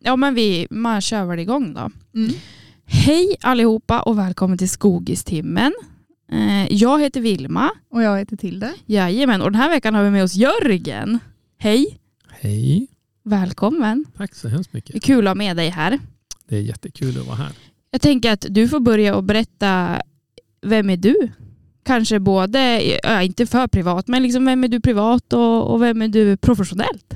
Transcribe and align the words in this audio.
ja 0.00 0.16
men 0.16 0.34
vi, 0.34 0.66
man 0.70 1.00
kör 1.00 1.24
väl 1.24 1.38
igång 1.38 1.74
då. 1.74 1.90
Mm. 2.14 2.32
Hej 2.84 3.36
allihopa 3.40 4.00
och 4.02 4.18
välkommen 4.18 4.58
till 4.58 4.68
Skogistimmen. 4.70 5.72
Eh, 6.32 6.72
Jag 6.72 7.00
heter 7.00 7.20
Vilma. 7.20 7.70
Och 7.90 8.02
jag 8.02 8.18
heter 8.18 8.36
Tilde. 8.36 8.74
Jajamän, 8.86 9.42
och 9.42 9.52
den 9.52 9.60
här 9.60 9.70
veckan 9.70 9.94
har 9.94 10.02
vi 10.04 10.10
med 10.10 10.24
oss 10.24 10.34
Jörgen. 10.34 11.18
Hej, 11.58 11.98
Hej, 12.40 12.86
välkommen. 13.24 14.04
tack 14.16 14.34
så 14.34 14.48
hemskt 14.48 14.72
Det 14.72 14.76
är 14.76 14.78
mycket. 14.78 15.02
kul 15.02 15.26
att 15.26 15.30
ha 15.30 15.34
med 15.34 15.56
dig 15.56 15.68
här. 15.68 15.98
Det 16.48 16.56
är 16.56 16.60
jättekul 16.60 17.18
att 17.20 17.26
vara 17.26 17.36
här. 17.36 17.52
Jag 17.90 18.00
tänker 18.00 18.32
att 18.32 18.46
du 18.50 18.68
får 18.68 18.80
börja 18.80 19.14
och 19.16 19.24
berätta, 19.24 20.02
vem 20.62 20.90
är 20.90 20.96
du? 20.96 21.28
Kanske 21.82 22.18
både, 22.18 22.82
inte 23.24 23.46
för 23.46 23.66
privat, 23.66 24.08
men 24.08 24.22
liksom 24.22 24.44
vem 24.44 24.64
är 24.64 24.68
du 24.68 24.80
privat 24.80 25.32
och, 25.32 25.70
och 25.72 25.82
vem 25.82 26.02
är 26.02 26.08
du 26.08 26.36
professionellt? 26.36 27.14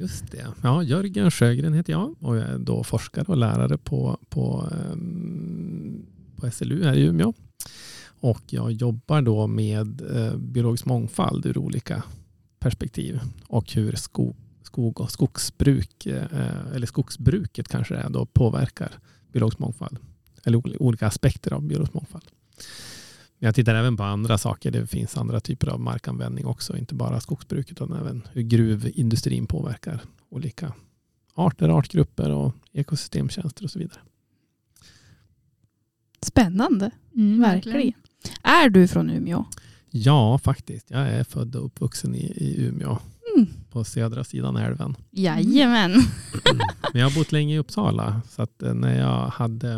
Just 0.00 0.30
det. 0.32 0.46
Ja, 0.62 0.82
Jörgen 0.82 1.30
Sjögren 1.30 1.74
heter 1.74 1.92
jag 1.92 2.14
och 2.20 2.36
jag 2.36 2.48
är 2.48 2.58
då 2.58 2.84
forskare 2.84 3.24
och 3.28 3.36
lärare 3.36 3.78
på, 3.78 4.18
på, 4.28 4.68
ehm, 4.72 6.06
på 6.36 6.50
SLU 6.50 6.84
här 6.84 6.94
i 6.94 7.02
Umeå. 7.02 7.32
Och 8.20 8.42
jag 8.46 8.72
jobbar 8.72 9.22
då 9.22 9.46
med 9.46 10.02
eh, 10.16 10.36
biologisk 10.36 10.84
mångfald 10.84 11.46
ur 11.46 11.58
olika 11.58 12.02
perspektiv 12.58 13.20
och 13.46 13.72
hur 13.72 13.92
skog, 13.92 14.36
skog 14.62 15.00
och 15.00 15.10
skogsbruk, 15.10 16.06
eh, 16.06 16.74
eller 16.74 16.86
skogsbruket 16.86 17.68
kanske 17.68 17.94
det 17.94 18.00
är, 18.00 18.10
då 18.10 18.26
påverkar 18.26 18.92
biologisk 19.32 19.58
mångfald. 19.58 19.98
Eller 20.44 20.82
olika 20.82 21.06
aspekter 21.06 21.52
av 21.52 21.62
biologisk 21.62 21.94
mångfald. 21.94 22.24
Jag 23.38 23.54
tittar 23.54 23.74
även 23.74 23.96
på 23.96 24.02
andra 24.02 24.38
saker. 24.38 24.70
Det 24.70 24.86
finns 24.86 25.16
andra 25.16 25.40
typer 25.40 25.66
av 25.68 25.80
markanvändning 25.80 26.46
också. 26.46 26.76
Inte 26.76 26.94
bara 26.94 27.20
skogsbruket 27.20 27.72
utan 27.72 27.92
även 27.92 28.22
hur 28.32 28.42
gruvindustrin 28.42 29.46
påverkar 29.46 30.00
olika 30.30 30.72
arter, 31.34 31.68
artgrupper 31.68 32.30
och 32.30 32.54
ekosystemtjänster 32.72 33.64
och 33.64 33.70
så 33.70 33.78
vidare. 33.78 34.00
Spännande, 36.22 36.90
Mm, 37.14 37.40
verkligen. 37.40 37.92
Är 38.42 38.68
du 38.68 38.88
från 38.88 39.10
Umeå? 39.10 39.44
Ja, 39.90 40.38
faktiskt. 40.38 40.90
Jag 40.90 41.00
är 41.08 41.24
född 41.24 41.56
och 41.56 41.64
uppvuxen 41.66 42.14
i, 42.14 42.18
i 42.36 42.64
Umeå 42.66 42.98
Mm. 43.36 43.48
på 43.70 43.84
södra 43.84 44.24
sidan 44.24 44.56
älven. 44.56 44.96
Jajamän. 45.10 45.92
Men 46.92 47.00
jag 47.00 47.10
har 47.10 47.14
bott 47.18 47.32
länge 47.32 47.54
i 47.54 47.58
Uppsala. 47.58 48.22
Så 48.30 48.42
att 48.42 48.62
eh, 48.62 48.74
när 48.74 48.98
jag, 48.98 49.26
hade, 49.26 49.68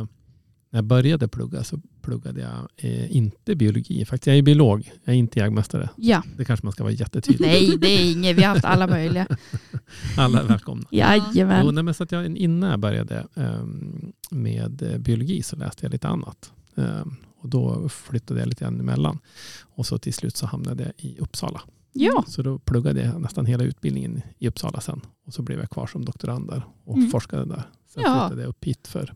när 0.71 0.79
jag 0.79 0.85
började 0.85 1.29
plugga 1.29 1.65
så 1.65 1.81
pluggade 2.11 2.41
jag 2.41 2.69
eh, 2.77 3.17
inte 3.17 3.55
biologi. 3.57 4.05
Faktiskt, 4.05 4.27
jag 4.27 4.37
är 4.37 4.43
biolog. 4.43 4.93
Jag 5.05 5.15
är 5.15 5.19
inte 5.19 5.39
jägmästare. 5.39 5.89
Ja, 5.97 6.23
Det 6.37 6.45
kanske 6.45 6.67
man 6.67 6.73
ska 6.73 6.83
vara 6.85 6.93
jättetydlig. 6.93 7.47
nej 7.49 7.77
det 7.81 7.87
är 7.89 8.13
inget, 8.13 8.37
vi 8.37 8.43
har 8.43 8.49
haft 8.55 8.65
alla 8.65 8.87
möjliga. 8.87 9.27
Alla 10.17 10.41
är 10.41 10.45
välkomna. 10.45 10.85
Jo, 10.91 10.99
Jajamän. 10.99 11.75
nej, 11.75 11.85
men 11.85 11.95
så 11.95 12.03
att 12.03 12.13
jag, 12.13 12.37
innan 12.37 12.71
jag 12.71 12.81
började 12.81 13.27
ehm, 13.35 14.13
med 14.31 14.83
eh, 14.83 14.99
biologi 14.99 15.43
så 15.43 15.57
läste 15.57 15.85
jag 15.87 15.93
lite 15.93 16.09
annat. 16.09 16.53
Ehm, 16.77 17.15
och 17.41 17.49
då 17.49 17.89
flyttade 17.89 18.41
jag 18.41 18.49
lite 18.49 18.65
grann 18.65 18.81
emellan. 18.81 19.19
Och 19.63 19.87
så 19.87 19.99
till 19.99 20.15
slut 20.15 20.37
så 20.37 20.47
hamnade 20.47 20.83
jag 20.83 20.93
i 20.97 21.19
Uppsala. 21.19 21.61
Ja, 21.93 22.25
Så 22.29 22.43
då 22.43 22.59
pluggade 22.59 23.03
jag 23.03 23.21
nästan 23.21 23.47
hela 23.47 23.65
utbildningen 23.65 24.23
i 24.39 24.49
Uppsala 24.49 24.81
sen. 24.81 25.01
Och 25.27 25.35
så 25.35 25.43
blev 25.43 25.59
jag 25.59 25.71
kvar 25.71 25.87
som 25.87 26.05
doktorand 26.05 26.49
där 26.49 26.63
och 26.85 26.97
Mm. 26.97 27.11
forskade 27.11 27.45
där. 27.45 27.63
Sen 27.89 28.03
Ja. 28.07 28.13
flyttade 28.29 28.43
jag 28.43 28.49
upp 28.49 28.65
hit 28.65 28.89
för 28.89 29.15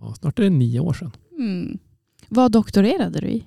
ja, 0.00 0.14
snart 0.14 0.38
är 0.38 0.42
det 0.42 0.50
nio 0.50 0.80
år 0.80 0.92
sedan. 0.92 1.10
Mm. 1.38 1.78
vad 2.28 2.52
doktorerade 2.52 3.20
du 3.20 3.26
i? 3.28 3.44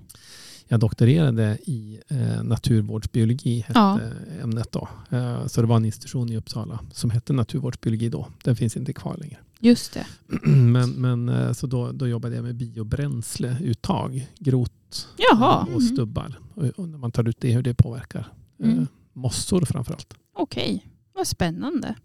Jag 0.69 0.79
doktorerade 0.79 1.57
i 1.65 1.99
eh, 2.07 2.43
naturvårdsbiologi, 2.43 3.59
hette 3.59 3.79
Ja. 3.79 3.99
ämnet 4.41 4.71
då. 4.71 4.87
Eh, 5.09 5.47
så 5.47 5.61
det 5.61 5.67
var 5.67 5.75
en 5.77 5.85
institution 5.85 6.29
i 6.31 6.37
Uppsala 6.37 6.79
som 6.91 7.09
hette 7.09 7.33
naturvårdsbiologi 7.33 8.09
då. 8.09 8.27
Den 8.43 8.55
finns 8.55 8.77
inte 8.77 8.93
kvar 8.93 9.17
längre. 9.17 9.37
Just 9.59 9.93
det. 9.93 10.05
men 10.47 10.89
men 10.91 11.29
eh, 11.29 11.51
så 11.53 11.67
då, 11.67 11.91
då 11.91 12.07
jobbade 12.07 12.35
jag 12.35 12.43
med 12.43 12.55
biobränsleuttag, 12.55 14.27
grot 14.39 15.07
Jaha, 15.17 15.61
och 15.61 15.69
Mhm. 15.69 15.81
stubbar. 15.81 16.39
Och, 16.53 16.63
och 16.65 16.89
när 16.89 16.97
man 16.97 17.11
tar 17.11 17.29
ut 17.29 17.37
det, 17.41 17.51
hur 17.53 17.61
det 17.61 17.73
påverkar 17.73 18.31
eh, 18.63 18.69
Mm. 18.71 18.87
mossor 19.13 19.61
framförallt. 19.65 20.13
okej. 20.33 20.87
Vad 21.13 21.27
spännande. 21.27 21.95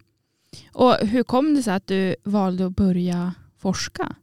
Och 0.72 0.94
hur 0.94 1.22
kom 1.22 1.54
det 1.54 1.62
sig 1.62 1.74
att 1.74 1.86
du 1.86 2.16
valde 2.24 2.66
att 2.66 2.76
börja 2.76 3.34
forska? 3.58 4.14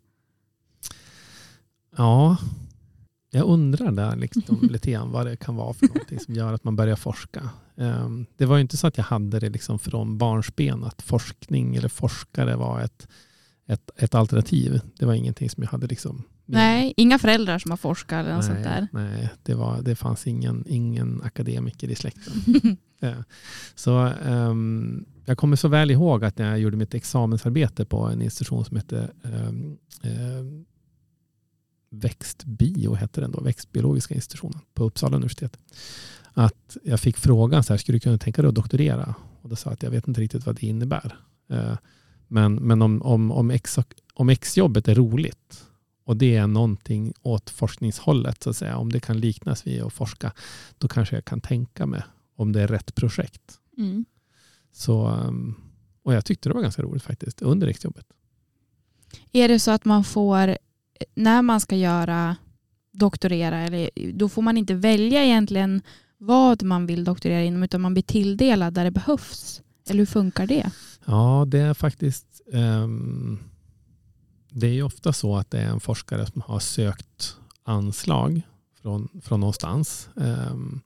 Ja, 1.99 2.37
jag 3.31 3.47
undrar 3.47 3.91
där 3.91 4.15
liksom 4.15 4.59
lite 4.71 4.91
grann 4.91 5.11
vad 5.11 5.25
det 5.25 5.35
kan 5.35 5.55
vara 5.55 5.73
för 5.73 5.87
någonting 5.87 6.19
som 6.19 6.33
gör 6.33 6.53
att 6.53 6.63
man 6.63 6.75
börjar 6.75 6.95
forska. 6.95 7.49
Ehm, 7.77 8.25
Det 8.37 8.45
var 8.45 8.55
ju 8.57 8.61
inte 8.61 8.77
så 8.77 8.87
att 8.87 8.97
jag 8.97 9.03
hade 9.05 9.39
det 9.39 9.49
liksom 9.49 9.79
från 9.79 10.17
barnsben 10.17 10.83
att 10.83 11.01
forskning 11.01 11.75
eller 11.75 11.89
forskare 11.89 12.55
var 12.55 12.81
ett, 12.81 13.07
ett, 13.67 13.89
ett 13.95 14.15
alternativ. 14.15 14.81
Det 14.97 15.05
var 15.05 15.13
ingenting 15.13 15.49
som 15.49 15.63
jag 15.63 15.69
hade 15.69 15.87
liksom 15.87 16.23
Nej, 16.45 16.93
inga 16.97 17.19
föräldrar 17.19 17.59
som 17.59 17.71
har 17.71 17.77
forskat 17.77 18.25
eller 18.25 18.35
något 18.35 18.45
sånt 18.45 18.63
där. 18.63 18.87
Nej, 18.91 19.11
nej 19.11 19.29
det, 19.43 19.53
var, 19.53 19.81
det 19.81 19.95
fanns 19.95 20.27
ingen, 20.27 20.63
ingen 20.67 21.21
akademiker 21.23 21.87
i 21.89 21.95
släkten. 21.95 22.33
Eh, 23.01 23.13
Så 23.75 23.97
ehm, 24.25 25.05
jag 25.25 25.37
kommer 25.37 25.55
så 25.55 25.67
väl 25.67 25.91
ihåg 25.91 26.23
att 26.25 26.37
när 26.37 26.49
jag 26.49 26.59
gjorde 26.59 26.77
mitt 26.77 26.93
examensarbete 26.93 27.85
på 27.85 28.05
en 28.07 28.21
institution 28.21 28.65
som 28.65 28.77
hette 28.77 29.09
um, 29.23 29.77
Växtbio, 31.89 32.93
hette 32.93 33.21
den 33.21 33.31
då, 33.31 33.41
Växtbiologiska 33.41 34.15
institutionen 34.15 34.59
på 34.73 34.83
Uppsala 34.83 35.15
universitet. 35.15 35.57
Att 36.33 36.77
jag 36.83 36.99
fick 36.99 37.17
frågan, 37.17 37.63
så 37.63 37.73
här, 37.73 37.77
skulle 37.77 37.95
du 37.95 37.99
kunna 37.99 38.17
tänka 38.17 38.41
dig 38.41 38.49
att 38.49 38.55
doktorera? 38.55 39.15
Och 39.41 39.49
då 39.49 39.55
sa 39.55 39.69
jag 39.69 39.73
att 39.73 39.83
jag 39.83 39.91
vet 39.91 40.07
inte 40.07 40.21
riktigt 40.21 40.45
vad 40.45 40.55
det 40.55 40.67
innebär. 40.67 41.15
Eh, 41.49 41.77
men 42.27 42.55
men 42.55 42.81
om, 42.81 43.01
om, 43.01 43.31
om, 43.31 43.51
ex, 43.51 43.79
om 44.13 44.29
exjobbet 44.29 44.87
är 44.87 44.95
roligt 44.95 45.65
och 46.03 46.17
det 46.17 46.35
är 46.35 46.47
någonting 46.47 47.13
åt 47.21 47.49
forskningshållet, 47.49 48.43
så 48.43 48.49
att 48.49 48.57
säga, 48.57 48.77
om 48.77 48.91
det 48.91 48.99
kan 48.99 49.19
liknas 49.19 49.67
vid 49.67 49.81
att 49.81 49.93
forska, 49.93 50.33
då 50.77 50.87
kanske 50.87 51.15
jag 51.15 51.25
kan 51.25 51.41
tänka 51.41 51.85
mig 51.85 52.03
om 52.35 52.51
det 52.51 52.61
är 52.61 52.67
rätt 52.67 52.95
projekt. 52.95 53.59
Mm. 53.77 54.05
Så, 54.71 55.07
um, 55.07 55.55
och 56.03 56.13
jag 56.13 56.25
tyckte 56.25 56.49
det 56.49 56.55
var 56.55 56.61
ganska 56.61 56.81
roligt 56.81 57.03
faktiskt 57.03 57.41
under 57.41 57.67
exjobbet. 57.67 58.05
Är 59.31 59.47
det 59.47 59.59
så 59.59 59.71
att 59.71 59.85
man 59.85 60.03
får, 60.03 60.57
när 61.15 61.41
man 61.41 61.59
ska 61.59 61.75
göra 61.75 62.35
doktorera, 62.91 63.59
eller, 63.59 63.89
då 64.13 64.29
får 64.29 64.41
man 64.41 64.57
inte 64.57 64.73
välja 64.73 65.23
egentligen 65.23 65.81
vad 66.17 66.63
man 66.63 66.85
vill 66.85 67.03
doktorera 67.03 67.43
inom, 67.43 67.63
utan 67.63 67.81
man 67.81 67.93
blir 67.93 68.03
tilldelad 68.03 68.73
där 68.73 68.83
det 68.83 68.91
behövs? 68.91 69.61
Eller 69.89 69.99
hur 69.99 70.05
funkar 70.05 70.47
det? 70.47 70.71
Ja, 71.05 71.45
det 71.47 71.59
är 71.59 71.73
faktiskt 71.73 72.41
um, 72.51 73.39
det 74.49 74.67
är 74.67 74.71
ju 74.71 74.83
ofta 74.83 75.13
så 75.13 75.37
att 75.37 75.51
det 75.51 75.59
är 75.59 75.67
en 75.67 75.79
forskare 75.79 76.25
som 76.25 76.41
har 76.41 76.59
sökt 76.59 77.35
anslag 77.63 78.41
från, 78.81 79.09
från 79.21 79.39
någonstans. 79.39 80.09
Um, 80.15 80.81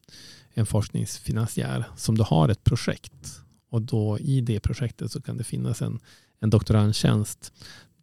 en 0.54 0.66
forskningsfinansiär 0.66 1.86
som 1.96 2.18
då 2.18 2.24
har 2.24 2.50
ett 2.50 2.64
projekt. 2.64 3.42
Och 3.70 3.82
då 3.82 4.20
i 4.20 4.42
det 4.42 4.60
projektet 4.60 5.12
så 5.12 5.22
kan 5.22 5.38
det 5.38 5.44
finnas 5.44 5.82
en, 5.82 6.00
en 6.40 6.50
doktorandtjänst 6.50 7.54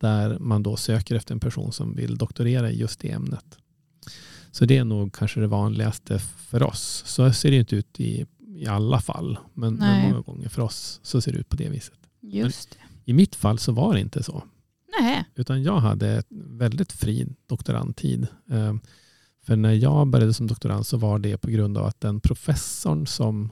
där 0.00 0.38
man 0.38 0.62
då 0.62 0.77
söker 0.77 1.15
efter 1.15 1.34
en 1.34 1.41
person 1.41 1.72
som 1.72 1.94
vill 1.94 2.16
doktorera 2.19 2.71
i 2.71 2.78
just 2.78 3.00
det 3.00 3.11
ämnet. 3.11 3.59
Så 4.50 4.65
det 4.65 4.77
är 4.77 4.84
nog 4.84 5.15
kanske 5.15 5.41
det 5.41 5.47
vanligaste 5.47 6.19
för 6.19 6.62
oss. 6.62 7.03
Så 7.06 7.33
ser 7.33 7.50
det 7.50 7.56
inte 7.56 7.77
ut 7.77 8.00
i, 8.00 8.27
i 8.56 8.66
alla 8.66 9.00
fall. 9.00 9.39
Men, 9.55 9.75
men 9.75 10.03
många 10.10 10.21
gånger 10.21 10.49
för 10.49 10.62
oss 10.62 11.00
så 11.03 11.21
ser 11.21 11.33
det 11.33 11.39
ut 11.39 11.49
på 11.49 11.56
det 11.56 11.69
viset. 11.69 11.99
Just 12.21 12.71
det. 12.71 12.77
I 13.05 13.12
mitt 13.12 13.37
fall 13.37 13.59
så 13.59 13.72
var 13.72 13.94
det 13.94 14.00
inte 14.00 14.22
så. 14.22 14.43
Nej. 15.00 15.25
Utan 15.34 15.62
jag 15.62 15.81
hade 15.81 16.22
väldigt 16.31 16.93
fri 16.93 17.28
doktorandtid. 17.47 18.27
Eh, 18.50 18.75
För 19.47 19.56
när 19.56 19.72
jag 19.72 20.06
började 20.06 20.34
som 20.34 20.47
doktorand 20.47 20.87
så 20.87 20.97
var 20.97 21.19
det 21.19 21.39
på 21.39 21.50
grund 21.50 21.78
av 21.78 21.87
att 21.87 22.00
den 22.00 22.21
professorn 22.21 23.06
som, 23.06 23.50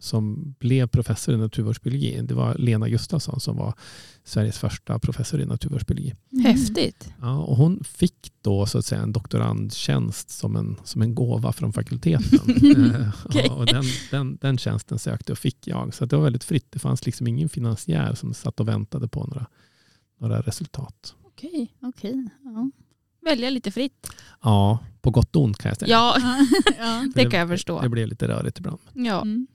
som 0.00 0.54
blev 0.58 0.86
professor 0.86 1.34
i 1.34 1.38
naturvårdsbiologi, 1.38 2.20
det 2.22 2.34
var 2.34 2.54
Lena 2.54 2.88
Gustafsson 2.88 3.40
som 3.40 3.56
var 3.56 3.74
Sveriges 4.24 4.58
första 4.58 4.98
professor 4.98 5.40
i 5.40 5.46
naturvårdsbiologi. 5.46 6.14
Häftigt. 6.44 7.12
Ja, 7.20 7.38
och 7.38 7.56
hon 7.56 7.84
fick 7.84 8.32
då 8.42 8.66
så 8.66 8.78
att 8.78 8.86
säga 8.86 9.02
en 9.02 9.12
doktorandtjänst 9.12 10.30
som 10.30 10.56
en, 10.56 10.76
som 10.84 11.02
en 11.02 11.14
gåva 11.14 11.52
från 11.52 11.72
fakulteten. 11.72 12.40
Eh, 12.80 13.08
Okej. 13.24 13.50
och 13.50 13.66
den, 13.66 13.84
den, 14.10 14.38
den 14.40 14.58
tjänsten 14.58 14.98
sökte 14.98 15.32
och 15.32 15.38
fick 15.38 15.66
jag. 15.66 15.94
Så 15.94 16.06
det 16.06 16.16
var 16.16 16.24
väldigt 16.24 16.44
fritt. 16.44 16.66
Det 16.70 16.78
fanns 16.78 17.06
liksom 17.06 17.26
ingen 17.26 17.48
finansiär 17.48 18.14
som 18.14 18.34
satt 18.34 18.60
och 18.60 18.68
väntade 18.68 19.08
på 19.08 19.24
några, 19.24 19.46
några 20.20 20.40
resultat. 20.40 21.14
Okej. 21.24 21.74
Okej. 21.82 22.28
Ja. 22.44 22.70
Välja 23.22 23.50
lite 23.50 23.70
fritt. 23.70 24.10
Ja, 24.42 24.78
på 25.00 25.10
gott 25.10 25.36
och 25.36 25.42
ont 25.42 25.58
kan 25.58 25.68
jag 25.68 25.78
säga. 25.78 25.90
Ja, 25.90 26.16
ja. 26.78 27.06
det 27.14 27.30
kan 27.30 27.40
jag 27.40 27.48
förstå. 27.48 27.80
Det 27.80 27.88
blev 27.88 28.08
lite 28.08 28.28
rörigt 28.28 28.58
ibland. 28.58 28.78
Ja. 28.92 29.22
Mm. 29.22 29.46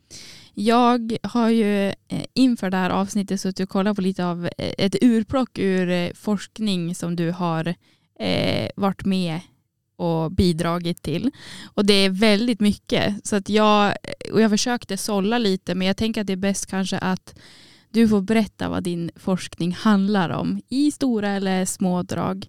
Jag 0.57 1.17
har 1.23 1.49
ju 1.49 1.87
eh, 1.87 2.25
inför 2.33 2.69
det 2.69 2.77
här 2.77 2.89
avsnittet 2.89 3.41
suttit 3.41 3.63
och 3.63 3.69
kollat 3.69 3.95
på 3.95 4.01
lite 4.01 4.25
av 4.25 4.45
eh, 4.45 4.73
ett 4.77 4.95
urplock 5.01 5.57
ur 5.59 5.89
eh, 5.89 6.09
forskning 6.13 6.95
som 6.95 7.15
du 7.15 7.31
har 7.31 7.75
varit 8.75 9.05
med 9.05 9.39
och 9.95 10.31
bidragit 10.31 11.01
till. 11.01 11.31
Och 11.73 11.85
det 11.85 11.93
är 11.93 12.09
väldigt 12.09 12.59
mycket. 12.59 13.27
Så 13.27 13.35
att 13.35 13.49
jag, 13.49 13.95
och 14.31 14.41
jag 14.41 14.51
försökte 14.51 14.97
sålla 14.97 15.37
lite 15.37 15.75
men 15.75 15.87
jag 15.87 15.97
tänker 15.97 16.21
att 16.21 16.27
det 16.27 16.33
är 16.33 16.37
bäst 16.37 16.65
kanske 16.65 16.97
att 16.97 17.35
Du 17.91 18.07
får 18.07 18.21
berätta 18.21 18.69
vad 18.69 18.83
din 18.83 19.11
forskning 19.15 19.73
handlar 19.73 20.29
om 20.29 20.61
i 20.69 20.91
stora 20.91 21.29
eller 21.29 21.65
små 21.65 22.03
drag. 22.03 22.47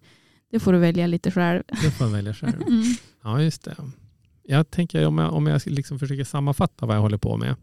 Det 0.50 0.60
får 0.60 0.72
du 0.72 0.78
välja 0.78 1.06
lite 1.06 1.30
själv. 1.30 1.62
Det 1.82 1.90
får 1.90 2.06
jag 2.06 2.12
välja 2.12 2.34
själv. 2.34 2.62
Mm. 2.66 2.82
Ja, 3.22 3.42
just 3.42 3.64
det. 3.64 3.76
Jag 4.42 4.70
tänker 4.70 5.06
om 5.06 5.18
jag, 5.18 5.32
om 5.32 5.46
jag 5.46 5.66
liksom 5.66 5.98
försöker 5.98 6.24
sammanfatta 6.24 6.86
vad 6.86 6.96
jag 6.96 7.00
håller 7.00 7.18
på 7.18 7.36
med 7.36 7.54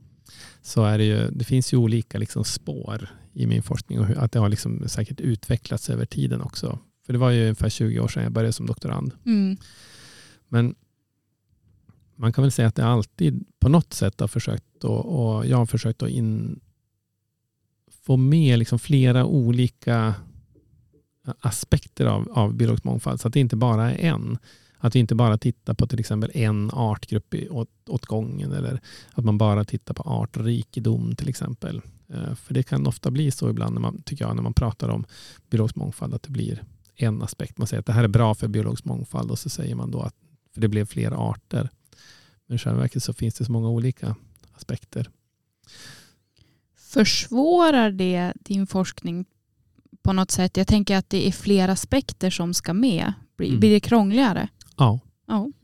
så 0.61 0.83
är 0.83 0.97
det 0.97 1.03
ju, 1.03 1.29
det 1.31 1.45
finns 1.45 1.73
ju 1.73 1.77
olika 1.77 2.17
liksom 2.17 2.43
spår 2.43 3.09
i 3.33 3.47
min 3.47 3.63
forskning 3.63 3.99
och 3.99 4.05
hur, 4.05 4.17
att 4.17 4.31
det 4.31 4.39
har 4.39 4.49
liksom 4.49 4.89
säkert 4.89 5.19
utvecklats 5.19 5.89
över 5.89 6.05
tiden 6.05 6.41
också. 6.41 6.79
För 7.05 7.13
det 7.13 7.19
var 7.19 7.29
ju 7.29 7.41
ungefär 7.41 7.69
20 7.69 7.99
år 7.99 8.07
sedan 8.07 8.23
jag 8.23 8.31
började 8.31 8.53
som 8.53 8.65
doktorand. 8.65 9.11
Mm. 9.25 9.57
Men 10.47 10.75
man 12.15 12.33
kan 12.33 12.41
väl 12.41 12.51
säga 12.51 12.67
att 12.67 12.75
det 12.75 12.85
alltid 12.85 13.45
på 13.59 13.69
något 13.69 13.93
sätt 13.93 14.19
har 14.19 14.27
försökt 14.27 14.83
och, 14.83 15.05
och 15.05 15.45
jag 15.45 15.57
har 15.57 15.65
försökt 15.65 16.03
att 16.03 16.09
in, 16.09 16.59
få 17.91 18.17
med 18.17 18.59
liksom 18.59 18.79
flera 18.79 19.25
olika 19.25 20.15
aspekter 21.39 22.05
av, 22.05 22.31
av 22.31 22.53
biologisk 22.53 22.83
mångfald. 22.83 23.21
Så 23.21 23.27
att 23.27 23.33
det 23.33 23.39
inte 23.39 23.55
bara 23.55 23.91
är 23.91 23.97
en. 23.97 24.37
Att 24.85 24.95
vi 24.95 24.99
inte 24.99 25.15
bara 25.15 25.37
tittar 25.37 25.73
på 25.73 25.87
till 25.87 25.99
exempel 25.99 26.31
en 26.33 26.71
artgrupp 26.71 27.35
åt, 27.49 27.69
åt 27.89 28.05
gången 28.05 28.51
eller 28.51 28.81
att 29.13 29.25
man 29.25 29.37
bara 29.37 29.63
tittar 29.65 29.93
på 29.93 30.03
artrikedom 30.03 31.15
till 31.15 31.29
exempel. 31.29 31.81
Eh, 32.13 32.35
För 32.35 32.53
det 32.53 32.63
kan 32.63 32.87
ofta 32.87 33.11
bli 33.11 33.31
så 33.31 33.49
ibland 33.49 33.73
när 33.73 33.81
man, 33.81 34.01
tycker 34.01 34.25
jag, 34.25 34.35
när 34.35 34.43
man 34.43 34.53
pratar 34.53 34.89
om 34.89 35.05
biologisk 35.49 35.75
mångfald 35.75 36.13
att 36.13 36.23
det 36.23 36.29
blir 36.31 36.63
en 36.95 37.21
aspekt. 37.21 37.57
Man 37.57 37.67
säger 37.67 37.79
att 37.79 37.85
det 37.85 37.93
här 37.93 38.03
är 38.03 38.07
bra 38.07 38.35
för 38.35 38.47
biologisk 38.47 38.85
mångfald 38.85 39.31
och 39.31 39.39
så 39.39 39.49
säger 39.49 39.75
man 39.75 39.91
då 39.91 40.01
att 40.01 40.15
för 40.53 40.61
det 40.61 40.67
blev 40.67 40.85
fler 40.85 41.11
arter. 41.31 41.69
Men 42.47 42.55
i 42.55 42.59
själva 42.59 42.79
verket 42.81 43.03
så 43.03 43.13
finns 43.13 43.33
det 43.35 43.45
så 43.45 43.51
många 43.51 43.69
olika 43.69 44.15
aspekter. 44.55 45.09
Försvårar 46.77 47.91
det 47.91 48.33
din 48.35 48.67
forskning 48.67 49.25
på 50.03 50.13
något 50.13 50.31
sätt? 50.31 50.57
Jag 50.57 50.67
tänker 50.67 50.97
att 50.97 51.09
det 51.09 51.27
är 51.27 51.31
fler 51.31 51.67
aspekter 51.69 52.29
som 52.29 52.53
ska 52.53 52.73
med. 52.73 53.13
Blir, 53.37 53.47
Mm. 53.47 53.59
blir 53.59 53.71
det 53.71 53.79
krångligare? 53.79 54.47
Ja, 54.77 54.99
Ja. 55.27 55.51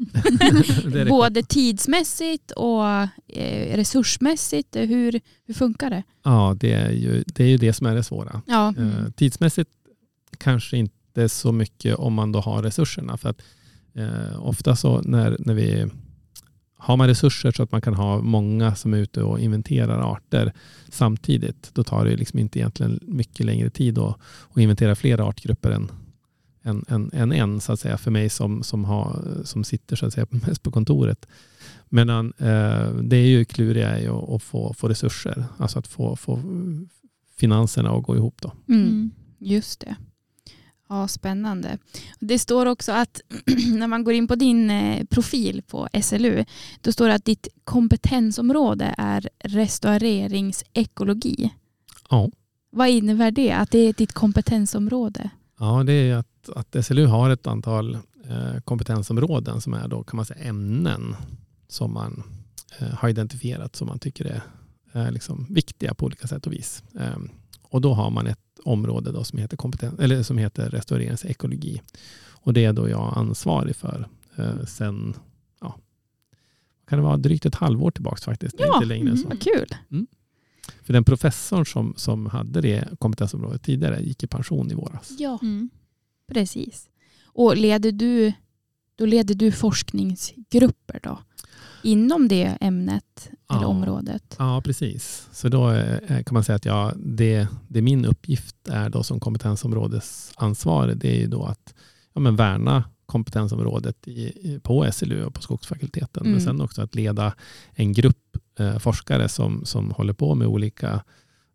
det 0.91 0.99
är 0.99 1.05
det. 1.05 1.09
Både 1.09 1.43
tidsmässigt 1.43 2.51
och 2.51 2.85
eh, 3.27 3.75
resursmässigt. 3.75 4.75
Hur, 4.75 5.19
hur 5.45 5.53
funkar 5.53 5.89
det? 5.89 6.03
ja 6.23 6.55
det, 6.59 6.73
är 6.73 6.91
ju, 6.91 7.23
det 7.25 7.43
är 7.43 7.47
ju 7.47 7.57
det 7.57 7.73
som 7.73 7.87
är 7.87 7.95
det 7.95 8.03
svåra. 8.03 8.41
Ja. 8.47 8.73
Eh, 8.77 9.11
tidsmässigt 9.15 9.69
kanske 10.37 10.77
inte 10.77 11.29
så 11.29 11.51
mycket 11.51 11.95
om 11.95 12.13
man 12.13 12.31
då 12.31 12.39
har 12.39 12.63
resurserna. 12.63 13.17
För 13.17 13.29
att 13.29 13.41
eh, 13.93 14.47
ofta 14.47 14.75
så 14.75 15.01
när, 15.01 15.37
när 15.39 15.53
vi 15.53 15.85
har 16.77 16.97
man 16.97 17.07
resurser 17.07 17.51
så 17.51 17.63
att 17.63 17.71
man 17.71 17.81
kan 17.81 17.93
ha 17.93 18.21
många 18.21 18.75
som 18.75 18.93
är 18.93 18.97
ute 18.97 19.23
och 19.23 19.39
inventerar 19.39 20.11
arter 20.11 20.53
samtidigt, 20.89 21.69
då 21.73 21.83
tar 21.83 22.05
det 22.05 22.15
liksom 22.15 22.39
inte 22.39 22.59
egentligen 22.59 22.99
mycket 23.01 23.45
längre 23.45 23.69
tid 23.69 23.97
att, 23.97 24.19
att 24.51 24.57
inventera 24.57 24.95
fler 24.95 25.29
artgrupper 25.29 25.71
än, 25.71 25.91
än, 26.69 26.85
än, 26.87 27.11
än 27.13 27.31
en, 27.31 27.61
så 27.61 27.73
att 27.73 27.79
säga, 27.79 27.97
för 27.97 28.11
mig 28.11 28.29
som, 28.29 28.63
som, 28.63 28.85
har, 28.85 29.21
som 29.43 29.63
sitter 29.63 29.95
så 29.95 30.05
att 30.05 30.13
säga, 30.13 30.27
mest 30.47 30.63
på 30.63 30.71
kontoret. 30.71 31.27
Men 31.89 32.09
eh, 32.09 32.91
det 33.03 33.17
är 33.17 33.27
ju 33.27 33.45
kluriga 33.45 33.99
i 33.99 34.07
att, 34.07 34.29
att 34.29 34.43
få, 34.43 34.73
få 34.73 34.87
resurser, 34.87 35.45
alltså 35.57 35.79
att 35.79 35.87
få, 35.87 36.15
få 36.15 36.39
finanserna 37.37 37.91
att 37.91 38.03
gå 38.03 38.15
ihop. 38.15 38.41
Då. 38.41 38.51
Mm. 38.67 38.87
Mm. 38.87 39.11
Just 39.39 39.79
det. 39.79 39.95
Ja, 40.89 41.07
spännande. 41.07 41.77
Det 42.19 42.39
står 42.39 42.65
också 42.65 42.91
att 42.91 43.21
när 43.77 43.87
man 43.87 44.03
går 44.03 44.13
in 44.13 44.27
på 44.27 44.35
din 44.35 44.69
eh, 44.69 45.05
profil 45.05 45.61
på 45.67 45.87
SLU, 46.01 46.45
då 46.81 46.91
står 46.91 47.07
det 47.07 47.13
att 47.13 47.25
ditt 47.25 47.47
kompetensområde 47.63 48.95
är 48.97 49.29
restaureringsekologi. 49.39 51.51
Ja. 52.09 52.29
Vad 52.71 52.89
innebär 52.89 53.31
det? 53.31 53.51
Att 53.51 53.71
det 53.71 53.79
är 53.79 53.93
ditt 53.93 54.13
kompetensområde? 54.13 55.29
Ja, 55.59 55.83
det 55.83 55.93
är 55.93 56.15
att, 56.15 56.38
att 56.55 56.85
SLU 56.85 57.05
har 57.05 57.29
ett 57.29 57.47
antal 57.47 57.95
eh, 58.29 58.59
kompetensområden 58.63 59.61
som 59.61 59.73
är 59.73 59.87
då 59.87 60.03
kan 60.03 60.15
man 60.15 60.25
säga 60.25 60.43
ämnen 60.43 61.15
som 61.67 61.93
man 61.93 62.23
eh, 62.79 62.87
har 62.87 63.09
identifierat 63.09 63.75
som 63.75 63.87
man 63.87 63.99
tycker 63.99 64.25
är 64.25 64.41
eh, 64.93 65.11
liksom 65.11 65.45
viktiga 65.49 65.93
på 65.93 66.05
olika 66.05 66.27
sätt 66.27 66.47
och 66.47 66.53
vis. 66.53 66.83
Eh, 66.99 67.17
och 67.61 67.81
då 67.81 67.93
har 67.93 68.09
man 68.09 68.27
ett 68.27 68.39
område 68.63 69.11
då 69.11 69.23
som 69.23 69.39
heter, 69.39 69.57
kompeten- 69.57 69.99
eller 69.99 70.23
som 70.23 70.37
heter 70.37 70.69
restaureringsekologi. 70.69 71.81
Och 72.29 72.53
det 72.53 72.65
är 72.65 72.73
då 72.73 72.89
jag 72.89 73.13
ansvarig 73.17 73.75
för 73.75 74.07
eh, 74.35 74.65
sen, 74.65 75.13
ja, 75.61 75.75
kan 76.89 76.99
det 76.99 77.03
vara 77.05 77.17
drygt 77.17 77.45
ett 77.45 77.55
halvår 77.55 77.91
tillbaka 77.91 78.17
faktiskt. 78.21 78.55
Ja, 78.59 78.75
inte 78.75 78.87
längre 78.87 79.09
än 79.09 79.17
så. 79.17 79.27
Vad 79.27 79.41
kul. 79.41 79.67
För 80.83 80.93
den 80.93 81.03
professorn 81.03 81.65
som, 81.65 81.93
som 81.97 82.25
hade 82.25 82.61
det 82.61 82.99
kompetensområdet 82.99 83.63
tidigare 83.63 84.01
gick 84.01 84.23
i 84.23 84.27
pension 84.27 84.71
i 84.71 84.73
våras. 84.73 85.11
Ja, 85.19 85.39
Mm. 85.41 85.69
Precis. 86.29 86.89
Och 87.25 87.57
leder 87.57 87.91
du, 87.91 88.33
då 88.95 89.05
leder 89.05 89.35
du 89.35 89.51
forskningsgrupper 89.51 90.99
då? 91.03 91.19
Inom 91.83 92.27
det 92.27 92.57
ämnet 92.61 93.29
eller 93.51 93.61
Ja. 93.61 93.67
området? 93.67 94.35
Ja, 94.39 94.61
precis. 94.65 95.27
Så 95.31 95.49
då 95.49 95.71
eh, 95.71 96.23
kan 96.23 96.33
man 96.33 96.43
säga 96.43 96.55
att 96.55 96.65
jag, 96.65 96.93
det, 96.97 97.47
det 97.67 97.81
min 97.81 98.05
uppgift 98.05 98.55
är 98.67 98.89
då 98.89 99.03
som 99.03 99.19
kompetensområdesansvarig, 99.19 100.97
det 100.97 101.15
är 101.15 101.19
ju 101.19 101.27
då 101.27 101.43
att 101.45 101.73
ja, 102.13 102.21
men 102.21 102.35
värna 102.35 102.83
kompetensområdet 103.05 104.07
i, 104.07 104.59
på 104.63 104.91
SLU 104.91 105.23
och 105.25 105.33
på 105.33 105.41
Skogsfakulteten. 105.41 106.21
Mm. 106.21 106.31
Men 106.31 106.41
sen 106.41 106.61
också 106.61 106.81
att 106.81 106.95
leda 106.95 107.33
en 107.71 107.93
grupp 107.93 108.37
eh, 108.59 108.77
forskare 108.79 109.29
som, 109.29 109.65
som 109.65 109.91
håller 109.91 110.13
på 110.13 110.35
med 110.35 110.47
olika 110.47 111.03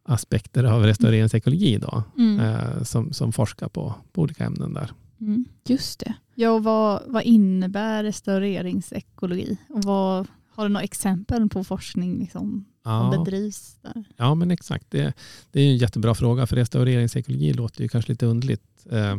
aspekter 0.06 0.64
av 0.64 0.82
restaureringsekologi 0.82 1.78
då, 1.78 2.02
Mm. 2.18 2.40
eh, 2.40 2.82
som, 2.82 3.12
som 3.12 3.32
forskar 3.32 3.68
på, 3.68 3.94
på 4.12 4.22
olika 4.22 4.44
ämnen 4.44 4.74
där. 4.74 4.90
Mm. 5.20 5.44
Just 5.68 6.00
det. 6.00 6.14
Ja, 6.34 6.50
och 6.50 6.64
vad, 6.64 7.02
vad 7.06 7.22
innebär 7.22 8.04
restaureringsekologi? 8.04 9.58
Och 9.68 9.84
vad, 9.84 10.26
har 10.50 10.64
du 10.64 10.72
några 10.72 10.84
exempel 10.84 11.48
på 11.48 11.64
forskning 11.64 12.18
liksom, 12.18 12.64
som 12.82 12.92
Ja. 12.92 13.14
bedrivs 13.18 13.76
där? 13.82 14.04
Ja, 14.16 14.34
men 14.34 14.50
exakt. 14.50 14.90
Det, 14.90 15.12
det 15.50 15.60
är 15.60 15.70
en 15.70 15.76
jättebra 15.76 16.14
fråga, 16.14 16.46
för 16.46 16.56
restaureringsekologi 16.56 17.52
låter 17.52 17.82
ju 17.82 17.88
kanske 17.88 18.12
lite 18.12 18.26
underligt. 18.26 18.86
Eh, 18.90 19.16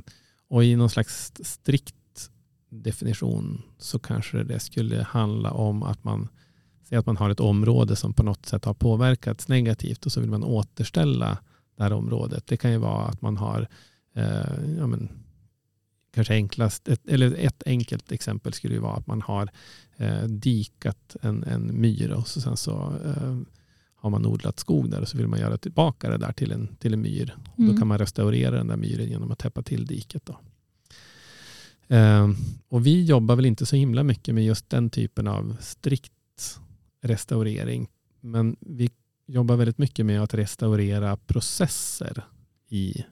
och 0.50 0.64
i 0.64 0.76
någon 0.76 0.90
slags 0.90 1.32
strikt 1.44 1.96
definition 2.70 3.62
så 3.78 4.00
kanske 4.00 4.44
det 4.44 4.60
skulle 4.60 5.04
handla 5.04 5.52
om 5.52 5.84
att 5.84 6.04
man 6.04 6.28
säger 6.90 7.00
att 7.00 7.06
man 7.06 7.18
har 7.18 7.30
ett 7.30 7.40
område 7.40 7.96
som 7.96 8.14
på 8.14 8.24
något 8.24 8.46
sätt 8.46 8.66
har 8.66 8.74
påverkats 8.74 9.48
negativt 9.48 10.06
och 10.06 10.12
så 10.12 10.20
vill 10.20 10.30
man 10.30 10.44
återställa 10.44 11.38
det 11.78 11.84
här 11.84 11.94
området. 11.94 12.48
Det 12.48 12.58
kan 12.58 12.72
ju 12.72 12.78
vara 12.78 13.06
att 13.06 13.22
man 13.22 13.38
har 13.38 13.68
eh, 14.14 14.76
ja, 14.78 14.88
men, 14.88 15.10
kanske 16.14 16.34
enklast, 16.34 16.88
ett, 16.88 17.08
eller 17.08 17.36
ett 17.36 17.64
enkelt 17.66 18.12
exempel 18.12 18.54
skulle 18.54 18.74
ju 18.74 18.80
vara 18.80 18.96
att 18.96 19.08
man 19.08 19.22
har 19.22 19.50
eh, 19.98 20.24
dikat 20.24 21.16
en, 21.22 21.44
en 21.44 21.82
myr 21.82 22.12
och 22.12 22.28
så 22.28 22.42
sen 22.42 22.58
så 22.58 22.94
eh, 23.06 23.38
har 23.96 24.10
man 24.10 24.26
odlat 24.26 24.60
skog 24.60 24.90
där 24.92 25.02
och 25.02 25.08
så 25.08 25.18
vill 25.18 25.28
man 25.28 25.40
göra 25.40 25.58
tillbaka 25.58 26.10
det 26.10 26.18
där 26.18 26.32
till 26.32 26.52
en, 26.52 26.76
till 26.76 26.94
en 26.94 27.02
myr. 27.02 27.36
Mm. 27.58 27.72
Då 27.72 27.78
kan 27.78 27.88
man 27.88 27.98
restaurera 27.98 28.58
den 28.58 28.68
där 28.68 28.78
myren 28.78 29.10
genom 29.10 29.32
att 29.32 29.40
täppa 29.40 29.62
till 29.62 29.86
diket. 29.86 30.26
Då. 30.26 30.40
Eh, 31.96 32.30
och 32.70 32.86
vi 32.86 33.06
jobbar 33.06 33.36
väl 33.36 33.46
inte 33.46 33.66
så 33.66 33.76
himla 33.76 34.04
mycket 34.04 34.36
med 34.36 34.46
just 34.46 34.70
den 34.70 34.90
typen 34.90 35.28
av 35.28 35.58
strikt 35.60 36.12
restaurering. 37.08 37.88
Men 38.22 38.56
vi 38.60 38.90
jobbar 39.28 39.56
väldigt 39.56 39.78
mycket 39.78 40.06
med 40.06 40.22
att 40.22 40.34
restaurera 40.34 41.18
processer 41.18 42.24
i, 42.70 43.04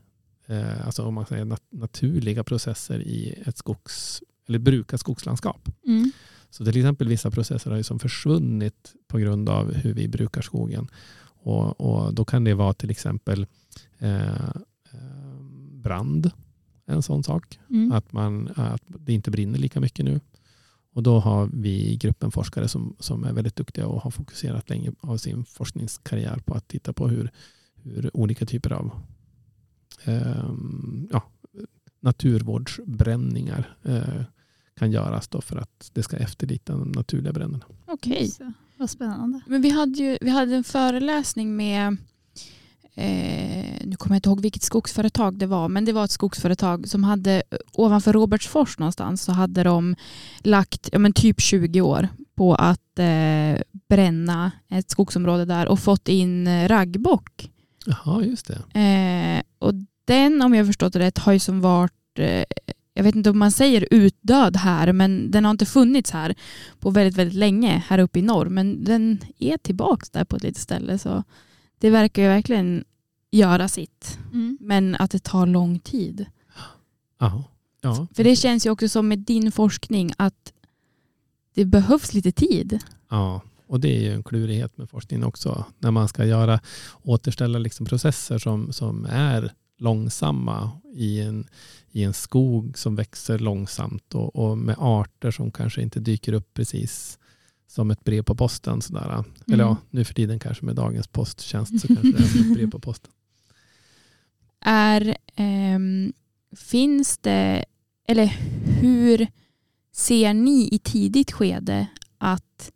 eh, 0.45 0.85
alltså 0.85 1.03
om 1.03 1.13
man 1.13 1.25
säger 1.25 1.45
nat- 1.45 1.67
naturliga 1.71 2.43
processer 2.43 2.99
i 2.99 3.43
ett 3.45 3.57
skogs, 3.57 4.23
eller 4.47 4.59
brukat 4.59 4.99
skogslandskap. 4.99 5.69
Mm. 5.85 6.11
Så 6.49 6.65
till 6.65 6.77
exempel 6.77 7.07
vissa 7.07 7.31
processer 7.31 7.71
har 7.71 7.77
ju 7.77 7.83
som 7.83 7.99
försvunnit 7.99 8.93
på 9.07 9.17
grund 9.17 9.49
av 9.49 9.73
hur 9.73 9.93
vi 9.93 10.07
brukar 10.07 10.41
skogen. 10.41 10.87
Och, 11.23 11.81
och 11.81 12.13
då 12.13 12.25
kan 12.25 12.43
det 12.43 12.53
vara 12.53 12.73
till 12.73 12.89
exempel 12.89 13.45
eh, 13.99 14.49
eh, 14.91 15.39
brand, 15.71 16.31
en 16.85 17.03
sån 17.03 17.23
sak. 17.23 17.59
Mm. 17.69 17.91
Att, 17.91 18.11
man, 18.13 18.49
att 18.55 18.81
det 18.85 19.13
inte 19.13 19.31
brinner 19.31 19.59
lika 19.59 19.79
mycket 19.79 20.05
nu. 20.05 20.19
Och 20.93 21.03
då 21.03 21.19
har 21.19 21.49
vi 21.53 21.95
gruppen 21.95 22.31
forskare 22.31 22.67
som, 22.67 22.95
som 22.99 23.23
är 23.23 23.33
väldigt 23.33 23.55
duktiga 23.55 23.87
och 23.87 24.01
har 24.01 24.11
fokuserat 24.11 24.69
länge 24.69 24.91
av 24.99 25.17
sin 25.17 25.45
forskningskarriär 25.45 26.37
på 26.45 26.53
att 26.53 26.67
titta 26.67 26.93
på 26.93 27.07
hur, 27.07 27.31
hur 27.83 28.17
olika 28.17 28.45
typer 28.45 28.73
av 28.73 28.91
eh, 30.03 30.53
ja, 31.11 31.23
naturvårdsbränningar 31.99 33.77
eh, 33.83 34.23
kan 34.75 34.91
göras 34.91 35.27
då 35.27 35.41
för 35.41 35.57
att 35.57 35.89
det 35.93 36.03
ska 36.03 36.17
efterlikna 36.17 36.77
de 36.77 36.91
naturliga 36.91 37.33
bränderna. 37.33 37.65
Okej. 37.85 38.27
Så, 38.27 38.53
Vad 38.77 38.89
spännande. 38.89 39.41
Men 39.47 39.61
vi 39.61 39.69
hade 39.69 39.97
ju 39.97 40.17
vi 40.21 40.29
hade 40.29 40.55
en 40.55 40.63
föreläsning 40.63 41.55
med, 41.55 41.97
eh, 42.95 43.85
nu 43.85 43.95
kommer 43.97 44.15
jag 44.15 44.17
inte 44.17 44.29
ihåg 44.29 44.41
vilket 44.41 44.63
skogsföretag 44.63 45.37
det 45.37 45.45
var, 45.45 45.69
men 45.69 45.85
det 45.85 45.93
var 45.93 46.05
ett 46.05 46.11
skogsföretag 46.11 46.87
som 46.87 47.03
hade 47.03 47.43
ovanför 47.73 48.13
Robertsfors 48.13 48.79
någonstans 48.79 49.23
så 49.23 49.31
hade 49.31 49.63
de 49.63 49.95
lagt 50.39 50.89
ja, 50.91 50.99
men 50.99 51.13
typ 51.13 51.41
20 51.41 51.81
år 51.81 52.07
på 52.35 52.55
att 52.55 52.99
eh, 52.99 53.61
bränna 53.89 54.51
ett 54.69 54.89
skogsområde 54.89 55.45
där 55.45 55.67
och 55.67 55.79
fått 55.79 56.07
in 56.07 56.47
eh, 56.47 56.67
raggbock 56.67 57.49
Jaha, 57.85 58.23
just 58.23 58.47
det. 58.47 58.79
Eh, 58.79 59.43
och 59.59 59.73
den, 60.05 60.41
om 60.41 60.53
jag 60.53 60.67
förstått 60.67 60.93
det 60.93 60.99
rätt, 60.99 61.17
har 61.17 61.33
ju 61.33 61.39
som 61.39 61.61
varit, 61.61 62.19
eh, 62.19 62.43
jag 62.93 63.03
vet 63.03 63.15
inte 63.15 63.29
om 63.29 63.39
man 63.39 63.51
säger 63.51 63.87
utdöd 63.91 64.57
här, 64.57 64.93
men 64.93 65.31
den 65.31 65.45
har 65.45 65.51
inte 65.51 65.65
funnits 65.65 66.11
här 66.11 66.35
på 66.79 66.89
väldigt, 66.89 67.17
väldigt 67.17 67.37
länge 67.37 67.83
här 67.87 67.99
uppe 67.99 68.19
i 68.19 68.21
norr. 68.21 68.45
Men 68.45 68.83
den 68.83 69.19
är 69.39 69.57
tillbaka 69.57 70.05
där 70.11 70.23
på 70.23 70.35
ett 70.35 70.43
litet 70.43 70.61
ställe. 70.61 70.97
Så 70.97 71.23
det 71.83 71.89
verkar 71.89 72.21
ju 72.21 72.27
verkligen 72.27 72.83
göra 73.31 73.67
sitt. 73.67 74.19
Mm. 74.33 74.57
Men 74.61 74.95
att 74.95 75.11
det 75.11 75.23
tar 75.23 75.45
lång 75.45 75.79
tid. 75.79 76.25
Jaha. 77.19 77.43
Ja. 77.81 78.07
För 78.13 78.23
det 78.23 78.35
känns 78.35 78.65
ju 78.65 78.69
också 78.69 78.89
som 78.89 79.07
med 79.07 79.19
din 79.19 79.51
forskning 79.51 80.13
att 80.17 80.53
det 81.53 81.65
behövs 81.65 82.13
lite 82.13 82.31
tid. 82.31 82.79
Ja, 83.09 83.41
och 83.67 83.79
det 83.79 83.97
är 83.97 84.01
ju 84.01 84.13
en 84.13 84.23
klurighet 84.23 84.77
med 84.77 84.89
forskningen 84.89 85.27
också. 85.27 85.65
När 85.79 85.91
man 85.91 86.07
ska 86.07 86.25
göra, 86.25 86.59
återställa 87.01 87.59
liksom 87.59 87.85
processer 87.85 88.37
som, 88.37 88.73
som 88.73 89.05
är 89.09 89.53
långsamma 89.77 90.71
i 90.93 91.21
en, 91.21 91.47
i 91.91 92.03
en 92.03 92.13
skog 92.13 92.77
som 92.77 92.95
växer 92.95 93.39
långsamt 93.39 94.15
och, 94.15 94.35
och 94.35 94.57
med 94.57 94.75
arter 94.79 95.31
som 95.31 95.51
kanske 95.51 95.81
inte 95.81 95.99
dyker 95.99 96.33
upp 96.33 96.53
precis 96.53 97.19
som 97.73 97.91
ett 97.91 98.03
brev 98.03 98.21
på 98.23 98.35
posten. 98.35 98.81
Sådär. 98.81 99.23
Eller 99.47 99.63
ja, 99.63 99.69
Mm. 99.69 99.75
nu 99.89 100.03
för 100.05 100.13
tiden 100.13 100.39
kanske 100.39 100.65
med 100.65 100.75
dagens 100.75 101.07
posttjänst 101.07 101.81
så 101.81 101.87
kanske 101.87 102.11
det 102.11 102.17
är 102.23 102.27
som 102.27 102.41
ett 102.41 102.53
brev 102.53 102.71
på 102.71 102.79
posten. 102.79 103.11
Är, 104.65 105.17
ehm, 105.35 106.13
finns 106.55 107.17
det, 107.17 107.65
eller 108.07 108.25
hur 108.81 109.27
ser 109.91 110.33
ni 110.33 110.69
i 110.71 110.79
tidigt 110.79 111.31
skede 111.31 111.87
att 112.17 112.71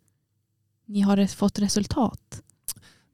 ni 0.86 1.02
har 1.02 1.28
fått 1.28 1.60
resultat? 1.60 2.42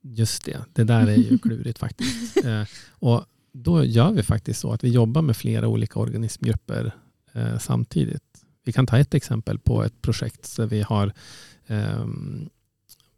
Just 0.02 0.46
det, 0.46 0.66
det 0.74 0.84
där 0.84 1.08
är 1.08 1.16
ju 1.16 1.38
klurigt 1.44 1.80
faktiskt. 1.80 2.46
Eh, 2.46 2.64
och 2.90 3.26
då 3.52 3.84
gör 3.84 4.12
vi 4.12 4.24
faktiskt 4.24 4.60
så 4.60 4.72
att 4.74 4.84
vi 4.84 4.90
jobbar 4.90 5.22
med 5.22 5.38
flera 5.38 5.68
olika 5.68 6.00
organismgrupper 6.00 6.92
eh, 7.34 7.58
samtidigt. 7.60 8.24
Vi 8.66 8.72
kan 8.72 8.88
ta 8.88 8.98
ett 8.98 9.14
exempel 9.14 9.60
på 9.60 9.84
ett 9.84 10.02
projekt 10.02 10.58
där 10.58 10.66
vi 10.68 10.82
har, 10.82 11.14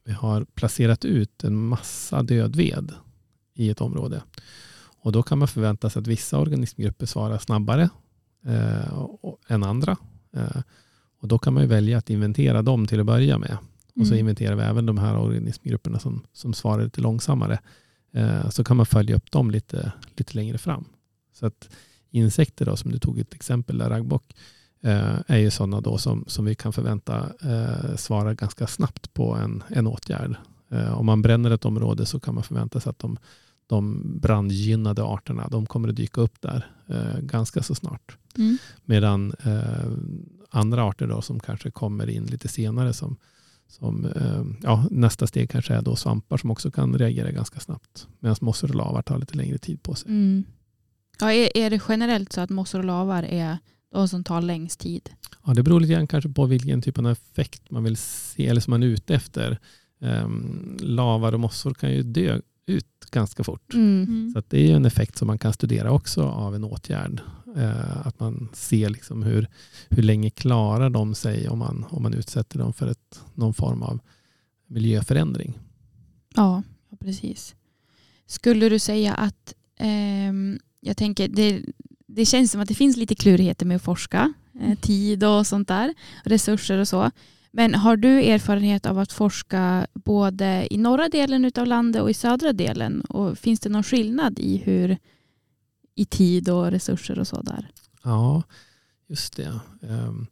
vi 0.06 0.12
har 0.14 0.44
placerat 0.44 1.06
ut 1.06 1.44
en 1.44 1.56
massa 1.56 2.24
dödved 2.24 2.92
i 3.54 3.70
ett 3.70 3.82
område. 3.82 4.22
Och 5.00 5.12
då 5.12 5.24
kan 5.24 5.38
man 5.40 5.48
förvänta 5.48 5.90
sig 5.90 6.00
att 6.00 6.08
vissa 6.08 6.40
organismgrupper 6.40 7.06
svarar 7.06 7.38
snabbare 7.38 7.90
eh, 8.46 9.06
än 9.48 9.64
andra. 9.64 9.98
Eh, 10.34 10.62
och 11.20 11.28
då 11.28 11.38
kan 11.40 11.54
man 11.54 11.68
välja 11.68 11.98
att 11.98 12.10
inventera 12.10 12.62
dem 12.62 12.88
till 12.88 13.00
att 13.00 13.06
börja 13.06 13.38
med. 13.38 13.58
Och 13.96 14.08
så 14.08 14.14
Mm. 14.14 14.20
inventerar 14.20 14.56
vi 14.56 14.64
även 14.64 14.86
de 14.86 14.98
här 14.98 15.18
organismgrupperna 15.18 16.00
som, 16.00 16.22
som 16.34 16.54
svarar 16.54 16.84
lite 16.84 17.02
långsammare. 17.02 17.60
Eh, 18.12 18.50
så 18.50 18.64
kan 18.64 18.78
man 18.78 18.86
följa 18.86 19.16
upp 19.16 19.32
dem 19.32 19.52
lite, 19.52 19.92
lite 20.18 20.34
längre 20.36 20.58
fram. 20.58 20.86
Så 21.34 21.46
att 21.46 21.70
insekter 22.12 22.66
då, 22.66 22.76
som 22.78 22.92
du 22.92 23.00
tog 23.00 23.20
ett 23.20 23.34
exempel 23.34 23.78
där, 23.78 23.90
raggbock, 23.90 24.36
är 25.28 25.38
ju 25.38 25.52
sådana 25.52 25.82
då 25.82 25.98
som, 25.98 26.24
som 26.28 26.46
vi 26.46 26.56
kan 26.56 26.74
förvänta 26.74 27.30
eh, 27.42 27.96
svara 27.96 28.34
ganska 28.34 28.68
snabbt 28.68 29.14
på 29.14 29.36
en, 29.36 29.64
en 29.68 29.88
åtgärd. 29.88 30.36
Eh, 30.70 31.00
om 31.00 31.06
man 31.06 31.22
bränner 31.22 31.52
ett 31.52 31.66
område 31.66 32.06
så 32.06 32.20
kan 32.20 32.36
man 32.36 32.44
förvänta 32.44 32.80
sig 32.80 32.90
att 32.90 33.00
de, 33.00 33.18
de 33.68 34.02
brandgynnade 34.20 35.04
arterna, 35.04 35.48
de 35.52 35.66
kommer 35.66 35.90
att 35.90 35.96
dyka 35.96 36.22
upp 36.22 36.42
där 36.42 36.72
eh, 36.88 37.20
ganska 37.20 37.64
så 37.64 37.76
snart. 37.76 38.18
Mm. 38.38 38.58
Medan 38.86 39.34
eh, 39.44 39.92
andra 40.50 40.84
arter 40.84 41.08
då 41.08 41.22
som 41.22 41.40
kanske 41.40 41.72
kommer 41.72 42.10
in 42.10 42.26
lite 42.26 42.48
senare 42.48 42.94
som, 42.94 43.18
som 43.68 44.06
eh, 44.06 44.44
ja, 44.64 44.86
nästa 44.92 45.28
steg 45.28 45.50
kanske 45.50 45.74
är 45.74 45.82
då 45.82 45.96
svampar 45.96 46.38
som 46.38 46.52
också 46.52 46.72
kan 46.72 46.98
reagera 46.98 47.32
ganska 47.32 47.60
snabbt. 47.60 48.08
Medan 48.20 48.36
mossor 48.42 48.70
och 48.70 48.76
lavar 48.76 49.02
tar 49.02 49.18
lite 49.18 49.38
längre 49.38 49.58
tid 49.58 49.84
på 49.84 49.96
sig. 49.96 50.12
Mm. 50.12 50.44
Ja, 51.20 51.34
är, 51.34 51.58
är 51.58 51.70
det 51.70 51.82
generellt 51.90 52.34
så 52.34 52.42
att 52.42 52.50
mossor 52.50 52.80
och 52.80 52.86
lavar 52.86 53.24
är 53.24 53.58
de 53.96 54.08
som 54.08 54.24
tar 54.24 54.42
längst 54.42 54.80
tid? 54.80 55.10
Ja, 55.46 55.54
det 55.54 55.64
beror 55.64 55.80
lite 55.80 55.94
grann 55.94 56.08
kanske 56.08 56.30
på 56.30 56.46
vilken 56.46 56.82
typ 56.82 56.98
av 56.98 57.08
effekt 57.08 57.72
man 57.72 57.84
vill 57.84 57.98
se 57.98 58.48
eller 58.48 58.62
som 58.62 58.72
man 58.72 58.84
är 58.84 58.88
ute 58.88 59.16
efter. 59.16 59.60
Um, 60.00 60.78
lavar 60.82 61.34
och 61.34 61.40
mossor 61.40 61.74
kan 61.74 61.92
ju 61.92 62.04
dö 62.04 62.42
ut 62.66 63.06
ganska 63.12 63.44
fort. 63.44 63.74
Mm. 63.74 64.04
Mm. 64.04 64.32
Så 64.32 64.40
att 64.40 64.50
det 64.50 64.60
är 64.60 64.68
ju 64.68 64.74
en 64.74 64.86
effekt 64.86 65.18
som 65.18 65.28
man 65.28 65.40
kan 65.40 65.54
studera 65.54 65.92
också 65.92 66.24
av 66.24 66.56
en 66.56 66.64
åtgärd. 66.64 67.22
Eh, 67.56 68.08
att 68.08 68.20
man 68.20 68.50
ser 68.54 68.90
liksom 68.90 69.24
hur, 69.24 69.48
hur 69.90 70.04
länge 70.04 70.30
klarar 70.30 70.90
de 70.90 71.16
sig 71.16 71.50
om 71.50 71.60
man, 71.60 71.86
om 71.90 72.04
man 72.04 72.14
utsätter 72.14 72.60
dem 72.60 72.74
för 72.74 72.88
ett, 72.88 73.22
någon 73.34 73.54
form 73.54 73.84
av 73.84 74.00
miljöförändring. 74.68 75.60
Ja, 76.36 76.64
ja, 76.90 76.98
precis. 77.00 77.56
Skulle 78.26 78.70
du 78.70 78.80
säga 78.80 79.14
att, 79.14 79.54
ehm, 79.78 80.60
jag 80.80 80.98
tänker, 80.98 81.28
det, 81.28 81.62
det 82.16 82.26
känns 82.26 82.52
som 82.52 82.62
att 82.62 82.68
det 82.68 82.76
finns 82.76 82.98
lite 82.98 83.16
klurigheter 83.16 83.66
med 83.66 83.76
att 83.76 83.84
forska, 83.84 84.34
eh, 84.62 84.78
tid 84.80 85.24
och 85.24 85.48
sånt 85.48 85.68
där, 85.68 85.94
resurser 86.24 86.78
och 86.78 86.88
så. 86.88 87.12
Men 87.52 87.76
har 87.76 87.98
du 87.98 88.24
erfarenhet 88.24 88.86
av 88.86 89.00
att 89.00 89.12
forska 89.12 89.88
både 89.94 90.68
i 90.72 90.78
norra 90.78 91.10
delen 91.10 91.52
av 91.56 91.68
landet 91.68 92.02
och 92.02 92.10
i 92.10 92.14
södra 92.14 92.54
delen? 92.54 93.02
Och 93.02 93.38
finns 93.38 93.60
det 93.60 93.70
någon 93.70 93.84
skillnad 93.84 94.40
i 94.40 94.58
hur 94.58 94.98
i 95.96 96.06
tid 96.06 96.50
och 96.50 96.72
resurser 96.72 97.20
och 97.20 97.28
så 97.28 97.42
där? 97.42 97.72
Ja, 98.04 98.44
just 99.08 99.36
det. 99.36 99.60
Ehm, 99.82 100.28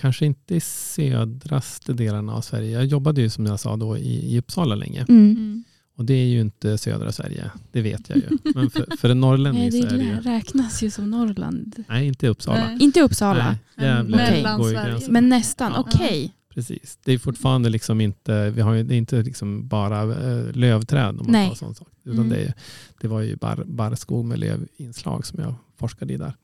kanske 0.00 0.26
inte 0.26 0.54
i 0.54 0.60
södraste 0.60 1.92
delarna 1.92 2.34
av 2.34 2.40
Sverige. 2.40 2.70
Jag 2.70 2.84
jobbade 2.84 3.20
ju 3.20 3.30
som 3.30 3.46
jag 3.46 3.60
sa 3.60 3.76
då 3.76 3.96
i, 3.96 4.34
i 4.34 4.38
Uppsala 4.38 4.74
länge. 4.74 5.06
Mm. 5.08 5.64
Och 6.02 6.06
det 6.06 6.14
är 6.14 6.26
ju 6.26 6.40
inte 6.40 6.78
södra 6.78 7.12
Sverige, 7.12 7.50
det 7.72 7.82
vet 7.82 8.08
jag 8.08 8.18
ju. 8.18 8.28
Men 8.54 8.70
för, 8.70 8.96
för 8.96 9.08
en 9.10 9.20
norrlänning 9.20 9.62
Nej, 9.62 9.70
så 9.82 9.86
är 9.86 9.90
det 9.90 9.96
det 9.96 10.04
ju... 10.04 10.20
räknas 10.20 10.82
ju 10.82 10.90
som 10.90 11.10
Norrland. 11.10 11.84
Nej, 11.88 12.06
inte 12.06 12.28
Uppsala. 12.28 12.66
Nej. 12.68 12.76
Inte 12.82 13.00
Uppsala, 13.02 13.56
Nej, 13.76 13.86
Gävle 13.88 14.16
Okej. 14.16 14.42
går 14.58 14.68
ju 14.68 14.74
gränsen. 14.74 15.12
men 15.12 15.28
nästan. 15.28 15.72
Ja. 15.72 15.80
Okej. 15.80 16.32
Precis. 16.54 16.98
Det 17.04 17.12
är 17.12 17.18
fortfarande 17.18 17.68
liksom 17.70 18.00
inte, 18.00 18.50
vi 18.50 18.60
har 18.60 18.72
ju, 18.74 18.82
det 18.82 18.94
är 18.94 18.98
inte 18.98 19.22
liksom 19.22 19.68
bara 19.68 20.02
eh, 20.02 20.52
lövträd 20.52 21.08
om 21.08 21.16
man 21.16 21.26
Nej. 21.32 21.48
tar 21.48 21.54
sån 21.56 21.74
sak. 21.74 21.88
Utan 22.04 22.16
Mm. 22.26 22.28
det, 22.28 22.54
det 23.00 23.08
var 23.08 23.20
ju 23.20 23.36
bar, 23.36 23.64
barrskog 23.66 24.24
med 24.24 24.38
lövinslag 24.38 25.26
som 25.26 25.42
jag 25.42 25.54
forskade 25.76 26.12
i 26.12 26.16
där. 26.16 26.34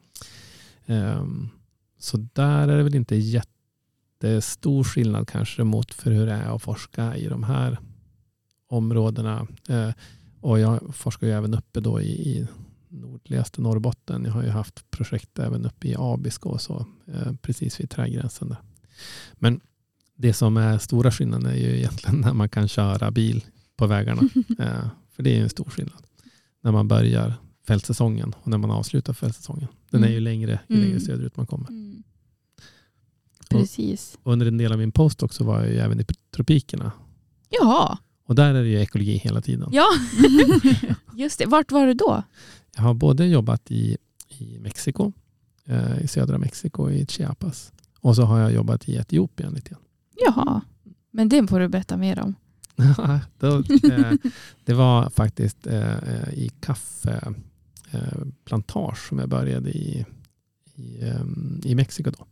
Ehm, 0.87 1.49
så 1.99 2.17
där 2.33 2.69
är 2.69 2.77
det 2.77 2.83
väl 2.83 2.95
inte 2.95 3.17
jättestor 3.17 4.85
skillnad 4.85 5.29
kanske 5.29 5.65
mot 5.65 5.95
för 5.95 6.11
hur 6.11 6.27
det 6.27 6.33
är 6.33 6.57
att 6.57 6.63
forska 6.63 7.17
i 7.17 7.27
de 7.29 7.43
här 7.45 7.79
områdena. 8.69 9.47
Eh, 9.69 9.91
och 10.41 10.59
jag 10.61 10.95
forskar 10.95 11.27
ju 11.27 11.33
även 11.33 11.55
uppe 11.55 11.81
då 11.81 12.01
i, 12.01 12.07
i 12.29 12.47
nordligaste 12.89 13.61
Norrbotten. 13.61 14.25
Jag 14.25 14.33
har 14.33 14.43
ju 14.43 14.49
haft 14.49 14.91
projekt 14.91 15.39
även 15.39 15.67
uppe 15.67 15.89
i 15.89 15.95
Abisko 15.99 16.49
och 16.49 16.61
så, 16.61 16.87
eh, 17.07 17.33
precis 17.43 17.81
vid 17.81 17.91
trädgränsen 17.91 18.49
där. 18.49 18.59
Men 19.35 19.61
det 20.17 20.33
som 20.33 20.57
är 20.57 20.79
stora 20.79 21.11
skillnaden 21.11 21.47
är 21.47 21.55
ju 21.57 21.77
egentligen 21.79 22.21
när 22.21 22.33
man 22.33 22.49
kan 22.49 22.69
köra 22.69 23.11
bil 23.11 23.45
på 23.77 23.87
vägarna. 23.87 24.23
Eh, 24.59 24.89
för 25.13 25.23
det 25.23 25.31
är 25.31 25.37
ju 25.37 25.43
en 25.43 25.49
stor 25.51 25.65
skillnad. 25.71 26.03
När 26.63 26.73
man 26.73 26.89
börjar 26.89 27.35
fältsäsongen 27.67 28.35
och 28.43 28.49
när 28.49 28.59
man 28.59 28.71
avslutar 28.71 29.13
fältsäsongen. 29.13 29.69
Den 29.91 30.03
är 30.03 30.07
Mm. 30.07 30.15
ju 30.15 30.21
längre 30.21 30.61
ju 30.69 30.77
Mm. 30.77 30.87
längre 30.89 31.01
söderut 31.01 31.37
man 31.37 31.47
kommer. 31.47 31.69
Mm. 31.69 32.03
Precis. 33.51 34.19
Och 34.23 34.33
under 34.33 34.47
en 34.47 34.59
del 34.59 34.73
av 34.73 34.79
min 34.79 34.93
post 34.93 35.23
också 35.23 35.45
var 35.45 35.61
jag 35.61 35.69
ju 35.73 35.79
även 35.79 36.01
i 36.01 36.05
tropikerna. 36.35 36.93
Ja, 37.49 37.99
Och 38.29 38.35
där 38.35 38.55
är 38.55 38.63
det 38.63 38.69
ju 38.69 38.81
ekologi 38.81 39.17
hela 39.17 39.41
tiden. 39.41 39.69
ja. 39.73 39.87
just 41.17 41.39
det. 41.39 41.47
Vart 41.47 41.73
var 41.73 41.87
du 41.87 41.95
då? 41.95 42.23
Jag 42.77 42.83
har 42.83 42.95
både 42.95 43.27
jobbat 43.27 43.71
i, 43.71 43.97
i 44.29 44.59
Mexiko, 44.59 45.13
eh, 45.65 46.03
i 46.03 46.09
södra 46.09 46.39
Mexiko, 46.39 46.91
i 46.91 47.07
Chiapas. 47.07 47.73
Och 48.01 48.17
så 48.17 48.23
har 48.23 48.39
jag 48.39 48.53
jobbat 48.53 48.89
i 48.89 48.97
Etiopien 48.97 49.55
lite 49.55 49.71
grann. 49.71 49.81
Jaha, 50.27 50.61
men 51.11 51.29
det 51.29 51.47
får 51.47 51.61
du 51.61 51.69
berätta 51.69 51.97
mer 51.97 52.21
om. 52.21 52.35
Då, 53.39 53.57
eh, 53.93 54.13
det 54.65 54.75
var 54.75 55.11
faktiskt 55.11 55.67
eh, 55.67 56.29
i 56.33 56.51
kaffeplantage 56.61 59.05
eh, 59.05 59.09
som 59.09 59.19
jag 59.19 59.29
började 59.29 59.71
i, 59.71 60.05
i, 60.75 61.01
eh, 61.03 61.23
i 61.65 61.75
Mexiko. 61.75 62.11
Då. 62.11 62.27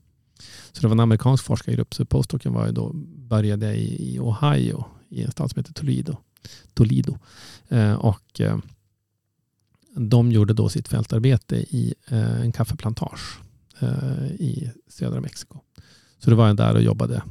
Så 0.73 0.81
det 0.81 0.87
var 0.87 0.95
en 0.95 1.01
amerikansk 1.01 1.45
forskargrupp. 1.45 1.95
Så 1.95 2.05
postdocen 2.05 2.53
var 2.53 2.67
ju 2.67 2.73
då, 2.73 2.91
började 3.29 3.67
jag 3.67 3.77
i, 3.77 4.15
i 4.15 4.19
Ohio 4.21 4.85
i 5.09 5.23
en 5.23 5.31
stad 5.31 5.51
som 5.51 5.61
heter 5.61 5.73
Toledo. 5.73 6.17
Toledo. 6.75 7.19
Eh, 7.69 7.93
och 7.93 8.41
eh, 8.41 8.59
de 9.97 10.33
gjorde 10.33 10.55
då 10.55 10.69
sitt 10.69 10.89
fältarbete 10.89 11.57
i 11.57 11.95
eh, 12.09 12.41
en 12.41 12.53
kaffeplantage 12.53 13.41
i 14.39 14.71
södra 14.89 15.21
Mexiko. 15.21 15.59
Så 16.19 16.31
då 16.31 16.37
var 16.37 16.47
jag 16.47 16.57
där 16.57 16.75
och 16.75 16.83
jobbade 16.83 17.23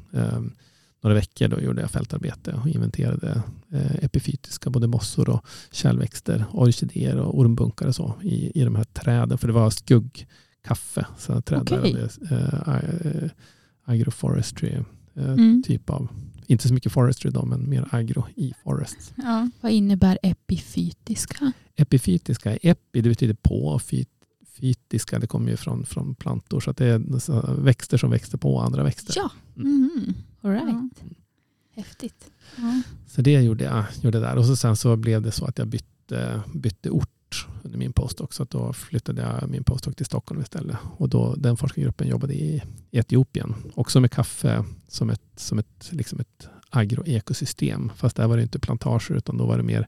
några 1.01 1.15
veckor. 1.15 1.47
Då 1.47 1.59
gjorde 1.59 1.81
jag 1.81 1.91
fältarbete 1.91 2.53
och 2.53 2.67
inventerade 2.67 3.41
epifytiska, 4.01 4.69
både 4.69 4.87
mossor 4.87 5.29
och 5.29 5.45
kärlväxter, 5.71 6.45
orkidéer 6.51 7.17
och 7.17 7.39
ormbunkar 7.39 7.87
och 7.87 7.95
så 7.95 8.15
i, 8.23 8.61
i 8.61 8.63
de 8.63 8.75
här 8.75 8.83
träden. 8.83 9.37
För 9.37 9.47
det 9.47 9.53
var 9.53 9.69
skuggkaffe. 9.69 11.05
Så 11.17 11.41
träd 11.41 11.69
eh, 12.31 13.29
agroforestry 13.85 14.83
Mm. 15.17 15.63
typ 15.65 15.89
av, 15.89 16.07
inte 16.47 16.67
så 16.67 16.73
mycket 16.73 16.91
forestry 16.91 17.31
då, 17.31 17.45
men 17.45 17.69
mer 17.69 17.87
agro 17.91 18.25
i 18.35 18.53
forest. 18.63 19.13
Ja. 19.15 19.49
Vad 19.61 19.71
innebär 19.71 20.19
epifytiska? 20.21 21.51
Epifytiska, 21.75 22.55
epi 22.55 23.01
det 23.01 23.09
betyder 23.09 23.33
på 23.41 23.67
och 23.67 23.81
fy- 23.81 24.05
fytiska 24.47 25.19
det 25.19 25.27
kommer 25.27 25.51
ju 25.51 25.57
från, 25.57 25.85
från 25.85 26.15
plantor. 26.15 26.59
Så 26.59 26.71
att 26.71 26.77
det 26.77 26.85
är 26.85 27.19
så 27.19 27.53
växter 27.57 27.97
som 27.97 28.09
växer 28.11 28.37
på 28.37 28.59
andra 28.59 28.83
växter. 28.83 29.13
Ja, 29.17 29.31
Mhm. 29.55 30.13
all 30.41 30.51
right. 30.51 30.65
Ja. 30.69 30.89
Häftigt. 31.75 32.31
Ja. 32.57 32.81
Så 33.07 33.21
det 33.21 33.31
gjorde 33.41 33.63
jag 33.63 33.85
gjorde 34.01 34.19
där. 34.19 34.35
Och 34.35 34.45
så 34.45 34.55
sen 34.55 34.75
så 34.75 34.95
blev 34.95 35.21
det 35.21 35.31
så 35.31 35.45
att 35.45 35.57
jag 35.57 35.67
bytte, 35.67 36.41
bytte 36.53 36.89
ort 36.89 37.09
under 37.65 37.79
min 37.79 37.93
postdoc. 37.93 38.33
Så 38.33 38.43
att 38.43 38.49
då 38.49 38.73
flyttade 38.73 39.21
jag 39.21 39.49
min 39.49 39.63
postdoc 39.63 39.95
till 39.95 40.05
Stockholm 40.05 40.41
istället. 40.41 40.77
Och 40.97 41.09
då, 41.09 41.35
den 41.35 41.57
forskargruppen 41.57 42.07
jobbade 42.07 42.33
i 42.33 42.61
Etiopien. 42.91 43.55
Också 43.73 43.99
med 43.99 44.11
kaffe 44.11 44.65
som 44.87 45.09
ett, 45.09 45.21
som 45.35 45.59
ett, 45.59 45.89
liksom 45.91 46.19
ett 46.19 46.49
agroekosystem. 46.69 47.91
Fast 47.95 48.15
där 48.15 48.27
var 48.27 48.37
det 48.37 48.43
inte 48.43 48.59
plantager 48.59 49.15
utan 49.15 49.37
då 49.37 49.45
var 49.45 49.57
det 49.57 49.63
mer 49.63 49.87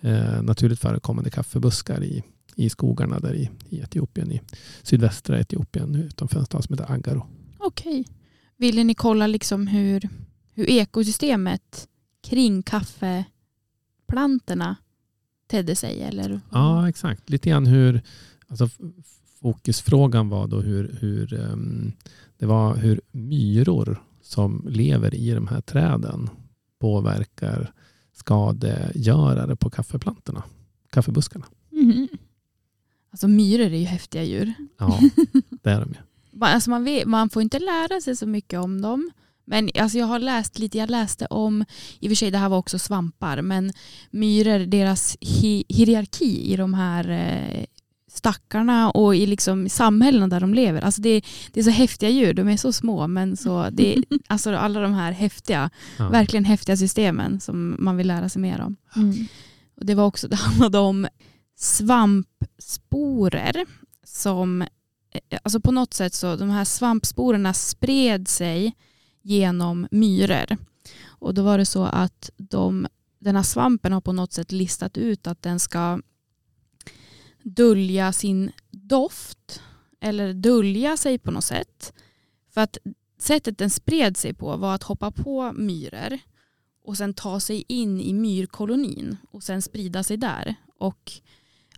eh, 0.00 0.42
naturligt 0.42 0.80
förekommande 0.80 1.30
kaffebuskar 1.30 2.04
i, 2.04 2.22
i 2.54 2.70
skogarna 2.70 3.20
där 3.20 3.34
i, 3.34 3.50
i 3.68 3.80
Etiopien. 3.80 4.32
I 4.32 4.40
sydvästra 4.82 5.40
Etiopien 5.40 5.94
utanför 5.94 6.38
en 6.38 6.46
stad 6.46 6.64
som 6.64 6.78
heter 6.78 6.92
Agaro. 6.92 7.26
Okej. 7.58 8.04
Ville 8.56 8.84
ni 8.84 8.94
kolla 8.94 9.26
liksom 9.26 9.66
hur, 9.66 10.08
hur 10.54 10.70
ekosystemet 10.70 11.88
kring 12.22 12.62
kaffeplantorna 12.62 14.76
tedde 15.46 15.76
sig? 15.76 16.02
Eller? 16.02 16.40
Ja, 16.50 16.88
exakt. 16.88 17.30
Lite 17.30 17.48
grann 17.50 17.66
hur 17.66 18.02
alltså, 18.48 18.68
fokusfrågan 19.40 20.28
var 20.28 20.46
då 20.46 20.60
hur, 20.60 20.96
hur 21.00 21.34
ehm, 21.34 21.92
det 22.38 22.46
var 22.46 22.76
hur 22.76 23.00
myror 23.10 24.02
som 24.22 24.66
lever 24.68 25.14
i 25.14 25.30
de 25.30 25.48
här 25.48 25.60
träden 25.60 26.30
påverkar 26.78 27.72
skadegörare 28.12 29.56
på 29.56 29.70
kaffeplantorna, 29.70 30.42
kaffebuskarna. 30.90 31.46
Mhm. 31.70 32.08
Alltså 33.10 33.28
myror 33.28 33.66
är 33.66 33.78
ju 33.78 33.84
häftiga 33.84 34.24
djur. 34.24 34.54
Ja, 34.78 35.00
det 35.62 35.70
är 35.70 35.80
de 35.80 35.88
ju. 35.88 35.98
Alltså 36.40 36.70
man, 36.70 36.84
vet, 36.84 37.08
man 37.08 37.30
får 37.30 37.42
inte 37.42 37.58
lära 37.58 38.00
sig 38.00 38.16
så 38.16 38.26
mycket 38.26 38.60
om 38.60 38.80
dem. 38.80 39.10
Men 39.46 39.70
alltså 39.78 39.98
jag 39.98 40.06
har 40.06 40.18
läst 40.18 40.58
lite, 40.58 40.78
jag 40.78 40.90
läste 40.90 41.26
om, 41.26 41.64
i 42.00 42.06
och 42.06 42.10
för 42.10 42.14
sig 42.14 42.30
det 42.30 42.38
här 42.38 42.48
var 42.48 42.58
också 42.58 42.78
svampar, 42.78 43.42
men 43.42 43.72
myror, 44.10 44.58
deras 44.58 45.16
hi, 45.20 45.64
hierarki 45.68 46.52
i 46.52 46.56
de 46.56 46.74
här 46.74 47.10
eh, 47.10 47.64
stackarna 48.12 48.90
och 48.90 49.16
i 49.16 49.26
liksom 49.26 49.68
samhällena 49.68 50.28
där 50.28 50.40
de 50.40 50.54
lever. 50.54 50.82
Alltså 50.82 51.00
det, 51.02 51.22
det 51.52 51.60
är 51.60 51.64
så 51.64 51.70
häftiga 51.70 52.10
djur, 52.10 52.34
de 52.34 52.48
är 52.48 52.56
så 52.56 52.72
små 52.72 53.06
men 53.06 53.36
så 53.36 53.68
det, 53.72 53.96
alltså 54.28 54.56
alla 54.56 54.80
de 54.80 54.94
här 54.94 55.12
häftiga, 55.12 55.70
Ja. 55.98 56.08
verkligen 56.08 56.44
häftiga 56.44 56.76
systemen 56.76 57.40
som 57.40 57.76
man 57.78 57.96
vill 57.96 58.06
lära 58.06 58.28
sig 58.28 58.42
mer 58.42 58.60
om. 58.60 58.76
Mm. 58.96 59.26
Och 59.76 59.86
det 59.86 59.94
var 59.94 60.04
också, 60.04 60.28
det 60.28 60.36
handlade 60.36 60.78
om 60.78 61.06
svampsporer 61.56 63.66
som, 64.04 64.62
eh, 64.62 64.68
alltså 65.42 65.60
på 65.60 65.72
något 65.72 65.94
sätt 65.94 66.14
så 66.14 66.36
de 66.36 66.50
här 66.50 66.64
svampsporerna 66.64 67.54
spred 67.54 68.28
sig 68.28 68.72
genom 69.26 69.88
myror. 69.90 70.56
Och 71.04 71.34
då 71.34 71.42
var 71.42 71.58
det 71.58 71.66
så 71.66 71.84
att 71.84 72.30
de, 72.36 72.86
den 73.18 73.36
här 73.36 73.42
svampen 73.42 73.92
har 73.92 74.00
på 74.00 74.12
något 74.12 74.32
sätt 74.32 74.52
listat 74.52 74.98
ut 74.98 75.26
att 75.26 75.42
den 75.42 75.60
ska 75.60 76.00
dölja 77.42 78.12
sin 78.12 78.52
doft 78.70 79.62
eller 80.00 80.34
dölja 80.34 80.96
sig 80.96 81.18
på 81.18 81.30
något 81.30 81.44
sätt. 81.44 81.92
För 82.54 82.60
att 82.60 82.78
sättet 83.18 83.58
den 83.58 83.70
spred 83.70 84.16
sig 84.16 84.34
på 84.34 84.56
var 84.56 84.74
att 84.74 84.82
hoppa 84.82 85.10
på 85.10 85.52
myror 85.52 86.18
och 86.84 86.96
sen 86.96 87.14
ta 87.14 87.40
sig 87.40 87.64
in 87.68 88.00
i 88.00 88.12
myrkolonin 88.12 89.16
och 89.30 89.42
sen 89.42 89.62
sprida 89.62 90.02
sig 90.02 90.16
där 90.16 90.54
och 90.78 91.12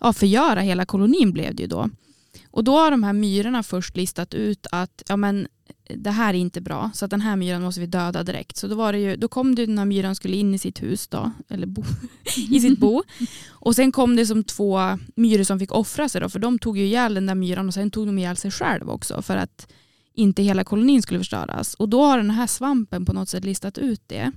ja, 0.00 0.12
förgöra 0.12 0.60
hela 0.60 0.86
kolonin 0.86 1.32
blev 1.32 1.54
det 1.54 1.62
ju 1.62 1.68
då. 1.68 1.90
Och 2.58 2.64
då 2.64 2.78
har 2.78 2.90
de 2.90 3.02
här 3.02 3.12
myrorna 3.12 3.62
först 3.62 3.96
listat 3.96 4.34
ut 4.34 4.66
att 4.72 5.02
ja, 5.08 5.16
men, 5.16 5.48
det 5.94 6.10
här 6.10 6.34
är 6.34 6.38
inte 6.38 6.60
bra 6.60 6.90
så 6.94 7.04
att 7.04 7.10
den 7.10 7.20
här 7.20 7.36
myran 7.36 7.62
måste 7.62 7.80
vi 7.80 7.86
döda 7.86 8.22
direkt. 8.22 8.56
Så 8.56 8.68
då, 8.68 8.74
var 8.74 8.92
det 8.92 8.98
ju, 8.98 9.16
då 9.16 9.28
kom 9.28 9.54
det 9.54 9.66
den 9.66 9.78
här 9.78 9.84
myran 9.84 10.14
skulle 10.14 10.36
in 10.36 10.54
i 10.54 10.58
sitt 10.58 10.82
hus 10.82 11.08
då, 11.08 11.32
eller 11.48 11.66
bo, 11.66 11.82
i 12.50 12.60
sitt 12.60 12.78
bo. 12.78 13.02
Och 13.48 13.74
sen 13.74 13.92
kom 13.92 14.16
det 14.16 14.26
som 14.26 14.44
två 14.44 14.98
myror 15.16 15.44
som 15.44 15.58
fick 15.58 15.72
offra 15.72 16.08
sig 16.08 16.20
då, 16.20 16.28
för 16.28 16.38
de 16.38 16.58
tog 16.58 16.78
ju 16.78 16.84
ihjäl 16.84 17.14
den 17.14 17.26
där 17.26 17.34
myran 17.34 17.68
och 17.68 17.74
sen 17.74 17.90
tog 17.90 18.06
de 18.06 18.18
ihjäl 18.18 18.36
sig 18.36 18.50
själv 18.50 18.90
också 18.90 19.22
för 19.22 19.36
att 19.36 19.72
inte 20.14 20.42
hela 20.42 20.64
kolonin 20.64 21.02
skulle 21.02 21.20
förstöras. 21.20 21.74
Och 21.74 21.88
då 21.88 22.02
har 22.02 22.16
den 22.16 22.30
här 22.30 22.46
svampen 22.46 23.04
på 23.04 23.12
något 23.12 23.28
sätt 23.28 23.44
listat 23.44 23.78
ut 23.78 24.02
det. 24.06 24.32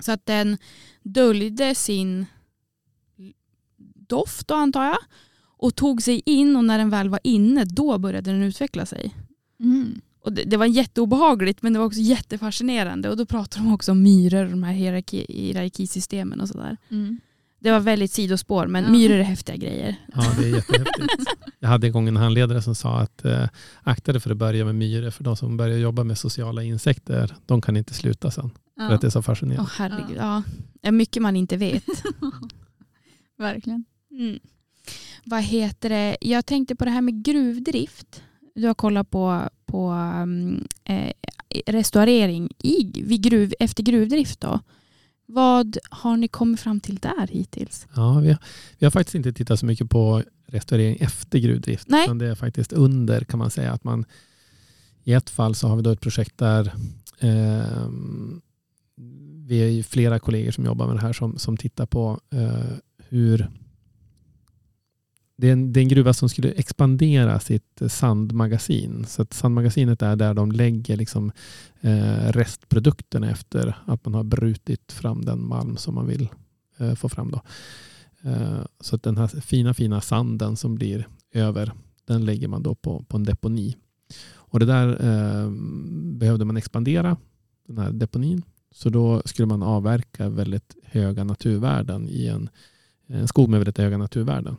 Så 0.00 0.12
att 0.12 0.26
den 0.26 0.58
döljde 1.02 1.74
sin 1.74 2.26
doft 4.08 4.48
då 4.48 4.54
antar 4.54 4.84
jag 4.84 4.98
och 5.58 5.74
tog 5.74 6.02
sig 6.02 6.22
in 6.26 6.56
och 6.56 6.64
när 6.64 6.78
den 6.78 6.90
väl 6.90 7.08
var 7.08 7.20
inne 7.24 7.64
då 7.64 7.98
började 7.98 8.30
den 8.32 8.42
utveckla 8.42 8.86
sig. 8.86 9.14
Mm. 9.60 10.00
Och 10.24 10.32
det, 10.32 10.42
det 10.44 10.56
var 10.56 10.66
jätteobehagligt 10.66 11.62
men 11.62 11.72
det 11.72 11.78
var 11.78 11.86
också 11.86 12.00
jättefascinerande 12.00 13.10
och 13.10 13.16
då 13.16 13.26
pratade 13.26 13.64
de 13.64 13.74
också 13.74 13.92
om 13.92 14.02
myror 14.02 14.44
och 14.44 14.50
de 14.50 14.62
här 14.62 14.72
hierarki, 14.72 15.26
hierarkisystemen 15.28 16.40
och 16.40 16.48
sådär. 16.48 16.76
Mm. 16.90 17.20
Det 17.60 17.70
var 17.70 17.80
väldigt 17.80 18.12
sidospår 18.12 18.66
men 18.66 18.84
Ja. 18.84 18.90
myror 18.90 19.16
är 19.16 19.22
häftiga 19.22 19.56
grejer. 19.56 19.96
Ja, 20.14 20.22
det 20.38 20.44
är 20.44 20.54
jättehäftigt. 20.54 21.30
Jag 21.58 21.68
hade 21.68 21.86
en 21.86 21.92
gång 21.92 22.08
en 22.08 22.16
handledare 22.16 22.62
som 22.62 22.74
sa 22.74 22.98
att 23.00 23.24
eh, 23.24 23.48
akta 23.82 24.12
dig 24.12 24.20
för 24.20 24.30
att 24.30 24.36
börja 24.36 24.64
med 24.64 24.74
myror 24.74 25.10
för 25.10 25.24
de 25.24 25.36
som 25.36 25.56
börjar 25.56 25.78
jobba 25.78 26.04
med 26.04 26.18
sociala 26.18 26.62
insekter 26.62 27.34
de 27.46 27.60
kan 27.62 27.76
inte 27.76 27.94
sluta 27.94 28.30
sen 28.30 28.50
för 28.50 28.82
Ja, 28.82 28.92
att 28.94 29.00
det 29.00 29.06
är 29.06 29.10
så 29.10 29.18
Åh 29.18 29.22
fascinerande. 29.22 29.70
herregud, 29.76 30.16
ja. 30.16 30.42
Är 30.82 30.92
mycket 30.92 31.22
man 31.22 31.36
inte 31.36 31.56
vet. 31.56 31.84
verkligen. 33.38 33.84
Mm. 34.10 34.38
Vad 35.28 35.42
heter 35.42 35.88
det? 35.88 36.16
Jag 36.20 36.46
tänkte 36.46 36.74
på 36.74 36.84
det 36.84 36.90
här 36.90 37.00
med 37.00 37.24
gruvdrift. 37.24 38.22
Du 38.54 38.66
har 38.66 38.74
kollat 38.74 39.10
på, 39.10 39.48
på 39.66 39.90
um, 39.90 40.66
eh, 40.84 41.12
restaurering 41.66 42.50
i, 42.58 43.02
vid 43.04 43.22
gruv, 43.22 43.52
efter 43.60 43.82
gruvdrift. 43.82 44.40
Då. 44.40 44.60
Vad 45.26 45.78
har 45.90 46.16
ni 46.16 46.28
kommit 46.28 46.60
fram 46.60 46.80
till 46.80 46.96
där 46.96 47.26
hittills? 47.26 47.86
Ja, 47.96 48.18
vi, 48.18 48.28
har, 48.28 48.38
vi 48.78 48.86
har 48.86 48.90
faktiskt 48.90 49.14
inte 49.14 49.32
tittat 49.32 49.60
så 49.60 49.66
mycket 49.66 49.90
på 49.90 50.22
restaurering 50.46 50.96
efter 51.00 51.38
gruvdrift. 51.38 51.88
Nej. 51.88 52.04
Utan 52.04 52.18
det 52.18 52.26
är 52.26 52.34
faktiskt 52.34 52.72
under 52.72 53.20
kan 53.20 53.38
man 53.38 53.50
säga. 53.50 53.72
att 53.72 53.84
man 53.84 54.04
I 55.04 55.12
ett 55.12 55.30
fall 55.30 55.54
så 55.54 55.68
har 55.68 55.76
vi 55.76 55.82
då 55.82 55.90
ett 55.90 56.00
projekt 56.00 56.38
där 56.38 56.72
eh, 57.18 57.88
vi 59.46 59.62
är 59.62 59.68
ju 59.68 59.82
flera 59.82 60.18
kollegor 60.18 60.50
som 60.50 60.64
jobbar 60.64 60.86
med 60.86 60.96
det 60.96 61.02
här 61.02 61.12
som, 61.12 61.38
som 61.38 61.56
tittar 61.56 61.86
på 61.86 62.20
eh, 62.30 62.76
hur 63.08 63.50
det 65.36 65.48
är, 65.48 65.52
en, 65.52 65.72
det 65.72 65.80
är 65.80 65.82
en 65.82 65.88
gruva 65.88 66.12
som 66.12 66.28
skulle 66.28 66.50
expandera 66.50 67.40
sitt 67.40 67.82
sandmagasin. 67.88 69.04
Så 69.04 69.22
att 69.22 69.32
sandmagasinet 69.32 70.02
är 70.02 70.16
där 70.16 70.34
de 70.34 70.52
lägger 70.52 70.96
liksom, 70.96 71.32
eh, 71.80 72.32
restprodukterna 72.32 73.30
efter 73.30 73.76
att 73.86 74.04
man 74.04 74.14
har 74.14 74.24
brutit 74.24 74.92
fram 74.92 75.24
den 75.24 75.48
malm 75.48 75.76
som 75.76 75.94
man 75.94 76.06
vill 76.06 76.28
eh, 76.76 76.94
få 76.94 77.08
fram. 77.08 77.30
Då. 77.30 77.40
Eh, 78.30 78.60
så 78.80 78.96
att 78.96 79.02
den 79.02 79.16
här 79.16 79.40
fina 79.40 79.74
fina 79.74 80.00
sanden 80.00 80.56
som 80.56 80.74
blir 80.74 81.08
över 81.32 81.72
den 82.06 82.24
lägger 82.24 82.48
man 82.48 82.62
då 82.62 82.74
på, 82.74 83.04
på 83.08 83.16
en 83.16 83.24
deponi. 83.24 83.76
Och 84.34 84.60
det 84.60 84.66
där 84.66 84.88
eh, 84.88 85.50
behövde 86.18 86.44
man 86.44 86.56
expandera, 86.56 87.16
den 87.68 87.78
här 87.78 87.92
deponin. 87.92 88.42
Så 88.72 88.90
då 88.90 89.22
skulle 89.24 89.46
man 89.46 89.62
avverka 89.62 90.28
väldigt 90.28 90.76
höga 90.84 91.24
naturvärden 91.24 92.08
i 92.08 92.26
en, 92.26 92.48
en 93.06 93.28
skog 93.28 93.48
med 93.48 93.60
väldigt 93.60 93.78
höga 93.78 93.98
naturvärden. 93.98 94.56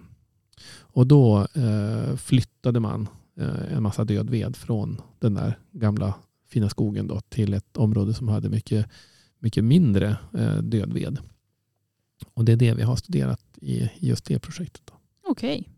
Och 0.79 1.07
då 1.07 1.47
eh, 1.53 2.15
flyttade 2.15 2.79
man 2.79 3.07
eh, 3.37 3.73
en 3.73 3.83
massa 3.83 4.03
död 4.03 4.29
ved 4.29 4.55
från 4.55 5.01
den 5.19 5.33
där 5.33 5.59
gamla 5.71 6.13
fina 6.49 6.69
skogen 6.69 7.07
då, 7.07 7.21
till 7.29 7.53
ett 7.53 7.77
område 7.77 8.13
som 8.13 8.27
hade 8.27 8.49
mycket, 8.49 8.89
mycket 9.39 9.63
mindre 9.63 10.17
eh, 10.33 10.57
död 10.57 10.93
ved. 10.93 11.19
Och 12.33 12.45
det 12.45 12.51
är 12.51 12.57
det 12.57 12.73
vi 12.73 12.83
har 12.83 12.95
studerat 12.95 13.41
i, 13.61 13.89
just 13.99 14.25
det 14.25 14.39
projektet. 14.39 14.91
Okej. 15.27 15.69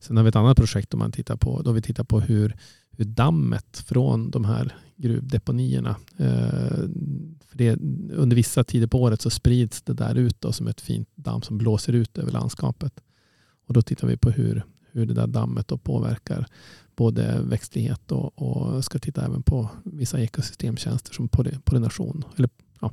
Sen 0.00 0.16
har 0.16 0.24
vi 0.24 0.28
ett 0.28 0.36
annat 0.36 0.56
projekt 0.56 0.90
då 0.90 0.96
man 0.96 1.12
tittar 1.12 1.36
på, 1.36 1.62
då 1.62 1.72
vi 1.72 1.82
tittar 1.82 2.04
på 2.04 2.20
hur, 2.20 2.56
hur 2.90 3.04
dammet 3.04 3.78
från 3.78 4.30
de 4.30 4.44
här 4.44 4.74
gruvdeponierna, 4.96 5.96
eh, 6.18 6.78
för 7.46 7.58
det, 7.58 7.76
under 8.12 8.36
vissa 8.36 8.64
tider 8.64 8.86
på 8.86 9.02
året 9.02 9.20
så 9.20 9.30
sprids 9.30 9.82
det 9.82 9.94
där 9.94 10.14
ut 10.14 10.40
då, 10.40 10.52
som 10.52 10.66
ett 10.66 10.80
fint 10.80 11.08
damm 11.14 11.42
som 11.42 11.58
blåser 11.58 11.92
ut 11.92 12.18
över 12.18 12.32
landskapet. 12.32 13.00
Och 13.66 13.74
då 13.74 13.82
tittar 13.82 14.08
vi 14.08 14.16
på 14.16 14.30
hur, 14.30 14.64
hur 14.92 15.06
det 15.06 15.14
där 15.14 15.26
dammet 15.26 15.68
då 15.68 15.78
påverkar 15.78 16.46
både 16.96 17.40
växtlighet 17.42 18.12
och, 18.12 18.42
och 18.42 18.84
ska 18.84 18.98
titta 18.98 19.24
även 19.24 19.42
på 19.42 19.68
vissa 19.84 20.20
ekosystemtjänster 20.20 21.14
som 21.14 21.28
poll- 21.28 21.58
pollination. 21.64 22.24
Eller 22.36 22.50
ja, 22.80 22.92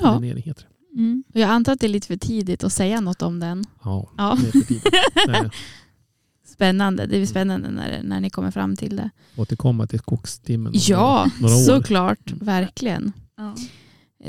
Ja. 0.00 0.14
pollinering 0.14 0.42
heter 0.42 0.62
det. 0.62 0.98
Mm. 1.00 1.24
Jag 1.32 1.50
antar 1.50 1.72
att 1.72 1.80
det 1.80 1.86
är 1.86 1.88
lite 1.88 2.06
för 2.06 2.16
tidigt 2.16 2.64
att 2.64 2.72
säga 2.72 3.00
något 3.00 3.22
om 3.22 3.40
den. 3.40 3.64
Ja, 3.84 4.10
Ja. 4.16 4.38
det 4.40 4.48
är 4.48 4.52
för 4.52 4.60
tidigt. 4.66 4.84
Nej, 5.28 5.50
Spännande. 6.44 7.06
Det 7.06 7.16
är 7.18 7.26
spännande 7.26 7.70
när, 7.70 8.02
när 8.02 8.20
ni 8.20 8.30
kommer 8.30 8.50
fram 8.50 8.76
till 8.76 8.96
det. 8.96 9.10
Återkomma 9.36 9.86
till 9.86 9.98
skogstimmen 9.98 10.72
Ja, 10.76 11.30
några 11.40 11.54
år. 11.54 11.58
såklart. 11.58 12.32
Verkligen. 12.32 13.12
Ja. 13.36 13.54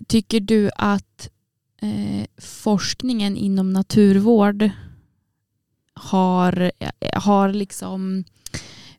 Tycker 0.08 0.40
du 0.40 0.70
att 0.76 1.30
eh, 1.82 2.26
forskningen 2.42 3.38
inom 3.38 3.74
naturvård 3.74 4.70
har, 5.94 6.72
har 7.16 7.54
liksom 7.54 8.24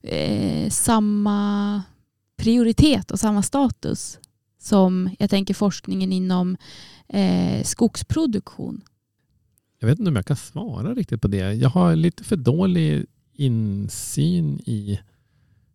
eh, 0.03 0.71
samma 0.71 1.83
prioritet 2.37 3.11
och 3.11 3.21
samma 3.21 3.43
status 3.43 4.19
som 4.59 5.11
jag 5.19 5.31
tänker 5.31 5.55
forskningen 5.55 6.13
inom 6.13 6.57
eh, 7.09 7.65
skogsproduktion? 7.65 8.81
Jag 9.79 9.89
vet 9.89 9.99
inte 9.99 10.09
om 10.09 10.17
jag 10.17 10.27
kan 10.27 10.37
svara 10.37 10.95
riktigt 10.95 11.21
på 11.21 11.29
det. 11.29 11.53
Jag 11.53 11.69
har 11.69 11.97
lite 11.97 12.25
för 12.25 12.37
dålig 12.37 13.07
insyn 13.33 14.61
i 14.67 15.01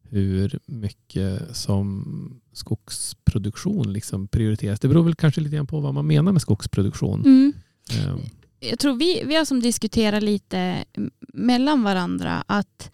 hur 0.02 0.60
mycket 0.66 1.56
som 1.58 2.42
skogsproduktion 2.54 3.94
liksom 3.94 4.28
prioriteras. 4.28 4.80
Det 4.80 4.88
beror 4.88 5.04
väl 5.04 5.16
kanske 5.16 5.42
lite 5.42 5.56
grann 5.56 5.68
på 5.68 5.80
vad 5.80 5.94
man 5.94 6.08
menar 6.08 6.32
med 6.32 6.42
skogsproduktion. 6.42 7.22
Mm. 7.26 7.54
Eh, 7.92 8.16
jag 8.60 8.80
tror 8.80 8.96
vi, 8.96 9.24
vi 9.26 9.36
har 9.36 9.46
som 9.46 9.60
diskuterat 9.60 10.24
lite 10.24 10.86
mellan 11.34 11.84
varandra 11.84 12.44
att 12.48 12.92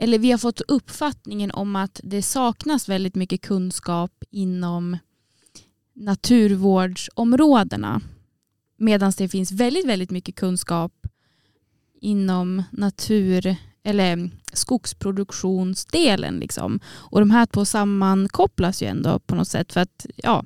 eller 0.00 0.18
vi 0.18 0.30
har 0.30 0.38
fått 0.38 0.60
uppfattningen 0.60 1.50
om 1.50 1.76
att 1.76 2.00
det 2.04 2.22
saknas 2.22 2.88
väldigt 2.88 3.14
mycket 3.14 3.40
kunskap 3.40 4.24
inom 4.30 4.98
naturvårdsområdena. 5.94 8.00
Medan 8.76 9.12
det 9.18 9.28
finns 9.28 9.52
väldigt, 9.52 9.86
väldigt 9.86 10.10
mycket 10.10 10.34
kunskap 10.34 10.92
inom 12.00 12.62
natur 12.70 13.56
eller 13.82 14.30
skogsproduktionsdelen. 14.52 16.38
Liksom. 16.38 16.80
Och 16.86 17.20
de 17.20 17.30
här 17.30 17.46
två 17.46 17.64
sammankopplas 17.64 18.82
ju 18.82 18.86
ändå 18.86 19.18
på 19.18 19.34
något 19.34 19.48
sätt. 19.48 19.72
För 19.72 19.80
att 19.80 20.06
ja, 20.16 20.44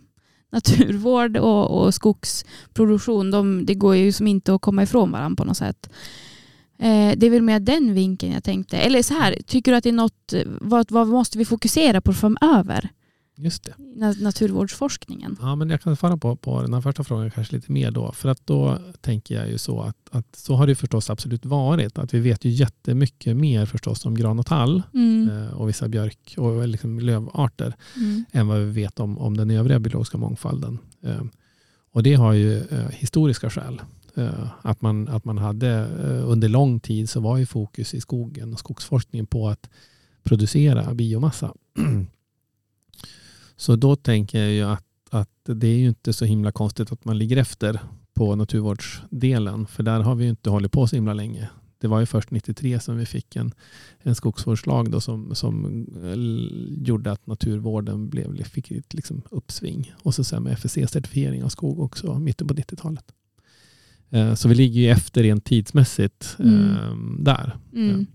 naturvård 0.53 1.37
och, 1.37 1.71
och 1.71 1.95
skogsproduktion, 1.95 3.31
de, 3.31 3.67
det 3.67 3.75
går 3.75 3.97
ju 3.97 4.13
som 4.13 4.27
inte 4.27 4.55
att 4.55 4.61
komma 4.61 4.83
ifrån 4.83 5.13
varandra 5.13 5.37
på 5.37 5.45
något 5.45 5.57
sätt. 5.57 5.91
Eh, 6.79 7.13
det 7.17 7.27
är 7.27 7.31
väl 7.31 7.43
mer 7.43 7.61
den 7.61 7.95
vinkeln 7.95 8.33
jag 8.33 8.45
tänkte. 8.45 8.77
Eller 8.77 9.03
så 9.03 9.15
här, 9.15 9.37
tycker 9.47 9.73
du 9.73 9.77
att 9.77 9.85
det 9.85 9.91
är 9.91 9.93
något, 9.93 10.33
vad, 10.61 10.91
vad 10.91 11.09
måste 11.09 11.39
vi 11.39 11.45
fokusera 11.45 12.01
på 12.01 12.13
framöver? 12.13 12.89
Just 13.37 13.63
det. 13.65 13.75
Na- 13.79 14.23
Naturvårdsforskningen. 14.23 15.37
Ja, 15.41 15.55
men 15.57 15.71
jag 15.71 15.81
kan 15.81 15.97
svara 15.97 16.17
på, 16.17 16.37
på 16.37 16.63
den 16.63 16.75
här 16.75 16.81
första 16.81 17.05
frågan 17.05 17.31
kanske 17.31 17.57
lite 17.57 17.73
mer 17.73 17.91
då. 17.91 18.13
För 18.13 18.29
att 18.29 18.47
då 18.47 18.79
tänker 19.01 19.35
jag 19.35 19.49
ju 19.51 19.59
så 19.59 19.81
att, 19.81 19.97
att 20.11 20.37
så 20.37 20.55
har 20.55 20.67
det 20.67 20.75
förstås 20.75 21.11
absolut 21.11 21.47
varit. 21.47 21.99
Att 21.99 22.15
vi 22.15 22.21
vet 22.21 22.45
ju 22.45 22.51
jättemycket 22.51 23.37
mer 23.37 23.67
förstås 23.67 24.07
om 24.07 24.15
gran 24.15 24.39
och 24.39 24.47
tall 24.47 24.83
Mm. 24.95 25.29
eh, 25.31 25.53
och 25.53 25.69
vissa 25.69 25.89
björk 25.89 26.35
och 26.39 26.69
liksom 26.69 26.99
lövarter 27.01 27.75
Mm. 27.97 28.25
än 28.33 28.47
vad 28.49 28.59
vi 28.59 28.65
vet 28.71 29.01
om, 29.01 29.19
om 29.19 29.37
den 29.37 29.51
övriga 29.51 29.79
biologiska 29.81 30.19
mångfalden. 30.19 30.79
Eh, 31.03 31.23
och 31.93 32.03
det 32.03 32.15
har 32.15 32.33
ju 32.33 32.59
eh, 32.59 32.89
historiska 32.91 33.51
skäl. 33.51 33.81
Eh, 34.15 34.49
att, 34.63 34.81
man, 34.83 35.09
att 35.09 35.25
man 35.25 35.39
hade 35.39 35.69
eh, 36.03 36.31
under 36.31 36.49
lång 36.49 36.81
tid 36.81 37.11
så 37.11 37.21
var 37.21 37.37
ju 37.39 37.47
fokus 37.47 37.95
i 37.95 38.01
skogen 38.01 38.53
och 38.53 38.59
skogsforskningen 38.59 39.27
på 39.27 39.49
att 39.49 39.71
producera 40.23 40.95
biomassa. 40.95 41.53
så 43.63 43.77
då 43.77 43.97
tänker 43.97 44.39
jag 44.43 44.53
ju 44.53 44.63
att, 44.63 44.85
att 45.11 45.31
det 45.45 45.67
är 45.67 45.79
ju 45.79 45.89
inte 45.89 46.13
så 46.13 46.25
himla 46.25 46.53
konstigt 46.53 46.93
att 46.93 47.05
man 47.05 47.19
ligger 47.19 47.37
efter 47.37 47.81
på 48.15 48.37
naturvårdsdelen. 48.37 49.67
För 49.67 49.83
där 49.83 50.01
har 50.01 50.15
vi 50.15 50.25
ju 50.25 50.31
inte 50.31 50.51
hållit 50.51 50.73
på 50.73 50.87
så 50.87 50.97
himla 50.97 51.15
länge. 51.15 51.49
Det 51.79 51.89
var 51.89 52.01
ju 52.01 52.07
först 52.07 52.31
93 52.31 52.81
som 52.81 52.97
vi 52.97 53.07
fick 53.07 53.37
en, 53.37 53.53
en 54.03 54.15
skogsvårdslag 54.15 54.91
då 54.91 55.01
som, 55.01 55.35
som 55.35 55.87
eh, 56.05 56.87
gjorde 56.87 57.13
att 57.13 57.27
naturvården 57.27 58.09
blev, 58.09 58.45
fick 58.45 58.71
ett 58.71 58.95
liksom 58.95 59.23
uppsving. 59.31 59.93
Och 60.03 60.15
så 60.15 60.25
sen 60.25 60.43
med 60.43 60.53
FSC-certifiering 60.59 61.45
av 61.45 61.49
skog 61.49 61.81
också 61.81 62.19
mitten 62.19 62.47
på 62.49 62.55
90-talet. 62.55 63.05
Eh, 64.11 64.35
Så 64.35 64.49
vi 64.49 64.55
ligger 64.55 64.81
ju 64.81 64.89
efter 64.91 65.23
rent 65.23 65.45
tidsmässigt 65.45 66.37
eh, 66.39 66.47
Mm. 66.47 67.25
där. 67.25 67.57
Mm. 67.73 68.07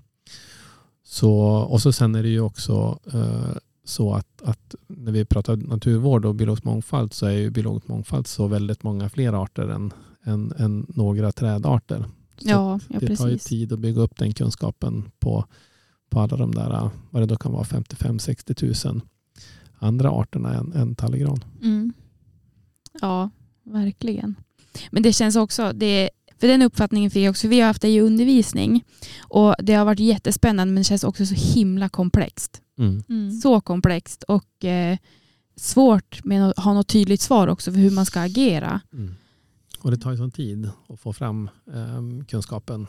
Så, 1.03 1.31
och 1.41 1.81
så 1.81 1.91
sen 1.93 2.15
är 2.15 2.23
det 2.23 2.29
ju 2.29 2.39
också 2.41 2.99
eh, 3.13 3.55
så 3.87 4.13
att, 4.13 4.41
att 4.41 4.75
när 4.87 5.11
vi 5.11 5.25
pratar 5.25 5.55
naturvård 5.55 6.25
och 6.25 6.35
biologisk 6.35 6.63
mångfald 6.63 7.13
så 7.13 7.25
är 7.25 7.31
ju 7.31 7.49
biologisk 7.49 7.87
mångfald 7.87 8.27
så 8.27 8.47
väldigt 8.47 8.83
många 8.83 9.09
fler 9.09 9.43
arter 9.43 9.67
än, 9.69 9.93
än, 10.23 10.53
än 10.57 10.85
några 10.89 11.31
trädarter. 11.31 12.05
Så 12.37 12.49
Ja, 12.49 12.79
ja, 12.89 12.99
det 12.99 13.15
tar 13.15 13.27
ju 13.27 13.37
tid 13.37 13.73
att 13.73 13.79
bygga 13.79 14.01
upp 14.01 14.17
den 14.17 14.33
kunskapen 14.33 15.11
på, 15.19 15.45
på 16.09 16.19
alla 16.19 16.37
de 16.37 16.55
där, 16.55 16.89
vad 17.09 17.21
det 17.21 17.25
då 17.25 17.35
kan 17.35 17.51
vara, 17.51 17.63
55-60 17.63 18.53
tusen 18.53 19.01
andra 19.79 20.11
arterna 20.11 20.53
än, 20.53 20.73
än 20.73 20.95
tallgran. 20.95 21.43
Mm. 21.61 21.93
Ja, 23.01 23.29
verkligen. 23.63 24.35
Men 24.91 25.03
det 25.03 25.13
känns 25.13 25.35
också, 25.35 25.73
det, 25.73 26.09
för 26.39 26.47
den 26.47 26.61
uppfattningen 26.61 27.11
fick 27.11 27.23
jag 27.23 27.31
också, 27.31 27.47
vi 27.47 27.59
har 27.59 27.67
haft 27.67 27.81
det 27.81 27.89
i 27.89 28.01
undervisning 28.01 28.83
och 29.19 29.55
det 29.59 29.73
har 29.73 29.85
varit 29.85 29.99
jättespännande 29.99 30.73
men 30.73 30.81
det 30.81 30.87
känns 30.87 31.03
också 31.03 31.25
så 31.25 31.35
himla 31.35 31.89
komplext. 31.89 32.61
Mm. 32.77 33.31
Så 33.31 33.61
komplext 33.61 34.23
och 34.23 34.65
eh, 34.65 34.97
svårt 35.55 36.23
med 36.23 36.49
att 36.49 36.59
ha 36.59 36.73
något 36.73 36.87
tydligt 36.87 37.21
svar 37.21 37.47
också 37.47 37.71
för 37.71 37.79
hur 37.79 37.91
man 37.91 38.05
ska 38.05 38.21
agera. 38.21 38.81
Och 39.79 39.91
det 39.91 39.97
tar 39.97 40.11
ju 40.11 40.17
sån 40.17 40.31
tid 40.31 40.69
att 40.89 40.99
få 40.99 41.13
fram 41.13 41.49
eh, 41.73 42.25
kunskapen. 42.27 42.87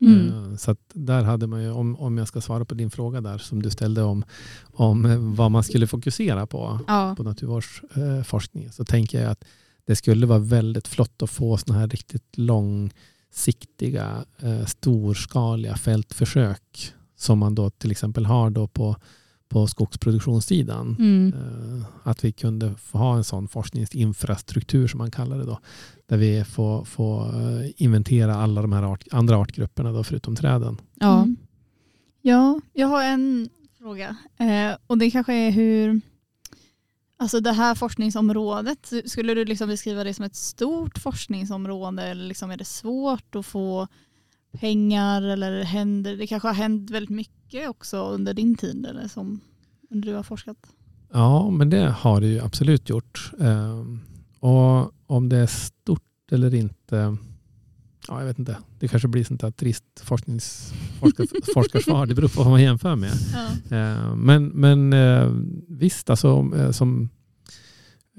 Mm. 0.00 0.28
Eh, 0.52 0.56
så 0.56 0.70
att 0.70 0.78
där 0.92 1.22
hade 1.22 1.46
man 1.46 1.62
ju, 1.62 1.70
om, 1.70 1.96
om 1.96 2.18
jag 2.18 2.28
ska 2.28 2.40
svara 2.40 2.64
på 2.64 2.74
din 2.74 2.90
fråga 2.90 3.20
där 3.20 3.38
som 3.38 3.62
du 3.62 3.70
ställde 3.70 4.02
om, 4.02 4.24
om 4.62 5.04
eh, 5.04 5.18
vad 5.18 5.50
man 5.50 5.64
skulle 5.64 5.86
fokusera 5.86 6.46
på 6.46 6.80
Ja. 6.86 7.14
på 7.16 7.22
naturvårdsforskningen 7.22 8.72
så 8.72 8.84
tänker 8.84 9.22
jag 9.22 9.30
att 9.30 9.44
det 9.84 9.96
skulle 9.96 10.26
vara 10.26 10.38
väldigt 10.38 10.88
flott 10.88 11.22
att 11.22 11.30
få 11.30 11.56
såna 11.56 11.78
här 11.78 11.88
riktigt 11.88 12.38
långsiktiga 12.38 14.24
eh, 14.38 14.66
storskaliga 14.66 15.76
fältförsök 15.76 16.94
som 17.20 17.38
man 17.38 17.54
då 17.54 17.70
till 17.70 17.90
exempel 17.90 18.26
har 18.26 18.50
då 18.50 18.68
på, 18.68 18.96
på 19.48 19.66
skogsproduktionssidan. 19.66 20.96
Mm. 20.98 21.32
Eh, 21.34 21.86
Att 22.02 22.24
vi 22.24 22.32
kunde 22.32 22.74
få 22.74 22.98
ha 22.98 23.16
en 23.16 23.24
sån 23.24 23.48
forskningsinfrastruktur 23.48 24.88
som 24.88 24.98
man 24.98 25.10
kallar 25.10 25.38
det 25.38 25.44
då. 25.44 25.60
Där 26.06 26.16
vi 26.16 26.44
får, 26.44 26.84
får 26.84 27.26
eh, 27.26 27.70
inventera 27.76 28.34
alla 28.34 28.62
de 28.62 28.72
här 28.72 28.82
art, 28.82 29.04
andra 29.10 29.36
artgrupperna 29.36 29.92
då, 29.92 30.04
förutom 30.04 30.36
träden. 30.36 30.80
Ja. 30.94 31.18
Mm. 31.18 31.36
ja, 32.22 32.60
jag 32.72 32.88
har 32.88 33.04
en 33.04 33.48
fråga. 33.78 34.16
Eh, 34.36 34.76
och 34.86 34.98
det 34.98 35.10
kanske 35.10 35.34
är 35.34 35.50
hur, 35.50 36.00
alltså 37.16 37.40
det 37.40 37.52
här 37.52 37.74
forskningsområdet, 37.74 38.92
skulle 39.04 39.34
du 39.34 39.44
liksom 39.44 39.68
beskriva 39.68 40.04
det 40.04 40.14
som 40.14 40.24
ett 40.24 40.36
stort 40.36 40.98
forskningsområde 40.98 42.02
eller 42.02 42.24
liksom 42.24 42.50
är 42.50 42.56
det 42.56 42.64
svårt 42.64 43.34
att 43.34 43.46
få 43.46 43.88
pengar 44.52 45.22
eller 45.22 45.62
händer, 45.64 46.16
det 46.16 46.26
kanske 46.26 46.48
har 46.48 46.54
hänt 46.54 46.90
väldigt 46.90 47.10
mycket 47.10 47.68
också 47.68 47.98
under 48.08 48.34
din 48.34 48.54
tid 48.56 48.86
eller 48.86 49.08
som 49.08 49.40
under 49.90 50.08
du 50.08 50.14
har 50.14 50.22
forskat? 50.22 50.56
Ja, 51.12 51.50
men 51.50 51.70
det 51.70 51.90
har 51.98 52.20
det 52.20 52.26
ju 52.26 52.40
absolut 52.40 52.88
gjort. 52.88 53.32
Ehm, 53.40 54.00
Och 54.40 54.92
om 55.06 55.28
det 55.28 55.36
är 55.36 55.46
stort 55.46 56.02
eller 56.32 56.54
inte, 56.54 57.16
ja, 58.08 58.18
jag 58.18 58.26
vet 58.26 58.38
inte. 58.38 58.56
Det 58.78 58.88
kanske 58.88 59.08
blir 59.08 59.24
sånt 59.24 59.40
där 59.40 59.50
trist 59.50 59.84
forskningsforskar- 60.04 61.52
forskarsvar. 61.54 62.06
Det 62.06 62.14
beror 62.14 62.28
på 62.28 62.42
vad 62.42 62.50
man 62.50 62.62
jämför 62.62 62.96
med. 62.96 63.12
Ja. 63.32 63.76
Eh, 63.76 64.14
Men, 64.16 64.46
men 64.48 64.92
eh, 64.92 65.30
visst, 65.68 66.10
alltså, 66.10 66.50
eh, 66.56 66.70
som 66.70 67.08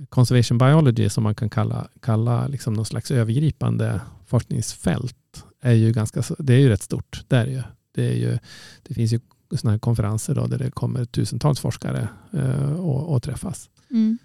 conservation 0.10 0.58
biology 0.58 1.10
som 1.10 1.24
man 1.24 1.36
kan 1.36 1.50
kalla, 1.50 1.88
kalla 2.02 2.48
liksom 2.48 2.74
någon 2.74 2.86
slags 2.86 3.12
övergripande 3.12 4.02
forskningsfält 4.26 5.15
är 5.62 5.74
ju 5.74 5.91
ganska, 5.91 6.24
det 6.39 6.54
är 6.54 6.60
ju 6.60 6.69
rätt 6.69 6.82
stort. 6.82 7.24
Det, 7.28 7.36
är 7.38 7.45
ju. 7.47 7.62
Det, 7.91 8.08
är 8.08 8.15
ju, 8.15 8.39
det 8.84 8.93
finns 8.93 9.13
ju 9.13 9.19
såna 9.56 9.71
här 9.71 9.80
konferenser 9.80 10.36
då, 10.36 10.47
där 10.47 10.58
det 10.58 10.71
kommer 10.71 11.06
tusentals 11.06 11.60
forskare 11.60 12.10
eh, 12.34 12.74
och, 12.74 13.13
och 13.15 13.24
träffas. 13.24 13.69
Mm. 13.89 14.17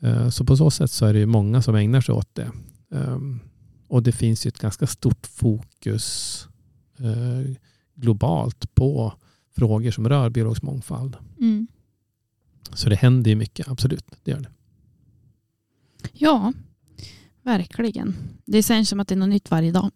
Eh, 0.00 0.28
Så 0.28 0.44
på 0.44 0.56
så 0.56 0.70
sätt 0.70 0.90
så 0.90 1.06
är 1.06 1.12
det 1.12 1.18
ju 1.18 1.26
många 1.26 1.62
som 1.62 1.74
ägnar 1.74 2.00
sig 2.00 2.14
åt 2.14 2.34
det. 2.34 2.50
Ehm, 2.90 3.40
Och 3.88 4.02
det 4.02 4.12
finns 4.12 4.46
ju 4.46 4.48
ett 4.48 4.58
ganska 4.58 4.86
stort 4.86 5.26
fokus 5.26 6.46
eh, 6.98 7.52
globalt 7.94 8.74
på 8.74 9.12
frågor 9.56 9.90
som 9.90 10.08
rör 10.08 10.30
biologisk 10.30 10.62
mångfald. 10.62 11.16
Mm. 11.40 11.66
Så 12.72 12.88
det 12.88 12.96
händer 12.96 13.30
ju 13.30 13.36
mycket, 13.36 13.68
absolut. 13.68 14.06
Det 14.24 14.30
gör 14.30 14.40
det. 14.40 14.50
ja, 16.12 16.52
verkligen. 17.42 18.14
Det 18.44 18.62
känns 18.62 18.88
som 18.88 19.00
att 19.00 19.08
det 19.08 19.14
är 19.14 19.16
något 19.16 19.28
nytt 19.28 19.50
varje 19.50 19.72
dag 19.72 19.90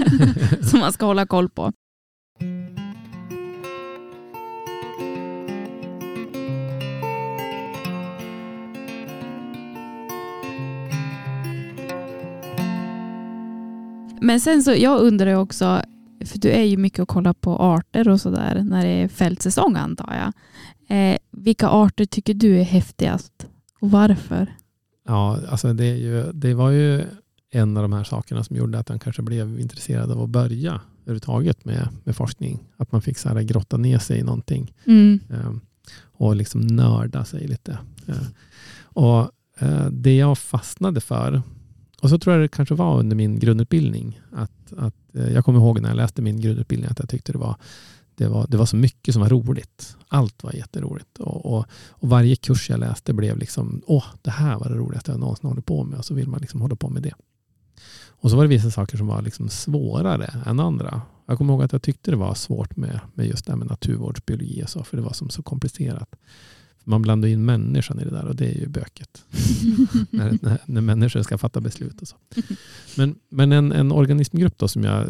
som 0.70 0.80
man 0.80 0.92
ska 0.92 1.06
hålla 1.06 1.26
koll 1.26 1.48
på. 1.48 1.72
Men 14.20 14.40
sen 14.40 14.62
så, 14.62 14.74
jag 14.74 15.00
undrar 15.00 15.30
ju 15.30 15.36
också, 15.36 15.82
för 16.24 16.38
du 16.38 16.50
är 16.50 16.62
ju 16.62 16.76
mycket 16.76 16.98
och 16.98 17.08
kollar 17.08 17.32
på 17.32 17.56
arter 17.56 18.08
och 18.08 18.20
sådär 18.20 18.62
när 18.64 18.84
det 18.84 18.90
är 18.90 19.08
fältsäsong 19.08 19.76
antar 19.76 20.14
jag. 20.14 20.32
Eh, 20.88 21.16
vilka 21.30 21.68
arter 21.68 22.04
tycker 22.04 22.34
du 22.34 22.58
är 22.60 22.64
häftigast 22.64 23.46
och 23.80 23.90
varför? 23.90 24.56
Ja, 25.06 25.38
alltså 25.48 25.72
det, 25.72 25.84
är 25.84 25.94
ju, 25.96 26.32
det 26.32 26.54
var 26.54 26.70
ju 26.70 27.04
en 27.50 27.76
av 27.76 27.82
de 27.82 27.92
här 27.92 28.04
sakerna 28.04 28.44
som 28.44 28.56
gjorde 28.56 28.78
att 28.78 28.88
han 28.88 28.98
kanske 28.98 29.22
blev 29.22 29.60
intresserad 29.60 30.12
av 30.12 30.22
att 30.22 30.28
börja 30.30 30.80
överhuvudtaget 31.02 31.64
med, 31.64 31.88
med 32.04 32.16
forskning. 32.16 32.64
Att 32.76 32.92
man 32.92 33.02
fick 33.02 33.18
så 33.18 33.28
här 33.28 33.42
grotta 33.42 33.76
ner 33.76 33.98
sig 33.98 34.18
i 34.18 34.22
någonting 34.22 34.74
Mm. 34.86 35.20
eh, 35.30 35.50
och 36.18 36.36
liksom 36.36 36.60
nörda 36.60 37.24
sig 37.24 37.46
lite. 37.48 37.78
Eh, 38.06 38.14
och 38.82 39.30
eh, 39.58 39.86
Det 39.90 40.16
jag 40.16 40.38
fastnade 40.38 41.00
för, 41.00 41.42
och 42.02 42.10
så 42.10 42.18
tror 42.18 42.34
jag 42.34 42.44
det 42.44 42.48
kanske 42.48 42.74
var 42.74 42.98
under 42.98 43.16
min 43.16 43.38
grundutbildning, 43.38 44.20
att, 44.32 44.72
att 44.76 44.94
jag 45.12 45.44
kommer 45.44 45.58
ihåg 45.58 45.80
när 45.80 45.88
jag 45.88 45.96
läste 45.96 46.22
min 46.22 46.40
grundutbildning 46.40 46.90
att 46.90 46.98
jag 46.98 47.08
tyckte 47.08 47.32
det 47.32 47.38
var 47.38 47.56
det 48.16 48.28
var, 48.28 48.46
det 48.48 48.56
var 48.56 48.66
så 48.66 48.76
mycket 48.76 49.14
som 49.14 49.22
var 49.22 49.28
roligt. 49.28 49.96
Allt 50.08 50.44
var 50.44 50.52
jätteroligt. 50.52 51.18
Och, 51.18 51.46
och, 51.46 51.66
och 51.90 52.08
varje 52.08 52.36
kurs 52.36 52.70
jag 52.70 52.80
läste 52.80 53.12
blev 53.12 53.38
liksom, 53.38 53.82
åh, 53.86 54.04
det 54.22 54.30
här 54.30 54.58
var 54.58 54.68
det 54.68 54.74
roligaste 54.74 55.10
jag 55.10 55.20
någonsin 55.20 55.48
hållit 55.48 55.66
på 55.66 55.84
med. 55.84 55.98
Och 55.98 56.04
så 56.04 56.14
vill 56.14 56.28
man 56.28 56.40
liksom 56.40 56.60
hålla 56.60 56.76
på 56.76 56.88
med 56.88 57.02
det. 57.02 57.14
Och 58.08 58.30
så 58.30 58.36
var 58.36 58.44
det 58.44 58.48
vissa 58.48 58.70
saker 58.70 58.96
som 58.96 59.06
var 59.06 59.22
liksom 59.22 59.48
svårare 59.48 60.42
än 60.46 60.60
andra. 60.60 61.02
Jag 61.26 61.38
kommer 61.38 61.52
ihåg 61.52 61.62
att 61.62 61.72
jag 61.72 61.82
tyckte 61.82 62.10
det 62.10 62.16
var 62.16 62.34
svårt 62.34 62.76
med, 62.76 63.00
med 63.14 63.26
just 63.26 63.46
det 63.46 63.52
här 63.52 63.56
med 63.56 63.68
naturvårdsbiologi 63.68 64.62
och 64.64 64.68
så, 64.68 64.84
för 64.84 64.96
det 64.96 65.02
var 65.02 65.12
som 65.12 65.30
så 65.30 65.42
komplicerat. 65.42 66.16
Man 66.88 67.02
blandar 67.02 67.28
in 67.28 67.44
människan 67.44 68.00
i 68.00 68.04
det 68.04 68.10
där 68.10 68.24
och 68.24 68.36
det 68.36 68.46
är 68.46 68.60
ju 68.60 68.68
böket. 68.68 69.24
när, 70.10 70.38
när, 70.42 70.58
när 70.66 70.80
människor 70.80 71.22
ska 71.22 71.38
fatta 71.38 71.60
beslut 71.60 72.02
och 72.02 72.08
så. 72.08 72.16
Men, 72.96 73.18
men 73.28 73.52
en, 73.52 73.72
en 73.72 73.92
organismgrupp 73.92 74.58
då 74.58 74.68
som 74.68 74.84
jag 74.84 75.06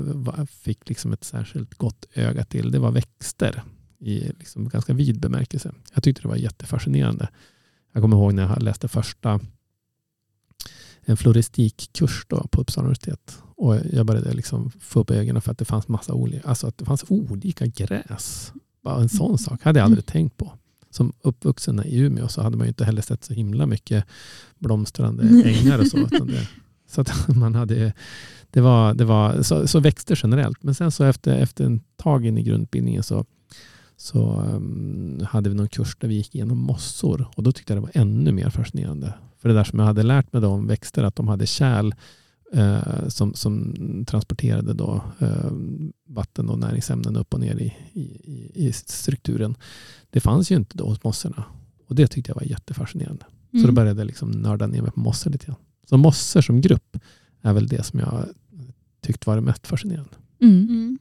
fick 0.50 0.88
liksom 0.88 1.12
ett 1.12 1.24
särskilt 1.24 1.74
gott 1.74 2.06
öga 2.14 2.44
till, 2.44 2.70
det 2.70 2.78
var 2.78 2.90
växter 2.90 3.62
i 3.98 4.32
liksom 4.38 4.68
ganska 4.68 4.94
vid 4.94 5.20
bemärkelse. 5.20 5.72
Jag 5.94 6.02
tyckte 6.02 6.22
det 6.22 6.28
var 6.28 6.36
jättefascinerande. 6.36 7.28
Jag 7.92 8.02
kommer 8.02 8.16
ihåg 8.16 8.34
när 8.34 8.48
jag 8.48 8.62
läste 8.62 8.88
första 8.88 9.40
en 11.00 11.16
floristikkurs 11.16 12.26
då 12.28 12.46
på 12.50 12.60
Uppsala 12.60 12.84
universitet. 12.84 13.42
Och 13.56 13.76
jag 13.92 14.06
började 14.06 14.32
liksom 14.32 14.70
få 14.70 15.00
upp 15.00 15.10
ögonen 15.10 15.42
för 15.42 15.52
att 15.52 15.58
det 15.58 15.64
fanns 15.64 15.88
massa 15.88 16.14
olika, 16.14 16.48
alltså 16.48 16.66
att 16.66 16.78
det 16.78 16.84
fanns 16.84 17.04
olika 17.08 17.66
gräs. 17.66 18.52
Bara 18.82 19.00
en 19.00 19.08
sån 19.08 19.38
sak 19.38 19.62
hade 19.62 19.78
jag 19.78 19.84
aldrig 19.84 20.06
tänkt 20.06 20.36
på. 20.36 20.52
Som 20.96 21.12
uppvuxen 21.22 21.82
i 21.86 21.98
Umeå 21.98 22.28
så 22.28 22.42
hade 22.42 22.56
man 22.56 22.66
ju 22.66 22.68
inte 22.68 22.84
heller 22.84 23.02
sett 23.02 23.24
så 23.24 23.34
himla 23.34 23.66
mycket 23.66 24.04
blomstrande 24.58 25.22
ängar 25.22 25.78
och 25.78 25.86
så. 25.86 25.96
Det, 25.96 26.48
så 26.88 27.00
att 27.00 27.36
man 27.36 27.54
hade, 27.54 27.92
det 28.50 28.60
var, 28.60 28.94
det 28.94 29.04
var 29.04 29.42
så, 29.42 29.66
så 29.66 29.80
växter 29.80 30.20
generellt. 30.22 30.62
Men 30.62 30.74
sen 30.74 30.90
så 30.90 31.04
efter, 31.04 31.38
efter 31.38 31.64
en 31.64 31.80
tag 31.96 32.26
in 32.26 32.38
i 32.38 32.42
grundutbildningen 32.42 33.02
så, 33.02 33.24
så 33.96 34.40
um, 34.40 35.26
hade 35.28 35.48
vi 35.48 35.54
någon 35.54 35.68
kurs 35.68 35.96
där 36.00 36.08
vi 36.08 36.14
gick 36.14 36.34
igenom 36.34 36.58
mossor. 36.58 37.28
Och 37.36 37.42
då 37.42 37.52
tyckte 37.52 37.72
jag 37.72 37.82
det 37.82 37.90
var 37.94 38.02
ännu 38.02 38.32
mer 38.32 38.50
fascinerande. 38.50 39.14
För 39.38 39.48
det 39.48 39.54
där 39.54 39.64
som 39.64 39.78
jag 39.78 39.86
hade 39.86 40.02
lärt 40.02 40.32
mig 40.32 40.42
då 40.42 40.48
om 40.48 40.66
växter, 40.66 41.04
att 41.04 41.16
de 41.16 41.28
hade 41.28 41.46
kärl 41.46 41.92
eh, 42.52 43.08
som, 43.08 43.34
som 43.34 43.74
transporterade 44.08 44.74
då, 44.74 45.02
eh, 45.18 45.50
vatten 46.08 46.48
och 46.48 46.58
näringsämnen 46.58 47.16
upp 47.16 47.34
och 47.34 47.40
ner 47.40 47.56
i, 47.56 47.72
i, 47.92 48.50
i 48.54 48.72
strukturen. 48.72 49.54
Det 50.10 50.20
fanns 50.20 50.50
ju 50.52 50.56
inte 50.56 50.76
då 50.78 50.86
hos 50.88 51.04
mossorna. 51.04 51.44
Och 51.86 51.94
det 51.94 52.06
tyckte 52.06 52.30
jag 52.30 52.36
var 52.36 52.42
jättefascinerande. 52.42 53.24
Så 53.50 53.56
Mm. 53.56 53.66
då 53.66 53.72
började 53.72 54.00
jag 54.00 54.06
liksom 54.06 54.30
nörda 54.30 54.66
ner 54.66 54.82
mig 54.82 54.90
på 54.90 55.00
mossor 55.00 55.30
lite 55.30 55.46
grann. 55.46 55.56
Så 55.88 55.96
mossor 55.96 56.40
som 56.40 56.60
grupp 56.60 56.96
är 57.42 57.52
väl 57.52 57.66
det 57.68 57.82
som 57.86 58.00
jag 58.00 58.24
tyckt 59.00 59.26
var 59.26 59.34
det 59.34 59.40
mest 59.42 59.66
fascinerande. 59.66 60.10
Mm. 60.42 60.54
Mm. 60.68 60.98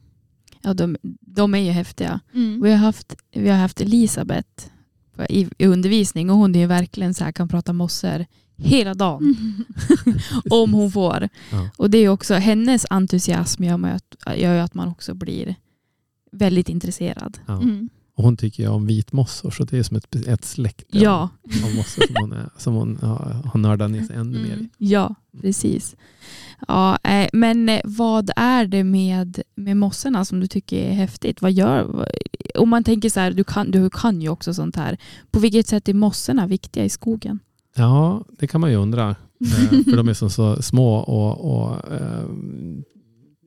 Ja, 0.62 0.74
de, 0.74 0.96
de 1.20 1.54
är 1.54 1.58
ju 1.58 1.70
häftiga. 1.70 2.20
Mm. 2.34 2.62
Vi 2.62 2.70
har 2.70 2.78
haft, 2.78 3.16
vi 3.32 3.48
har 3.48 3.58
haft 3.58 3.80
Elisabeth 3.80 4.66
i, 5.28 5.48
i 5.58 5.66
undervisning 5.66 6.30
och 6.30 6.36
hon 6.36 6.54
är 6.54 6.58
ju 6.60 6.66
verkligen 6.66 7.14
så 7.14 7.24
här, 7.24 7.32
kan 7.32 7.48
prata 7.48 7.72
mossor 7.72 8.26
hela 8.56 8.94
dagen 8.94 9.36
om 10.50 10.74
hon 10.74 10.90
får. 10.90 11.28
Ja. 11.52 11.68
Och 11.76 11.90
det 11.90 11.98
är 11.98 12.08
också 12.08 12.34
hennes 12.34 12.86
entusiasm 12.90 13.64
gör, 13.64 13.78
ju 13.78 13.86
att- 13.86 14.38
gör 14.38 14.58
att 14.58 14.74
man 14.74 14.88
också 14.88 15.14
blir 15.14 15.54
väldigt 16.32 16.68
intresserad. 16.68 17.38
Ja. 17.46 17.54
Mm. 17.62 17.88
Och 18.16 18.24
hon 18.24 18.36
tycker 18.36 18.62
ju 18.62 18.68
om 18.68 18.86
vitmossor 18.86 19.50
så 19.50 19.64
det 19.64 19.78
är 19.78 19.82
som 19.82 19.96
ett, 19.96 20.14
ett 20.26 20.44
släkte 20.44 20.98
Ja, 20.98 21.28
av 21.64 21.74
mossor 21.74 22.02
som 22.06 22.16
hon, 22.20 22.32
är, 22.32 22.50
som 22.58 22.74
hon 22.74 22.96
har, 23.02 23.42
har 23.52 23.60
nördat 23.60 23.90
ner 23.90 24.02
sig 24.04 24.16
ännu 24.16 24.38
mer 24.38 24.48
i. 24.48 24.52
Mm. 24.52 24.68
ja 24.78 25.14
precis. 25.40 25.96
Ja, 26.68 26.98
eh, 27.04 27.28
men 27.32 27.68
eh, 27.68 27.80
vad 27.84 28.30
är 28.36 28.66
det 28.66 28.84
med, 28.84 29.40
med 29.54 29.76
mossorna 29.76 30.24
som 30.24 30.40
du 30.40 30.46
tycker 30.46 30.76
är 30.78 30.92
häftigt? 30.92 31.42
Vad 31.42 31.52
gör, 31.52 32.06
om 32.54 32.68
man 32.68 32.84
tänker 32.84 33.10
så 33.10 33.20
här, 33.20 33.30
du 33.30 33.44
kan, 33.44 33.70
du 33.70 33.90
kan 33.90 34.22
ju 34.22 34.28
också 34.28 34.54
sånt 34.54 34.76
här. 34.76 34.98
På 35.30 35.38
vilket 35.40 35.66
sätt 35.66 35.88
är 35.88 35.94
mossorna 35.94 36.46
viktiga 36.46 36.84
i 36.84 36.88
skogen? 36.88 37.38
Ja, 37.76 38.24
det 38.38 38.46
kan 38.46 38.60
man 38.60 38.70
ju 38.70 38.76
undra. 38.76 39.10
Eh, 39.40 39.84
för 39.84 39.96
de 39.96 40.08
är 40.08 40.14
så, 40.14 40.30
så 40.30 40.62
små 40.62 40.96
och, 40.96 41.56
och 41.56 41.92
eh, 41.92 42.26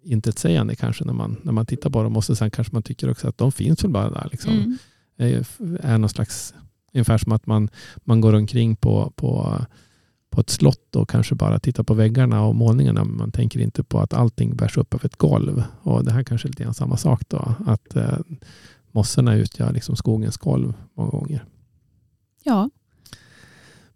intetsägande 0.04 0.76
kanske 0.76 1.06
när 1.06 1.14
man, 1.14 1.38
när 1.44 1.52
man 1.52 1.66
tittar 1.66 1.90
på 1.90 2.04
dem. 2.04 2.18
Och 2.18 2.24
så 2.24 2.36
sen 2.36 2.52
kanske 2.52 2.74
man 2.74 2.84
tycker 2.84 3.12
också 3.12 3.28
att 3.28 3.38
de 3.38 3.52
finns 3.52 3.84
väl 3.84 3.92
bara 3.92 4.10
där. 4.10 4.28
Liksom. 4.32 4.78
Mm. 5.18 5.78
är 5.84 5.98
någon 5.98 6.10
slags, 6.10 6.54
ungefär 6.94 7.18
som 7.18 7.32
att 7.32 7.46
man, 7.46 7.70
man 7.96 8.22
går 8.22 8.34
omkring 8.34 8.76
på, 8.76 9.14
på, 9.16 9.58
på 10.30 10.42
ett 10.42 10.50
slott 10.50 10.96
och 10.96 11.10
kanske 11.10 11.36
bara 11.36 11.60
tittar 11.60 11.84
på 11.84 11.94
väggarna 11.94 12.46
och 12.46 12.56
målningarna. 12.56 13.04
Men 13.04 13.18
man 13.18 13.32
tänker 13.32 13.60
inte 13.60 13.84
på 13.84 14.00
att 14.00 14.14
allting 14.14 14.56
bärs 14.56 14.78
upp 14.78 14.94
av 14.94 15.06
ett 15.06 15.16
golv. 15.16 15.64
Och 15.82 16.04
det 16.04 16.12
här 16.12 16.24
kanske 16.24 16.48
är 16.48 16.50
lite 16.50 16.64
grann 16.64 16.74
samma 16.74 16.98
sak 16.98 17.22
då. 17.28 17.56
Att 17.66 17.96
eh, 17.96 18.18
mossorna 18.92 19.36
utgör 19.36 19.74
liksom 19.74 19.96
skogens 19.96 20.38
golv 20.38 20.74
många 20.94 21.10
gånger. 21.10 21.46
Ja. 22.44 22.70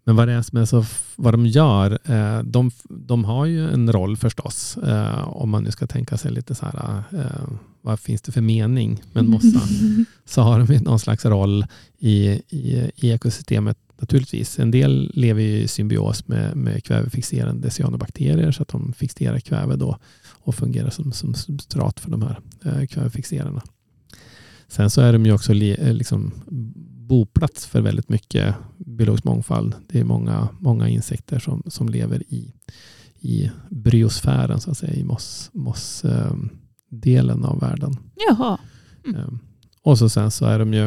Men 0.04 0.16
vad 0.16 0.28
det 0.28 0.34
är 0.34 0.42
som 0.42 0.58
är 0.58 0.64
så, 0.64 0.84
vad 1.16 1.34
de 1.34 1.46
gör, 1.46 1.98
eh, 2.04 2.42
de, 2.42 2.70
de 2.88 3.24
har 3.24 3.46
ju 3.46 3.70
en 3.70 3.92
roll 3.92 4.16
förstås. 4.16 4.76
Eh, 4.76 5.28
om 5.28 5.50
man 5.50 5.64
nu 5.64 5.70
ska 5.70 5.86
tänka 5.86 6.16
sig 6.16 6.32
lite 6.32 6.54
så 6.54 6.66
här, 6.66 7.02
eh, 7.12 7.48
vad 7.82 8.00
finns 8.00 8.22
det 8.22 8.32
för 8.32 8.40
mening 8.40 9.02
med 9.12 9.20
en 9.24 9.30
mossa? 9.30 9.60
så 10.24 10.42
har 10.42 10.58
de 10.58 10.76
någon 10.78 10.98
slags 10.98 11.24
roll 11.24 11.66
i, 11.98 12.28
i, 12.48 12.90
i 12.96 13.10
ekosystemet 13.10 13.78
naturligtvis. 13.98 14.58
En 14.58 14.70
del 14.70 15.10
lever 15.14 15.42
ju 15.42 15.58
i 15.58 15.68
symbios 15.68 16.28
med, 16.28 16.56
med 16.56 16.84
kvävefixerande 16.84 17.70
cyanobakterier 17.70 18.52
så 18.52 18.62
att 18.62 18.68
de 18.68 18.92
fixerar 18.92 19.40
kväve 19.40 19.76
då 19.76 19.98
och 20.30 20.54
fungerar 20.54 20.90
som, 20.90 21.12
som 21.12 21.34
substrat 21.34 22.00
för 22.00 22.10
de 22.10 22.22
här 22.22 22.40
eh, 22.64 22.86
kvävefixerarna. 22.86 23.62
Sen 24.68 24.90
så 24.90 25.00
är 25.00 25.12
de 25.12 25.26
ju 25.26 25.32
också 25.32 25.52
li, 25.52 25.76
liksom 25.92 26.32
boplats 27.08 27.66
för 27.66 27.80
väldigt 27.80 28.08
mycket 28.08 28.54
biologisk 28.78 29.24
mångfald. 29.24 29.74
Det 29.88 30.00
är 30.00 30.04
många, 30.04 30.48
många 30.58 30.88
insekter 30.88 31.38
som, 31.38 31.62
som 31.66 31.88
lever 31.88 32.22
i, 32.28 32.54
i 33.20 33.50
bryosfären, 33.70 34.60
så 34.60 34.70
att 34.70 34.78
säga, 34.78 34.94
i 34.94 35.04
moss, 35.04 35.50
moss, 35.52 36.04
delen 36.88 37.44
av 37.44 37.60
världen. 37.60 37.96
Jaha. 38.28 38.58
Mm. 39.06 39.20
Eh, 39.20 39.28
Och 39.82 39.98
så 39.98 40.08
sen 40.08 40.30
så 40.30 40.44
är 40.46 40.58
de 40.58 40.74
ju 40.74 40.84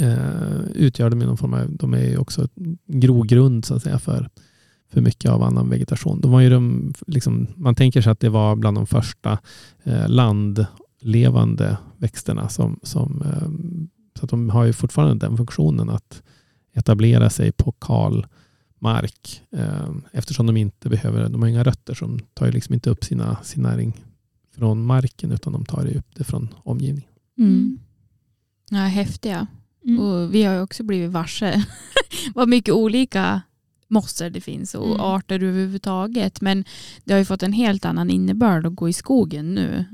eh, 0.00 0.60
utgör 0.74 1.10
de 1.10 1.18
någon 1.18 1.36
form 1.36 1.54
av, 1.54 1.76
de 1.76 1.94
är 1.94 2.04
ju 2.08 2.18
också 2.18 2.48
grogrund 2.86 3.64
så 3.64 3.74
att 3.74 3.82
säga 3.82 3.98
för, 3.98 4.30
för 4.92 5.00
mycket 5.00 5.30
av 5.30 5.42
annan 5.42 5.70
vegetation. 5.70 6.20
De 6.20 6.30
var 6.30 6.40
ju 6.40 6.50
de, 6.50 6.92
liksom, 7.06 7.46
man 7.56 7.74
tänker 7.74 8.02
sig 8.02 8.12
att 8.12 8.20
det 8.20 8.28
var 8.28 8.56
bland 8.56 8.76
de 8.76 8.86
första 8.86 9.38
eh, 9.84 10.08
landlevande 10.08 11.78
växterna 11.98 12.48
som, 12.48 12.80
som 12.82 13.22
eh, 13.22 13.48
så 14.18 14.24
att 14.24 14.30
de 14.30 14.50
har 14.50 14.64
ju 14.64 14.72
fortfarande 14.72 15.26
den 15.26 15.36
funktionen 15.36 15.90
att 15.90 16.22
etablera 16.74 17.30
sig 17.30 17.52
på 17.52 17.72
kal 17.72 18.26
mark 18.78 19.42
eh, 19.52 19.90
eftersom 20.12 20.46
de 20.46 20.56
inte 20.56 20.88
behöver, 20.88 21.28
de 21.28 21.42
har 21.42 21.48
inga 21.48 21.64
rötter 21.64 21.94
som 21.94 22.18
tar 22.34 22.46
ju 22.46 22.52
liksom 22.52 22.74
inte 22.74 22.90
upp 22.90 23.04
sina, 23.04 23.36
sin 23.42 23.62
näring 23.62 24.04
från 24.56 24.86
marken 24.86 25.32
utan 25.32 25.52
de 25.52 25.64
tar 25.64 25.84
ju 25.84 25.98
upp 25.98 26.14
det 26.14 26.24
från 26.24 26.48
omgivningen. 26.62 27.10
Mm. 27.38 27.78
Ja, 28.70 28.78
häftiga. 28.78 29.46
Mm. 29.84 30.00
Och 30.00 30.34
vi 30.34 30.42
har 30.42 30.54
ju 30.54 30.60
också 30.60 30.82
blivit 30.82 31.10
varse 31.10 31.64
vad 32.34 32.48
mycket 32.48 32.74
olika 32.74 33.42
mossor 33.88 34.30
det 34.30 34.40
finns 34.40 34.74
och 34.74 34.86
Mm. 34.86 35.00
arter 35.00 35.42
överhuvudtaget. 35.42 36.40
Men 36.40 36.64
det 37.04 37.12
har 37.12 37.18
ju 37.18 37.24
fått 37.24 37.42
en 37.42 37.52
helt 37.52 37.84
annan 37.84 38.10
innebörd 38.10 38.66
att 38.66 38.74
gå 38.74 38.88
i 38.88 38.92
skogen 38.92 39.54
nu. 39.54 39.84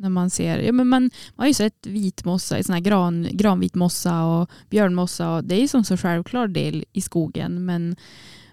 När 0.00 0.08
man 0.08 0.30
ser, 0.30 0.58
ja 0.58 0.72
men 0.72 0.88
man, 0.88 1.02
man 1.02 1.10
har 1.42 1.46
ju 1.46 1.54
sett 1.54 1.86
vitmossa, 1.86 2.62
sån 2.62 2.72
här 2.72 2.80
gran, 2.80 3.28
granvitmossa 3.32 4.24
och 4.24 4.50
björnmossa. 4.70 5.34
Och 5.36 5.44
det 5.44 5.54
är 5.54 5.60
ju 5.60 5.68
som 5.68 5.84
så 5.84 5.96
självklar 5.96 6.48
del 6.48 6.84
i 6.92 7.00
skogen. 7.00 7.64
Men 7.64 7.96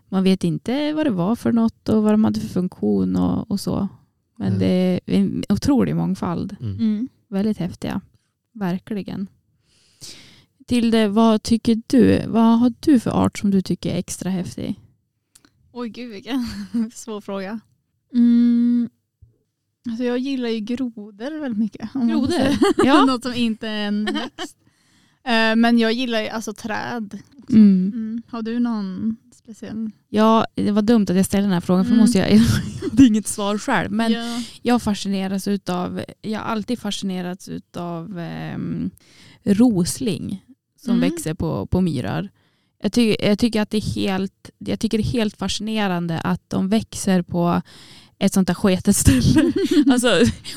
man 0.09 0.23
vet 0.23 0.43
inte 0.43 0.93
vad 0.93 1.05
det 1.05 1.09
var 1.09 1.35
för 1.35 1.51
något 1.51 1.89
och 1.89 2.03
vad 2.03 2.13
de 2.13 2.23
hade 2.23 2.39
för 2.39 2.47
funktion 2.47 3.15
och, 3.15 3.51
och 3.51 3.59
så. 3.59 3.87
Men 4.37 4.47
Mm. 4.47 4.59
det 4.59 4.65
är 4.67 4.99
en 5.05 5.43
otrolig 5.49 5.95
mångfald 5.95 6.55
Mm. 6.61 7.09
väldigt 7.29 7.57
häftiga. 7.57 8.01
Verkligen. 8.53 9.27
Tilde, 10.67 11.07
vad 11.07 11.43
tycker 11.43 11.81
du? 11.87 12.23
Vad 12.27 12.59
har 12.59 12.73
du 12.79 12.99
för 12.99 13.11
art 13.11 13.37
som 13.37 13.51
du 13.51 13.61
tycker 13.61 13.93
är 13.93 13.97
extra 13.97 14.29
häftig? 14.29 14.79
Oj 15.71 15.89
gud 15.89 16.11
vilken 16.11 16.45
svår 16.93 17.21
fråga. 17.21 17.59
Mm. 18.13 18.89
Alltså 19.89 20.03
jag 20.03 20.17
gillar 20.17 20.49
ju 20.49 20.59
grodor 20.59 21.39
väldigt 21.41 21.59
mycket. 21.59 21.93
Grodor? 21.93 22.57
Ja. 22.85 23.05
Något 23.07 23.23
som 23.23 23.33
inte 23.33 23.67
är 23.67 23.87
en 23.87 24.05
växt. 24.05 24.57
Eh, 25.23 25.55
Men 25.55 25.79
jag 25.79 25.93
gillar 25.93 26.21
ju 26.21 26.27
alltså 26.27 26.53
träd. 26.53 27.19
Mm. 27.49 27.91
Mm. 27.93 28.21
Har 28.27 28.41
du 28.41 28.59
någon 28.59 29.17
speciell? 29.33 29.89
Ja, 30.09 30.45
det 30.55 30.71
var 30.71 30.81
dumt 30.81 31.05
att 31.09 31.15
jag 31.15 31.25
ställde 31.25 31.45
den 31.45 31.53
här 31.53 31.61
frågan 31.61 31.85
för 31.85 31.91
Mm. 31.91 32.01
måste 32.01 32.17
jag, 32.17 32.31
jag 32.35 32.39
hade 32.89 33.05
inget 33.05 33.27
svar 33.27 33.57
själv. 33.57 33.91
Men 33.91 34.11
ja. 34.11 34.41
jag 34.61 34.81
fascineras 34.81 35.47
utav, 35.47 36.01
jag 36.21 36.39
har 36.39 36.45
alltid 36.45 36.79
fascinerats 36.79 37.49
utav 37.49 38.19
ehm, 38.19 38.89
rosling 39.43 40.43
som 40.81 40.95
Mm. 40.97 41.09
växer 41.09 41.33
på, 41.33 41.65
på 41.65 41.81
myrar. 41.81 42.29
Jag, 42.83 42.91
ty, 42.93 43.15
jag, 43.19 43.39
tycker 43.39 43.61
att 43.61 43.69
det 43.69 43.77
är 43.77 43.95
helt, 43.95 44.49
jag 44.57 44.79
tycker 44.79 44.97
det 44.97 45.03
är 45.03 45.11
helt 45.11 45.37
fascinerande 45.37 46.19
att 46.19 46.49
de 46.49 46.69
växer 46.69 47.21
på 47.21 47.61
ett 48.19 48.33
sånt 48.33 48.47
där 48.47 48.53
sketet 48.53 48.95
ställe. 48.95 49.51
alltså, 49.91 50.09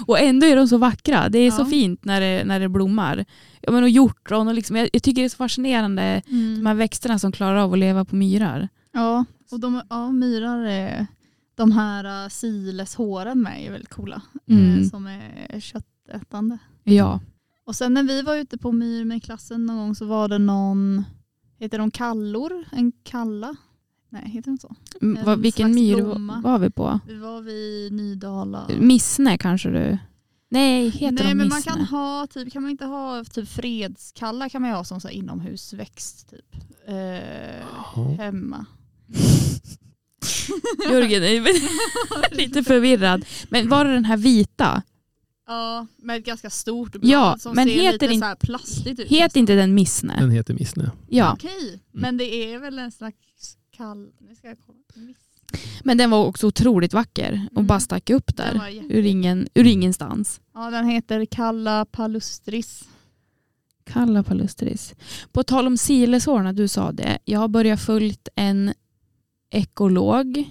och 0.07 0.19
ändå 0.19 0.47
är 0.47 0.57
de 0.57 0.69
så 0.69 0.79
vackra. 0.79 1.29
Det 1.29 1.39
är 1.39 1.51
så 1.51 1.63
Ja. 1.63 1.67
fint 1.67 2.05
när 2.05 2.21
det, 2.21 2.45
när 2.45 2.61
det 2.61 2.69
blommar. 2.69 3.25
Ja, 3.61 3.73
men 3.73 3.83
och 3.83 3.89
hjortron 3.91 4.49
och 4.49 4.55
liksom, 4.55 4.77
jag, 4.77 4.91
jag 4.93 5.03
tycker 5.03 5.23
det 5.23 5.27
är 5.27 5.29
så 5.29 5.37
fascinerande 5.37 6.23
de 6.27 6.33
Mm. 6.55 6.67
här 6.67 6.75
växterna 6.75 7.19
som 7.19 7.33
klarar 7.33 7.57
av 7.57 7.73
att 7.73 7.79
leva 7.79 8.05
på 8.05 8.17
myrar. 8.17 8.69
Ja, 8.93 9.25
och 9.51 9.61
de, 9.61 9.83
ja, 9.91 10.13
myrar 10.13 10.65
är 10.65 11.07
de 11.55 11.73
här 11.73 12.25
uh, 12.25 12.29
sileshåren 12.29 13.43
med 13.43 13.67
är 13.67 13.71
väldigt 13.71 13.91
coola. 13.91 14.23
Mm. 14.49 14.79
eh, 14.83 14.89
Som 14.89 15.07
är 15.07 15.61
köttätande. 15.61 16.59
Ja. 16.85 17.21
Och 17.65 17.77
sen 17.77 17.95
när 17.95 18.03
vi 18.03 18.23
var 18.23 18.37
ute 18.37 18.59
på 18.59 18.73
myr 18.73 19.05
med 19.05 19.23
klassen 19.23 19.67
någon 19.67 19.77
gång 19.77 19.95
så 19.95 20.05
var 20.07 20.29
det 20.29 20.39
någon, 20.39 21.05
heter 21.59 21.79
de 21.79 21.91
kallor? 21.91 22.65
En 22.73 22.93
kalla? 23.03 23.57
Nej, 24.11 24.23
heter 24.31 24.51
de 24.51 24.59
så? 24.59 24.77
Mm, 25.03 25.25
vad, 25.25 25.41
vilken 25.41 25.75
myr 25.75 25.97
blomma. 25.97 26.41
var 26.45 26.59
vi 26.59 26.71
på? 26.71 27.01
Vi 27.07 27.17
var 27.19 27.41
vid 27.41 27.93
Nydala. 27.93 28.69
Missne 28.79 29.39
kanske 29.39 29.69
du? 29.71 29.99
Nej, 30.53 30.89
heter 30.89 31.15
Nej 31.25 31.29
de 31.29 31.35
men 31.35 31.49
man 31.49 31.57
missne? 31.59 31.73
kan 31.73 31.81
ha, 31.85 32.27
typ, 32.27 32.53
kan 32.53 32.63
man 32.63 32.71
inte 32.71 32.85
ha 32.85 33.25
typ 33.25 33.49
fredskalla 33.49 34.49
kan 34.49 34.63
man 34.63 34.71
ha 34.71 34.85
som 34.85 35.01
så 35.01 35.09
här 35.09 35.15
inomhusväxt 35.15 36.31
typ. 36.31 36.63
Eh, 36.89 38.09
hemma. 38.19 38.67
Jörgen 40.91 41.23
är 41.23 42.35
lite 42.37 42.65
förvirrad. 42.65 43.25
Men 43.49 43.69
var 43.69 43.85
det 43.85 43.93
den 43.93 44.05
här 44.05 44.17
vita? 44.17 44.83
Ja, 45.47 45.87
med 45.97 46.17
ett 46.17 46.25
ganska 46.27 46.51
stort 46.51 46.93
blad 46.93 47.05
Ja, 47.13 47.37
som 47.39 47.55
men 47.55 47.69
ser 47.69 47.75
heter 47.75 47.93
lite 47.93 48.07
in- 48.15 48.21
så 48.21 48.27
här 48.27 48.35
plastigt 48.37 49.01
ut. 49.01 49.09
Heter 49.09 49.25
nästan. 49.25 49.41
inte 49.41 49.55
den 49.55 49.75
missne? 49.75 50.17
Den 50.21 50.31
heter 50.31 50.55
Missne. 50.55 50.91
Ja, 51.09 51.33
Okej, 51.33 51.83
men 51.93 52.17
det 52.17 52.25
är 52.53 52.59
väl 52.59 52.79
en 52.79 52.93
slags 52.93 53.17
kall... 53.81 54.13
Nu 54.19 54.35
ska 54.35 54.49
jag 54.49 54.57
kolla. 54.67 54.79
Miss- 54.95 55.17
men 55.85 55.99
den 55.99 56.11
var 56.11 56.25
också 56.27 56.47
otroligt 56.47 56.93
vacker 56.95 57.47
och 57.51 57.57
Mm. 57.59 57.67
bara 57.67 57.81
stack 57.81 58.11
upp 58.11 58.37
där. 58.37 58.81
Ur, 58.89 59.03
ingen, 59.07 59.49
ur 59.55 59.67
ingenstans. 59.67 60.41
Ja, 60.55 60.71
den 60.71 60.85
heter 60.89 61.25
Kalla 61.25 61.85
palustris. 61.85 62.85
Kalla 63.85 64.23
palustris. 64.23 64.95
På 65.33 65.43
tal 65.43 65.67
om 65.67 65.77
sileshår 65.77 66.41
när 66.43 66.53
du 66.53 66.69
sa 66.69 66.93
det. 66.93 67.19
Jag 67.25 67.41
har 67.41 67.49
börjat 67.49 67.81
följt 67.81 68.29
en 68.35 68.73
ekolog. 69.51 70.45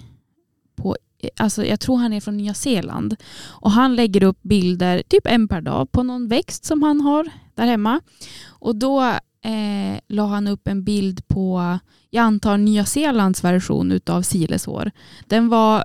På, 0.76 0.96
alltså 1.36 1.64
jag 1.64 1.80
tror 1.80 1.96
han 1.96 2.12
är 2.12 2.20
från 2.20 2.36
Nya 2.36 2.54
Zeeland. 2.54 3.16
Och 3.42 3.70
han 3.70 3.96
lägger 3.96 4.22
upp 4.22 4.42
bilder, 4.42 5.02
typ 5.08 5.26
en 5.26 5.48
per 5.48 5.60
dag, 5.60 5.92
på 5.92 6.02
någon 6.02 6.28
växt 6.28 6.64
som 6.64 6.82
han 6.82 7.00
har 7.00 7.28
där 7.54 7.66
hemma. 7.66 8.00
Och 8.48 8.76
då 8.76 9.14
eh, 9.44 10.00
la 10.08 10.26
han 10.26 10.48
upp 10.48 10.68
en 10.68 10.84
bild 10.84 11.28
på, 11.28 11.78
jag 12.10 12.22
antar 12.22 12.58
Nya 12.58 12.84
Zeelands 12.84 13.44
version 13.44 13.92
utav 13.92 14.22
sileshår. 14.22 14.90
Den 15.26 15.48
var 15.48 15.76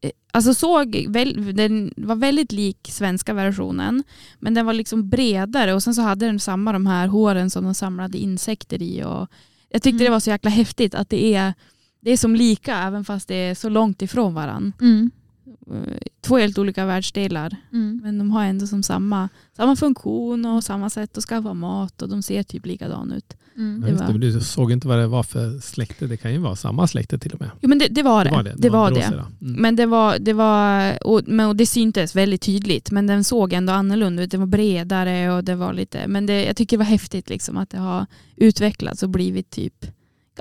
eh, 0.00 0.10
Alltså 0.34 0.54
såg, 0.54 1.06
väl, 1.08 1.56
den 1.56 1.92
var 1.96 2.16
väldigt 2.16 2.52
lik 2.52 2.88
svenska 2.92 3.34
versionen. 3.34 4.02
Men 4.38 4.54
den 4.54 4.66
var 4.66 4.72
liksom 4.72 5.08
bredare 5.08 5.74
och 5.74 5.82
sen 5.82 5.94
så 5.94 6.02
hade 6.02 6.26
den 6.26 6.40
samma 6.40 6.72
de 6.72 6.86
här 6.86 7.06
håren 7.08 7.50
som 7.50 7.64
de 7.64 7.74
samlade 7.74 8.18
insekter 8.18 8.82
i. 8.82 9.04
Och 9.04 9.28
jag 9.68 9.82
tyckte 9.82 9.90
Mm. 9.96 10.04
det 10.04 10.10
var 10.10 10.20
så 10.20 10.30
jäkla 10.30 10.50
häftigt 10.50 10.94
att 10.94 11.08
det 11.10 11.34
är, 11.34 11.54
det 12.00 12.10
är 12.10 12.16
som 12.16 12.36
lika 12.36 12.78
även 12.78 13.04
fast 13.04 13.28
det 13.28 13.34
är 13.34 13.54
så 13.54 13.68
långt 13.68 14.02
ifrån 14.02 14.34
varandra. 14.34 14.72
Två 16.20 16.36
helt 16.38 16.58
olika 16.58 16.86
världsdelar. 16.86 17.56
Men 18.02 18.18
de 18.18 18.30
har 18.30 18.44
ändå 18.44 18.66
som 18.66 18.82
samma, 18.82 19.28
samma 19.56 19.76
funktion 19.76 20.44
och 20.46 20.64
samma 20.64 20.90
sätt 20.90 21.18
att 21.18 21.24
skaffa 21.24 21.54
mat 21.54 22.02
och 22.02 22.08
de 22.08 22.22
ser 22.22 22.42
typ 22.42 22.66
likadan 22.66 23.12
ut. 23.12 23.36
Mm. 23.56 23.82
Ja, 23.82 23.88
Det 23.94 24.04
var- 24.04 24.12
det, 24.12 24.18
du 24.18 24.40
såg 24.40 24.72
inte 24.72 24.88
vad 24.88 24.98
det 24.98 25.06
var 25.06 25.22
för 25.22 25.58
släkte. 25.60 26.06
Det 26.06 26.16
kan 26.16 26.32
ju 26.32 26.38
vara 26.38 26.56
samma 26.56 26.86
släkte 26.86 27.18
till 27.18 27.32
och 27.32 27.40
med. 27.40 27.50
Jo 27.60 27.68
men 27.68 27.78
det, 27.78 27.88
det 27.88 28.02
var 28.02 28.24
det. 28.24 28.54
Det 28.56 28.70
var 28.70 28.90
det. 28.90 29.02
Mm. 29.02 29.26
Men 29.40 29.76
det 29.76 29.86
var, 29.86 30.18
det 30.18 30.32
var 30.32 30.98
och, 31.06 31.20
men, 31.26 31.48
och 31.48 31.56
det 31.56 31.66
syntes 31.66 32.16
väldigt 32.16 32.42
tydligt 32.42 32.90
men 32.90 33.06
den 33.06 33.24
såg 33.24 33.52
ändå 33.52 33.72
annorlunda 33.72 34.22
ut. 34.22 34.30
Det 34.30 34.38
var 34.38 34.46
bredare 34.46 35.32
och 35.32 35.44
det 35.44 35.54
var 35.54 35.72
lite, 35.72 36.08
men 36.08 36.26
det, 36.26 36.44
jag 36.44 36.56
tycker 36.56 36.76
det 36.76 36.78
var 36.78 36.90
häftigt 36.90 37.28
liksom 37.28 37.56
att 37.56 37.70
det 37.70 37.78
har 37.78 38.06
utvecklats 38.36 39.02
och 39.02 39.08
blivit 39.08 39.50
typ 39.50 39.86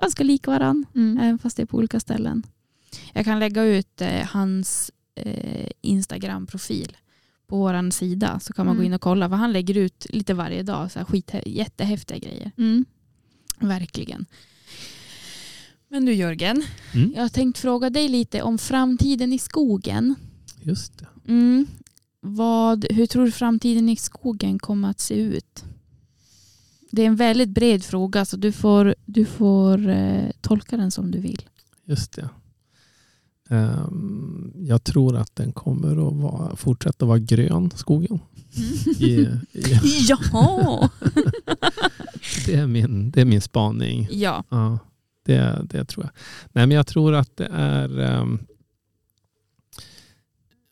ganska 0.01 0.23
lik 0.23 0.47
varann. 0.47 0.85
Mm. 0.95 1.17
även 1.17 1.39
fast 1.39 1.57
det 1.57 1.63
är 1.63 1.67
på 1.67 1.77
olika 1.77 1.99
ställen. 1.99 2.43
Jag 3.13 3.25
kan 3.25 3.39
lägga 3.39 3.63
ut 3.63 4.01
eh, 4.01 4.25
hans 4.27 4.91
eh, 5.25 5.69
Instagram-profil 5.81 6.97
på 7.47 7.57
vår 7.57 7.91
sida 7.91 8.39
så 8.39 8.53
kan 8.53 8.65
man 8.65 8.75
Mm. 8.75 8.81
gå 8.83 8.85
in 8.85 8.93
och 8.93 9.01
kolla 9.01 9.27
vad 9.27 9.39
han 9.39 9.53
lägger 9.53 9.77
ut 9.77 10.05
lite 10.09 10.33
varje 10.33 10.63
dag. 10.63 10.91
Så 10.91 10.99
här 10.99 11.05
skit, 11.05 11.31
jättehäftiga 11.45 12.17
grejer. 12.17 12.51
Mm. 12.57 12.85
Verkligen. 13.59 14.25
Men 15.87 16.05
du 16.05 16.13
Jörgen, 16.13 16.63
Mm. 16.93 17.13
jag 17.15 17.21
har 17.21 17.29
tänkt 17.29 17.57
fråga 17.57 17.89
dig 17.89 18.07
lite 18.07 18.41
om 18.41 18.57
framtiden 18.57 19.33
i 19.33 19.39
skogen. 19.39 20.15
Just 20.61 20.99
det. 20.99 21.07
Mm. 21.27 21.67
Vad, 22.21 22.85
hur 22.91 23.05
tror 23.05 23.25
du 23.25 23.31
framtiden 23.31 23.89
i 23.89 23.95
skogen 23.95 24.59
kommer 24.59 24.89
att 24.89 24.99
se 24.99 25.13
ut? 25.15 25.63
Det 26.91 27.01
är 27.01 27.05
en 27.07 27.15
väldigt 27.15 27.49
bred 27.49 27.83
fråga 27.83 28.25
så 28.25 28.37
du 28.37 28.51
får, 28.51 28.95
du 29.05 29.25
får 29.25 29.89
eh, 29.89 30.29
tolka 30.41 30.77
den 30.77 30.91
som 30.91 31.11
du 31.11 31.19
vill. 31.19 31.41
Just 31.85 32.11
det. 32.11 32.29
Ehm, 33.51 34.53
jag 34.55 34.83
tror 34.83 35.15
att 35.17 35.35
den 35.35 35.51
kommer 35.51 35.91
att 36.07 36.15
vara, 36.15 36.55
fortsätta 36.55 37.05
vara 37.05 37.19
grön, 37.19 37.71
skogen. 37.75 38.19
I, 38.99 39.11
i, 39.11 39.29
Ja! 40.07 40.89
det, 42.45 42.55
är 42.55 42.67
min, 42.67 43.11
det 43.11 43.21
är 43.21 43.25
min 43.25 43.41
spaning. 43.41 44.07
ja. 44.11 44.43
Ja, 44.49 44.79
det, 45.25 45.61
det 45.69 45.85
tror 45.85 46.05
jag. 46.05 46.11
Nej, 46.51 46.67
men 46.67 46.77
jag 46.77 46.87
tror 46.87 47.13
att 47.13 47.37
det 47.37 47.49
är... 47.53 47.99
ehm, 47.99 48.39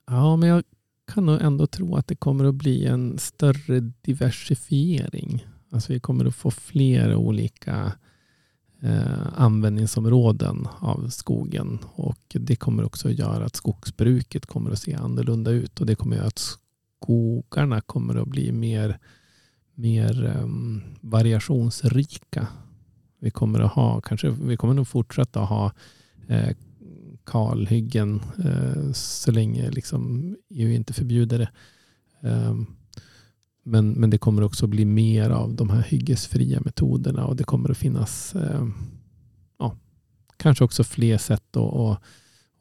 ja, 0.08 0.36
men 0.36 0.50
jag 0.50 0.64
kan 1.14 1.26
nog 1.26 1.42
ändå 1.42 1.68
tro 1.68 1.96
att 1.96 2.08
det 2.08 2.16
kommer 2.16 2.46
att 2.46 2.56
bli 2.56 2.86
en 2.86 3.18
större 3.18 3.80
diversifiering. 4.02 5.46
Alltså 5.72 5.94
vi 5.94 6.00
kommer 6.00 6.26
att 6.26 6.36
få 6.36 6.52
fler 6.52 7.16
olika 7.16 7.92
eh, 8.82 9.28
användningsområden 9.36 10.68
av 10.80 11.10
skogen. 11.10 11.80
Och 11.96 12.20
det 12.30 12.56
kommer 12.56 12.86
också 12.86 13.08
att 13.08 13.20
göra 13.20 13.46
att 13.46 13.56
skogsbruket 13.56 14.46
kommer 14.46 14.72
att 14.72 14.80
se 14.80 14.94
annorlunda 14.94 15.52
ut. 15.52 15.80
Och 15.80 15.86
det 15.86 15.96
kommer 15.96 16.16
att 16.16 16.20
göra 16.20 16.28
att 16.28 16.58
skogarna 17.02 17.82
kommer 17.82 18.16
att 18.16 18.28
bli 18.28 18.52
mer, 18.52 19.00
mer 19.76 20.26
eh, 20.26 20.48
variationsrika. 21.02 22.48
Vi 23.20 23.32
kommer 23.32 23.60
att 23.60 23.72
ha, 23.72 24.02
kanske, 24.02 24.30
vi 24.30 24.58
kommer 24.58 24.74
nog 24.74 24.88
fortsätta 24.88 25.42
att 25.42 25.50
ha 25.50 25.72
eh, 26.28 26.56
kalhyggen 27.26 28.22
eh, 28.46 28.92
så 28.92 29.32
länge 29.32 29.72
liksom 29.72 30.36
EU 30.50 30.70
inte 30.70 30.94
förbjuder 30.94 31.40
det. 31.40 31.50
Ehm, 32.30 32.66
men, 33.70 33.92
men 33.92 34.10
det 34.10 34.18
kommer 34.18 34.42
också 34.42 34.68
bli 34.68 34.86
mer 34.86 35.30
av 35.30 35.56
de 35.56 35.70
här 35.70 35.82
hyggesfria 35.82 36.62
metoderna 36.66 37.26
och 37.26 37.36
det 37.36 37.44
kommer 37.44 37.72
att 37.72 37.78
finnas 37.78 38.36
eh, 38.36 38.68
ja, 39.60 39.76
kanske 40.38 40.64
också 40.64 40.84
fler 40.84 41.18
sätt 41.18 41.56
att, 41.56 41.56
och, 41.56 41.98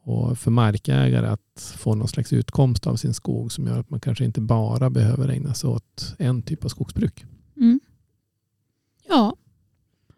och 0.01 0.37
för 0.37 0.51
markägare 0.51 1.27
att 1.27 1.75
få 1.77 1.95
någon 1.95 2.07
slags 2.07 2.33
utkomst 2.33 2.87
av 2.87 2.95
sin 2.95 3.13
skog 3.13 3.51
som 3.51 3.67
gör 3.67 3.79
att 3.79 3.89
man 3.89 3.99
kanske 3.99 4.25
inte 4.25 4.41
bara 4.41 4.89
behöver 4.89 5.29
ägna 5.29 5.53
sig 5.53 5.69
åt 5.69 6.15
en 6.19 6.41
typ 6.41 6.65
av 6.65 6.69
skogsbruk. 6.69 7.25
Mm. 7.57 7.79
Ja. 9.07 9.35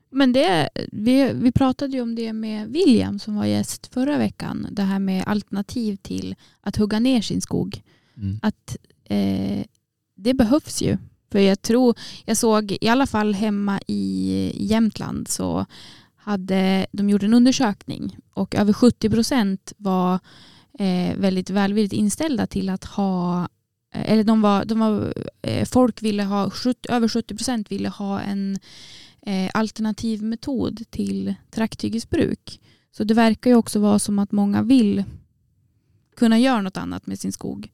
Men 0.10 0.34
det, 0.34 0.70
vi, 0.92 1.34
vi 1.34 1.52
pratade 1.52 1.94
ju 1.94 2.02
om 2.02 2.16
det 2.16 2.34
med 2.34 2.68
William 2.68 3.20
som 3.20 3.36
var 3.36 3.46
gäst 3.46 3.88
förra 3.88 4.18
veckan. 4.18 4.68
Det 4.72 4.84
här 4.84 5.00
med 5.00 5.24
alternativ 5.28 5.96
till 5.96 6.36
att 6.62 6.76
hugga 6.76 7.00
ner 7.00 7.22
sin 7.22 7.42
skog. 7.42 7.84
Att 8.42 8.78
eh, 9.04 9.66
det 10.24 10.34
behövs 10.34 10.82
ju. 10.82 10.98
För 11.32 11.40
jag 11.40 11.62
tror, 11.62 11.96
jag 12.26 12.38
såg 12.38 12.78
i 12.82 12.88
alla 12.88 13.08
fall 13.08 13.34
hemma 13.34 13.80
i 13.88 14.52
Jämtland 14.56 15.28
så 15.28 15.66
hade 16.16 16.88
de 16.92 17.10
gjort 17.10 17.24
en 17.24 17.34
undersökning 17.34 18.18
och 18.34 18.56
över 18.56 18.74
70 18.74 19.10
procent 19.10 19.74
var 19.78 20.20
eh, 20.80 21.16
väldigt 21.18 21.50
välvilligt 21.50 21.94
inställda 21.94 22.48
till 22.48 22.70
att 22.70 22.84
ha 22.84 23.42
eh, 23.94 24.12
eller 24.12 24.24
de 24.24 24.42
var, 24.42 24.66
de 24.66 24.80
var, 24.80 25.14
eh, 25.42 25.66
folk 25.66 26.02
ville 26.04 26.24
ha, 26.24 26.50
70, 26.50 26.92
över 26.92 27.08
70 27.08 27.36
procent 27.36 27.72
ville 27.72 27.90
ha 27.90 28.20
en 28.20 28.60
eh, 29.22 29.50
alternativ 29.54 30.24
metod 30.24 30.84
till 30.90 31.36
trakthyggesbruk. 31.52 32.60
Så 32.92 33.04
det 33.04 33.14
verkar 33.14 33.50
ju 33.50 33.56
också 33.56 33.80
vara 33.80 34.00
som 34.00 34.20
att 34.20 34.32
många 34.32 34.62
vill 34.62 35.04
kunna 36.16 36.40
göra 36.40 36.62
något 36.62 36.78
annat 36.78 37.08
med 37.08 37.20
sin 37.20 37.32
skog. 37.32 37.72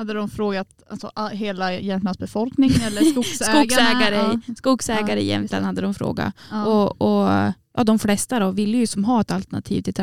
Hade 0.00 0.12
de 0.12 0.28
frågat 0.30 0.82
alltså, 0.90 1.10
hela 1.32 1.72
Jämtlands 1.74 2.18
befolkning 2.18 2.70
eller 2.70 3.02
skogsägarna? 3.12 3.64
Skogsägare, 3.64 4.14
Ja. 4.46 4.54
skogsägare 4.56 5.10
Ja, 5.14 5.16
i 5.20 5.26
Jämtland 5.26 5.64
hade 5.66 5.80
de 5.80 5.94
frågat. 5.94 6.34
Ja. 6.50 6.64
Och, 6.66 7.02
och 7.02 7.52
ja, 7.76 7.84
de 7.84 7.98
flesta 7.98 8.38
då 8.38 8.50
vill 8.50 8.74
ju 8.74 8.86
som 8.86 9.04
ha 9.04 9.20
ett 9.20 9.30
alternativ 9.30 9.82
till 9.82 9.94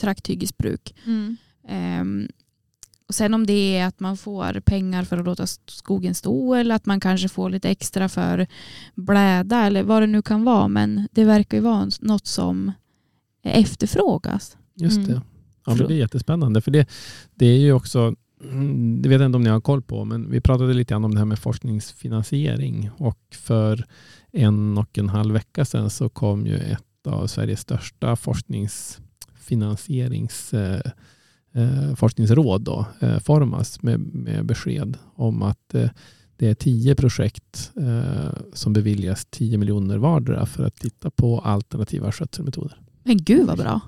trakthyggesbruk. 0.00 0.94
Mm. 1.06 1.36
Ehm, 1.68 2.28
och 3.08 3.14
sen 3.14 3.34
om 3.34 3.46
det 3.46 3.76
är 3.76 3.86
att 3.86 4.00
man 4.00 4.16
får 4.16 4.60
pengar 4.60 5.04
för 5.04 5.18
att 5.18 5.24
låta 5.24 5.46
skogen 5.66 6.14
stå 6.14 6.54
eller 6.54 6.74
att 6.74 6.86
man 6.86 7.00
kanske 7.00 7.28
får 7.28 7.50
lite 7.50 7.68
extra 7.68 8.08
för 8.08 8.46
bläda 8.94 9.66
eller 9.66 9.82
vad 9.82 10.02
det 10.02 10.06
nu 10.06 10.22
kan 10.22 10.44
vara. 10.44 10.68
Men 10.68 11.08
det 11.12 11.24
verkar 11.24 11.56
ju 11.56 11.62
vara 11.62 11.88
något 12.00 12.26
som 12.26 12.72
efterfrågas. 13.42 14.56
Just 14.74 14.96
Mm. 14.96 15.08
det. 15.10 15.20
Ja, 15.66 15.74
men 15.74 15.86
det 15.88 15.94
är 15.94 15.98
jättespännande. 15.98 16.60
För 16.60 16.70
det, 16.70 16.88
det 17.34 17.46
är 17.46 17.58
ju 17.58 17.72
också, 17.72 18.14
det 18.98 19.08
vet 19.08 19.20
jag 19.20 19.28
inte 19.28 19.36
om 19.36 19.42
ni 19.42 19.50
har 19.50 19.60
koll 19.60 19.82
på, 19.82 20.04
men 20.04 20.30
vi 20.30 20.40
pratade 20.40 20.74
lite 20.74 20.94
grann 20.94 21.04
om 21.04 21.14
det 21.14 21.18
här 21.18 21.24
med 21.24 21.38
forskningsfinansiering. 21.38 22.90
Och 22.96 23.20
för 23.30 23.84
en 24.32 24.78
och 24.78 24.98
en 24.98 25.08
halv 25.08 25.34
vecka 25.34 25.64
sedan 25.64 25.90
så 25.90 26.08
kom 26.08 26.46
ju 26.46 26.56
ett 26.56 27.06
av 27.06 27.26
Sveriges 27.26 27.60
största 27.60 28.16
forskningsfinansierings 28.16 30.54
eh, 30.54 30.80
eh, 31.52 31.94
forskningsråd 31.94 32.62
då, 32.62 32.86
eh, 33.00 33.18
Formas 33.18 33.82
med, 33.82 34.00
med 34.00 34.46
besked 34.46 34.98
om 35.14 35.42
att 35.42 35.74
eh, 35.74 35.90
det 36.36 36.48
är 36.48 36.54
tio 36.54 36.94
projekt 36.94 37.72
eh, 37.76 38.32
som 38.52 38.72
beviljas 38.72 39.26
10 39.30 39.58
miljoner 39.58 39.98
vardera 39.98 40.46
för 40.46 40.64
att 40.64 40.76
titta 40.76 41.10
på 41.10 41.38
alternativa 41.38 42.12
skötselmetoder. 42.12 42.80
Men 43.04 43.16
gud 43.16 43.46
vad 43.46 43.58
bra. 43.58 43.80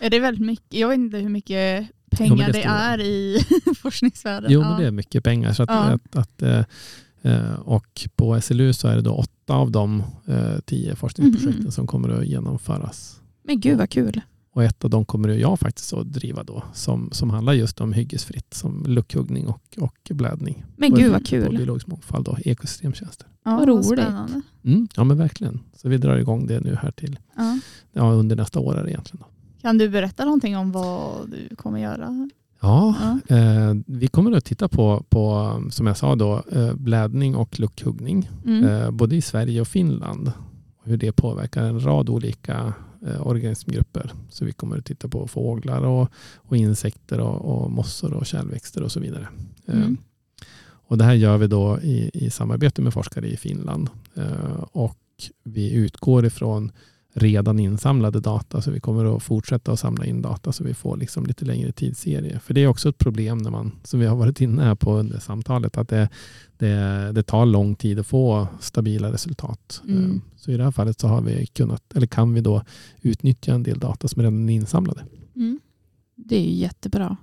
Är 0.00 0.10
det 0.10 0.20
väldigt 0.20 0.46
mycket? 0.46 0.80
Jag 0.80 0.88
vet 0.88 0.98
inte 0.98 1.18
hur 1.18 1.28
mycket 1.28 1.88
pengar 2.10 2.36
men 2.36 2.46
det 2.46 2.52
det, 2.52 2.62
är 2.64 3.00
i 3.00 3.44
forskningsvärlden. 3.82 4.52
Jo, 4.52 4.60
Ja. 4.60 4.68
men 4.70 4.80
det 4.80 4.86
är 4.86 4.90
mycket 4.90 5.24
pengar. 5.24 5.52
Så 5.52 5.62
att, 5.62 5.70
Ja. 5.70 5.76
att, 5.80 6.16
att, 6.16 6.42
eh, 6.42 6.64
eh, 7.22 7.54
och 7.54 8.08
på 8.16 8.40
SLU 8.40 8.72
så 8.72 8.88
är 8.88 8.96
det 8.96 9.02
då 9.02 9.12
åtta 9.14 9.54
av 9.54 9.70
de 9.70 10.02
eh, 10.26 10.58
tio 10.64 10.94
forskningsprojekten 10.96 11.62
Mhm. 11.62 11.72
som 11.72 11.86
kommer 11.86 12.08
att 12.08 12.26
genomföras. 12.26 13.20
Men 13.42 13.60
gud 13.60 13.78
vad 13.78 13.90
kul. 13.90 14.20
Och 14.52 14.64
ett 14.64 14.84
av 14.84 14.90
dem 14.90 15.04
kommer 15.04 15.28
jag 15.28 15.58
faktiskt 15.60 15.92
att 15.92 16.12
driva 16.12 16.42
då 16.42 16.62
som, 16.72 17.08
som 17.12 17.30
handlar 17.30 17.52
just 17.52 17.80
om 17.80 17.92
hyggesfritt 17.92 18.54
som 18.54 18.84
luckhuggning 18.86 19.46
och, 19.46 19.62
och 19.78 19.96
blädning. 20.10 20.64
Men 20.76 20.92
Och 20.92 20.98
gud 20.98 21.12
vad 21.12 21.20
På 21.20 21.26
kul. 21.26 21.56
biologisk 21.56 21.86
mångfald 21.86 22.28
och 22.28 22.46
ekosystemtjänster. 22.46 23.26
Ja, 23.44 23.56
Vad 23.56 23.68
roligt. 23.68 23.86
spännande. 23.86 24.40
Mm, 24.64 24.88
ja 24.96 25.04
men 25.04 25.16
verkligen. 25.18 25.60
Så 25.76 25.88
vi 25.88 25.98
drar 25.98 26.16
igång 26.16 26.46
det 26.46 26.60
nu 26.60 26.76
här 26.82 26.90
till 26.90 27.18
Ja. 27.36 27.58
ja, 27.92 28.12
under 28.12 28.36
nästa 28.36 28.60
år 28.60 28.78
är 28.78 28.84
det 28.84 28.90
egentligen. 28.90 29.24
Då. 29.26 29.29
Kan 29.60 29.78
du 29.78 29.88
berätta 29.88 30.24
någonting 30.24 30.56
om 30.56 30.72
vad 30.72 31.30
du 31.30 31.56
kommer 31.56 31.78
göra? 31.78 32.30
Ja, 32.60 32.94
Ja. 33.28 33.36
eh, 33.36 33.74
vi 33.86 34.08
kommer 34.08 34.32
att 34.32 34.44
titta 34.44 34.68
på, 34.68 35.04
på 35.08 35.54
som 35.70 35.86
jag 35.86 35.96
sa 35.96 36.14
då, 36.16 36.42
eh, 36.52 36.74
blädning 36.74 37.36
och 37.36 37.60
luckhuggning. 37.60 38.30
Mm. 38.46 38.64
eh, 38.64 38.90
både 38.90 39.16
i 39.16 39.22
Sverige 39.22 39.60
och 39.60 39.68
Finland. 39.68 40.32
Och 40.82 40.86
hur 40.88 40.96
det 40.96 41.12
påverkar 41.12 41.64
en 41.64 41.84
rad 41.84 42.08
olika 42.08 42.74
eh, 43.06 43.26
organismgrupper. 43.26 44.12
Så 44.30 44.44
vi 44.44 44.52
kommer 44.52 44.78
att 44.78 44.84
titta 44.84 45.08
på 45.08 45.26
fåglar 45.28 45.82
och, 45.82 46.08
och 46.36 46.56
insekter 46.56 47.20
och, 47.20 47.62
och 47.62 47.70
mossor 47.70 48.12
och 48.12 48.26
kärlväxter 48.26 48.82
och 48.82 48.92
så 48.92 49.00
vidare. 49.00 49.28
Eh, 49.66 49.74
Mm. 49.76 49.96
och 50.86 50.98
det 50.98 51.04
här 51.04 51.14
gör 51.14 51.38
vi 51.38 51.46
då 51.46 51.78
i, 51.80 52.10
i 52.14 52.30
samarbete 52.30 52.82
med 52.82 52.92
forskare 52.92 53.28
i 53.28 53.36
Finland. 53.36 53.90
Eh, 54.14 54.64
och 54.72 54.96
vi 55.44 55.72
utgår 55.72 56.26
ifrån 56.26 56.72
redan 57.12 57.58
insamlade 57.58 58.20
data. 58.20 58.62
Så 58.62 58.70
vi 58.70 58.80
kommer 58.80 59.16
att 59.16 59.22
fortsätta 59.22 59.72
att 59.72 59.80
samla 59.80 60.04
in 60.06 60.22
data 60.22 60.52
så 60.52 60.64
vi 60.64 60.74
får 60.74 60.96
liksom 60.96 61.26
lite 61.26 61.44
längre 61.44 61.72
tidsserie. 61.72 62.40
För 62.40 62.54
det 62.54 62.60
är 62.60 62.66
också 62.66 62.88
ett 62.88 62.98
problem 62.98 63.38
när 63.38 63.50
man, 63.50 63.72
som 63.84 64.00
vi 64.00 64.06
har 64.06 64.16
varit 64.16 64.40
inne 64.40 64.62
här 64.62 64.74
på 64.74 64.94
under 64.94 65.18
samtalet, 65.18 65.76
att 65.76 65.88
det, 65.88 66.08
det, 66.58 67.10
det 67.14 67.22
tar 67.22 67.46
lång 67.46 67.74
tid 67.74 67.98
att 67.98 68.06
få 68.06 68.48
stabila 68.60 69.12
resultat. 69.12 69.82
Mm. 69.88 70.10
Eh, 70.10 70.20
Så 70.36 70.50
i 70.50 70.56
det 70.56 70.64
här 70.64 70.70
fallet 70.70 71.00
så 71.00 71.08
har 71.08 71.20
vi 71.22 71.46
kunnat, 71.46 71.82
eller 71.94 72.06
kan 72.06 72.34
vi 72.34 72.40
då 72.40 72.62
utnyttja 73.02 73.54
en 73.54 73.62
del 73.62 73.78
data 73.78 74.08
som 74.08 74.22
redan 74.22 74.48
är 74.48 74.54
insamlade. 74.54 75.04
Mm. 75.36 75.60
Det 76.16 76.36
är 76.36 76.42
ju 76.42 76.52
jättebra. 76.52 77.16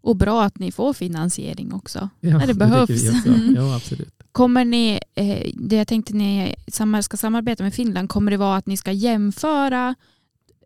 Och 0.00 0.16
bra 0.16 0.44
att 0.44 0.58
ni 0.58 0.72
får 0.72 0.92
finansiering 0.92 1.72
också. 1.72 2.08
Ja, 2.20 2.30
När 2.30 2.38
det 2.40 2.46
tycker 2.46 2.58
behövs. 2.58 3.26
Mm. 3.26 3.54
Ja, 3.56 3.76
absolut. 3.76 4.14
Kommer 4.34 4.64
ni, 4.64 5.00
eh, 5.14 5.50
det 5.54 5.76
jag 5.76 5.88
tänkte 5.88 6.14
ni 6.14 6.54
ska 7.02 7.16
samarbeta 7.16 7.62
med 7.62 7.74
Finland, 7.74 8.08
kommer 8.08 8.30
det 8.30 8.36
vara 8.36 8.56
att 8.56 8.66
ni 8.66 8.76
ska 8.76 8.92
jämföra 8.92 9.94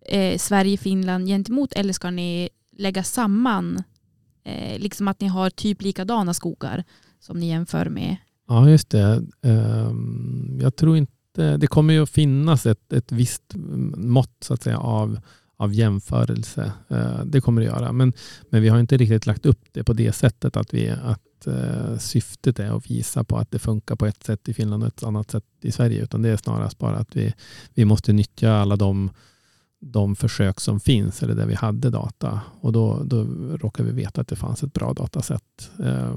eh, 0.06 0.38
Sverige-Finland 0.38 1.26
gentemot 1.26 1.72
eller 1.72 1.92
ska 1.92 2.10
ni 2.10 2.48
lägga 2.76 3.02
samman, 3.02 3.82
eh, 4.44 4.78
liksom 4.78 5.08
att 5.08 5.20
ni 5.20 5.26
har 5.26 5.50
typ 5.50 5.82
likadana 5.82 6.34
skogar 6.34 6.84
som 7.20 7.40
ni 7.40 7.48
jämför 7.48 7.88
med? 7.88 8.16
Ja, 8.48 8.70
just 8.70 8.90
det. 8.90 9.24
Ehm, 9.42 10.58
jag 10.62 10.76
tror 10.76 10.96
inte, 10.96 11.56
det 11.56 11.66
kommer 11.66 11.94
ju 11.94 12.02
att 12.02 12.10
finnas 12.10 12.66
ett, 12.66 12.92
ett 12.92 13.12
visst 13.12 13.54
mått 13.96 14.36
så 14.44 14.54
att 14.54 14.62
säga, 14.62 14.78
av, 14.78 15.20
av 15.56 15.74
jämförelse. 15.74 16.72
Eh, 16.88 17.24
det 17.24 17.40
kommer 17.40 17.60
det 17.60 17.66
göra. 17.66 17.92
Men, 17.92 18.12
men 18.50 18.62
vi 18.62 18.68
har 18.68 18.80
inte 18.80 18.96
riktigt 18.96 19.26
lagt 19.26 19.46
upp 19.46 19.60
det 19.72 19.84
på 19.84 19.92
det 19.92 20.12
sättet 20.12 20.56
att, 20.56 20.74
vi, 20.74 20.88
att 20.88 21.22
eh, 21.46 21.98
syftet 21.98 22.58
är 22.58 22.76
att 22.76 22.90
visa 22.90 23.24
på 23.24 23.36
att 23.36 23.50
det 23.50 23.58
funkar 23.58 23.96
på 23.96 24.06
ett 24.06 24.24
sätt 24.24 24.48
i 24.48 24.54
Finland 24.54 24.82
och 24.82 24.88
ett 24.88 25.02
annat 25.02 25.30
sätt 25.30 25.44
i 25.60 25.72
Sverige. 25.72 26.02
Utan 26.02 26.22
det 26.22 26.28
är 26.28 26.36
snarast 26.36 26.78
bara 26.78 26.96
att 26.96 27.16
vi, 27.16 27.34
vi 27.74 27.84
måste 27.84 28.12
nyttja 28.12 28.52
alla 28.52 28.76
de, 28.76 29.10
de 29.80 30.16
försök 30.16 30.60
som 30.60 30.80
finns 30.80 31.22
eller 31.22 31.34
där 31.34 31.46
vi 31.46 31.54
hade 31.54 31.90
data. 31.90 32.40
Och 32.60 32.72
då, 32.72 33.02
då 33.04 33.24
råkar 33.56 33.84
vi 33.84 33.92
veta 33.92 34.20
att 34.20 34.28
det 34.28 34.36
fanns 34.36 34.62
ett 34.62 34.72
bra 34.72 34.92
datasätt 34.92 35.70
eh, 35.84 36.16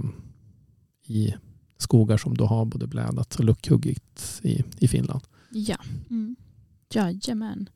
i 1.08 1.34
skogar 1.78 2.18
som 2.18 2.38
då 2.38 2.46
har 2.46 2.66
både 2.66 2.88
blädats 2.88 3.36
och 3.36 3.46
luckhuggits 3.46 4.40
i, 4.44 4.64
i 4.78 4.88
Finland. 4.88 5.22
Ja, 5.52 5.78
Mm. 6.10 6.36
jajamän. 6.94 7.70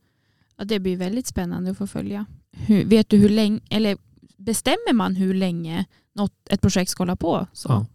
Ja, 0.58 0.66
det 0.66 0.80
blir 0.80 0.98
väldigt 0.98 1.28
spännande 1.28 1.72
att 1.72 1.78
få 1.78 1.88
följa. 1.88 2.26
Hur, 2.52 2.86
vet 2.86 3.10
du 3.10 3.18
hur 3.18 3.30
länge, 3.30 3.60
eller 3.70 3.98
bestämmer 4.46 4.94
man 4.94 5.16
hur 5.16 5.34
länge 5.34 5.86
något, 6.14 6.34
ett 6.50 6.62
projekt 6.62 6.92
ska 6.92 7.02
hålla 7.02 7.16
på? 7.16 7.48
Så. 7.54 7.70
Ja. 7.70 7.86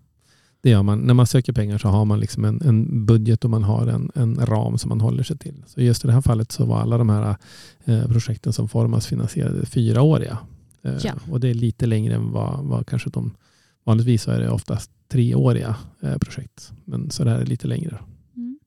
Det 0.63 0.71
gör 0.71 0.83
man. 0.83 0.99
När 0.99 1.15
man 1.15 1.27
söker 1.27 1.53
pengar 1.53 1.79
så 1.79 1.89
har 1.89 2.05
man 2.05 2.21
liksom 2.21 2.45
en, 2.45 2.63
en 2.63 3.07
budget 3.07 3.45
och 3.45 3.51
man 3.51 3.63
har 3.63 3.87
en, 3.87 4.11
en 4.15 4.47
ram 4.47 4.79
som 4.79 4.89
man 4.89 5.01
håller 5.01 5.23
sig 5.23 5.39
till. 5.39 5.65
Så 5.67 5.81
just 5.81 6.05
i 6.05 6.07
det 6.07 6.13
här 6.13 6.21
fallet 6.21 6.53
så 6.53 6.65
var 6.65 6.81
alla 6.81 6.99
de 6.99 7.09
här 7.09 7.37
eh, 7.85 8.07
projekten 8.09 8.53
som 8.53 8.69
Formas 8.69 9.07
finansierade 9.07 9.67
fyraåriga. 9.67 10.39
Eh, 10.83 10.95
Ja. 11.03 11.15
Och 11.31 11.41
det 11.41 11.49
är 11.49 11.55
lite 11.55 11.87
längre 11.87 12.15
än 12.15 12.33
vad, 12.33 12.65
vad 12.65 12.87
kanske 12.87 13.11
de 13.11 13.33
vanligtvis 13.85 14.23
så 14.23 14.31
är 14.31 14.41
det 14.41 14.51
oftast 14.51 14.91
treåriga 15.09 15.77
eh, 16.01 16.17
projekt. 16.19 16.73
Men 16.85 17.11
så 17.11 17.25
det 17.25 17.31
här 17.31 17.39
är 17.39 17.47
lite 17.47 17.67
längre. 17.69 17.99
Mm. 18.37 18.59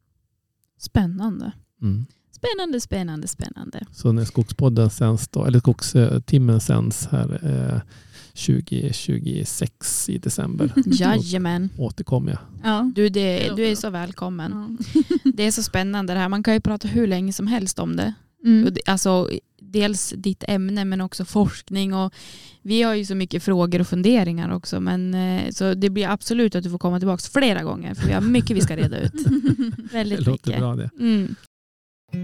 Spännande. 0.78 1.52
Mm. 1.82 2.06
Spännande, 2.48 2.80
spännande, 2.82 3.28
spännande. 3.28 3.86
Så 3.92 4.12
när 4.12 4.26
Skogspodden 4.26 4.90
sänds 4.90 5.28
då, 5.28 5.46
eller 5.46 5.60
Skogstimmen 5.60 6.62
sänds 6.62 7.08
här 7.12 7.40
eh, 7.74 7.82
2026 8.82 10.10
i 10.10 10.18
december 10.18 10.72
Jajamän. 10.86 11.70
återkommer 11.78 12.32
jag. 12.32 12.40
Ja. 12.72 12.92
Du, 12.96 13.10
Det 13.10 13.40
det, 13.50 13.56
du 13.56 13.66
är 13.68 13.76
så 13.76 13.90
välkommen. 13.90 14.78
Ja. 14.94 15.02
Det 15.34 15.44
är 15.44 15.52
så 15.52 15.64
spännande 15.64 16.14
det 16.14 16.20
här. 16.20 16.30
Man 16.30 16.44
kan 16.44 16.54
ju 16.54 16.60
prata 16.60 16.88
hur 16.88 17.08
länge 17.08 17.34
som 17.34 17.48
helst 17.48 17.80
om 17.80 17.96
det. 17.96 18.14
Mm. 18.46 18.74
Det- 18.74 18.82
Alltså, 18.92 19.30
dels 19.62 20.14
ditt 20.18 20.44
ämne 20.48 20.86
men 20.86 21.02
också 21.02 21.26
forskning. 21.26 21.94
Och 21.94 22.14
vi 22.62 22.82
har 22.82 22.94
ju 22.94 23.06
så 23.06 23.16
mycket 23.16 23.44
frågor 23.44 23.82
och 23.82 23.88
funderingar 23.88 24.52
också. 24.54 24.80
Men, 24.80 25.14
eh, 25.14 25.50
så 25.52 25.74
det 25.74 25.90
blir 25.90 26.08
absolut 26.08 26.56
att 26.56 26.64
du 26.64 26.70
får 26.70 26.78
komma 26.78 27.00
tillbaka 27.00 27.22
flera 27.34 27.64
gånger. 27.64 27.94
För 27.94 28.08
vi 28.08 28.14
har 28.14 28.22
mycket 28.22 28.58
vi 28.58 28.62
ska 28.62 28.76
reda 28.78 29.00
ut. 29.00 29.14
Det 29.78 29.94
Väldigt 29.94 30.20
låter 30.20 30.32
mycket. 30.32 30.60
bra 30.60 30.76
det. 30.76 30.90
Mm. 31.00 31.36
Du, 32.14 32.20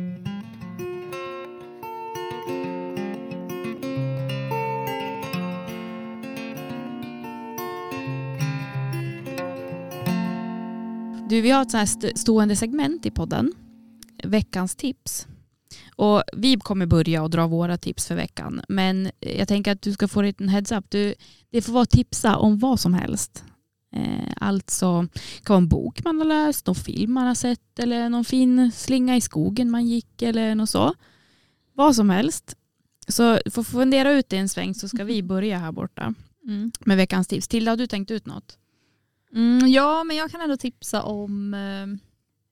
vi 11.41 11.51
har 11.51 11.61
ett 11.61 11.73
här 11.73 12.17
stående 12.17 12.55
segment 12.55 13.05
i 13.05 13.11
podden. 13.11 13.53
Veckans 14.23 14.75
tips. 14.75 15.27
Och 15.95 16.23
vi 16.33 16.59
kommer 16.59 16.85
börja 16.85 17.23
och 17.23 17.29
dra 17.29 17.47
våra 17.47 17.77
tips 17.77 18.07
för 18.07 18.15
veckan. 18.15 18.61
Men 18.69 19.11
jag 19.19 19.47
tänker 19.47 19.71
att 19.71 19.81
du 19.81 19.93
ska 19.93 20.07
få 20.07 20.19
en 20.19 20.25
liten 20.25 20.49
heads 20.49 20.71
up. 20.71 20.85
Du, 20.89 21.15
det 21.49 21.61
får 21.61 21.73
vara 21.73 21.85
tipsa 21.85 22.37
om 22.37 22.59
vad 22.59 22.79
som 22.79 22.93
helst. 22.93 23.43
Eh, 23.91 24.33
alltså 24.37 25.01
det 25.01 25.43
kan 25.43 25.53
vara 25.53 25.57
en 25.57 25.67
bok 25.67 26.03
man 26.03 26.17
har 26.17 26.25
läst, 26.25 26.65
någon 26.67 26.75
film 26.75 27.13
man 27.13 27.27
har 27.27 27.35
sett 27.35 27.79
eller 27.79 28.09
någon 28.09 28.25
fin 28.25 28.71
slinga 28.71 29.15
i 29.15 29.21
skogen 29.21 29.71
man 29.71 29.87
gick 29.87 30.21
eller 30.21 30.55
något 30.55 30.69
så. 30.69 30.93
Vad 31.73 31.95
som 31.95 32.09
helst. 32.09 32.55
Så 33.07 33.39
får 33.51 33.63
fundera 33.63 34.11
ut 34.11 34.29
det 34.29 34.37
en 34.37 34.49
sväng 34.49 34.73
så 34.73 34.87
ska 34.87 35.03
vi 35.03 35.23
börja 35.23 35.57
här 35.59 35.71
borta 35.71 36.13
Mm. 36.43 36.71
med 36.79 36.97
veckans 36.97 37.27
tips. 37.27 37.47
Tilda, 37.47 37.71
har 37.71 37.77
du 37.77 37.87
tänkt 37.87 38.11
ut 38.11 38.25
något? 38.25 38.57
Mm, 39.35 39.67
ja, 39.67 40.03
men 40.03 40.17
jag 40.17 40.31
kan 40.31 40.41
ändå 40.41 40.57
tipsa 40.57 41.03
om... 41.03 41.53
Eh, 41.53 41.99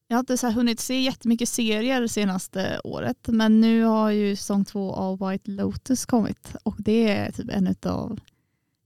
jag 0.07 0.15
har 0.17 0.19
inte 0.19 0.37
så 0.37 0.47
här 0.47 0.53
hunnit 0.53 0.79
se 0.79 1.01
jättemycket 1.01 1.49
serier 1.49 2.07
senaste 2.07 2.81
året, 2.83 3.17
men 3.27 3.61
nu 3.61 3.83
har 3.83 4.11
ju 4.11 4.35
säsong 4.35 4.65
två 4.65 4.93
av 4.93 5.29
White 5.29 5.51
Lotus 5.51 6.05
kommit 6.05 6.55
och 6.63 6.75
det 6.79 7.09
är 7.09 7.31
typ 7.31 7.49
en 7.49 7.75
av 7.85 8.19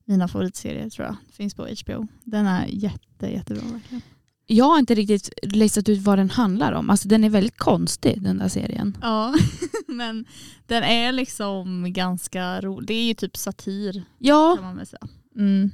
mina 0.04 0.28
favoritserier 0.28 0.90
tror 0.90 1.06
jag. 1.06 1.16
Finns 1.32 1.54
på 1.54 1.62
HBO. 1.62 2.06
Den 2.24 2.46
är 2.46 2.66
jätte, 2.66 3.26
jättebra 3.26 3.64
verkligen. 3.72 4.02
Jag 4.46 4.64
har 4.64 4.78
inte 4.78 4.94
riktigt 4.94 5.30
listat 5.42 5.88
ut 5.88 6.00
vad 6.00 6.18
den 6.18 6.30
handlar 6.30 6.72
om. 6.72 6.90
Alltså 6.90 7.08
den 7.08 7.24
är 7.24 7.30
väldigt 7.30 7.56
konstig 7.58 8.22
den 8.22 8.38
där 8.38 8.48
serien. 8.48 8.96
Ja, 9.02 9.34
Men 9.86 10.24
den 10.66 10.82
är 10.82 11.12
liksom 11.12 11.92
ganska 11.92 12.60
rolig. 12.60 12.86
Det 12.86 12.94
är 12.94 13.04
ju 13.04 13.14
typ 13.14 13.36
satir 13.36 14.04
Ja, 14.18 14.54
kan 14.56 14.64
man 14.64 14.76
väl 14.76 14.86
säga. 14.86 15.08
Mm. 15.36 15.70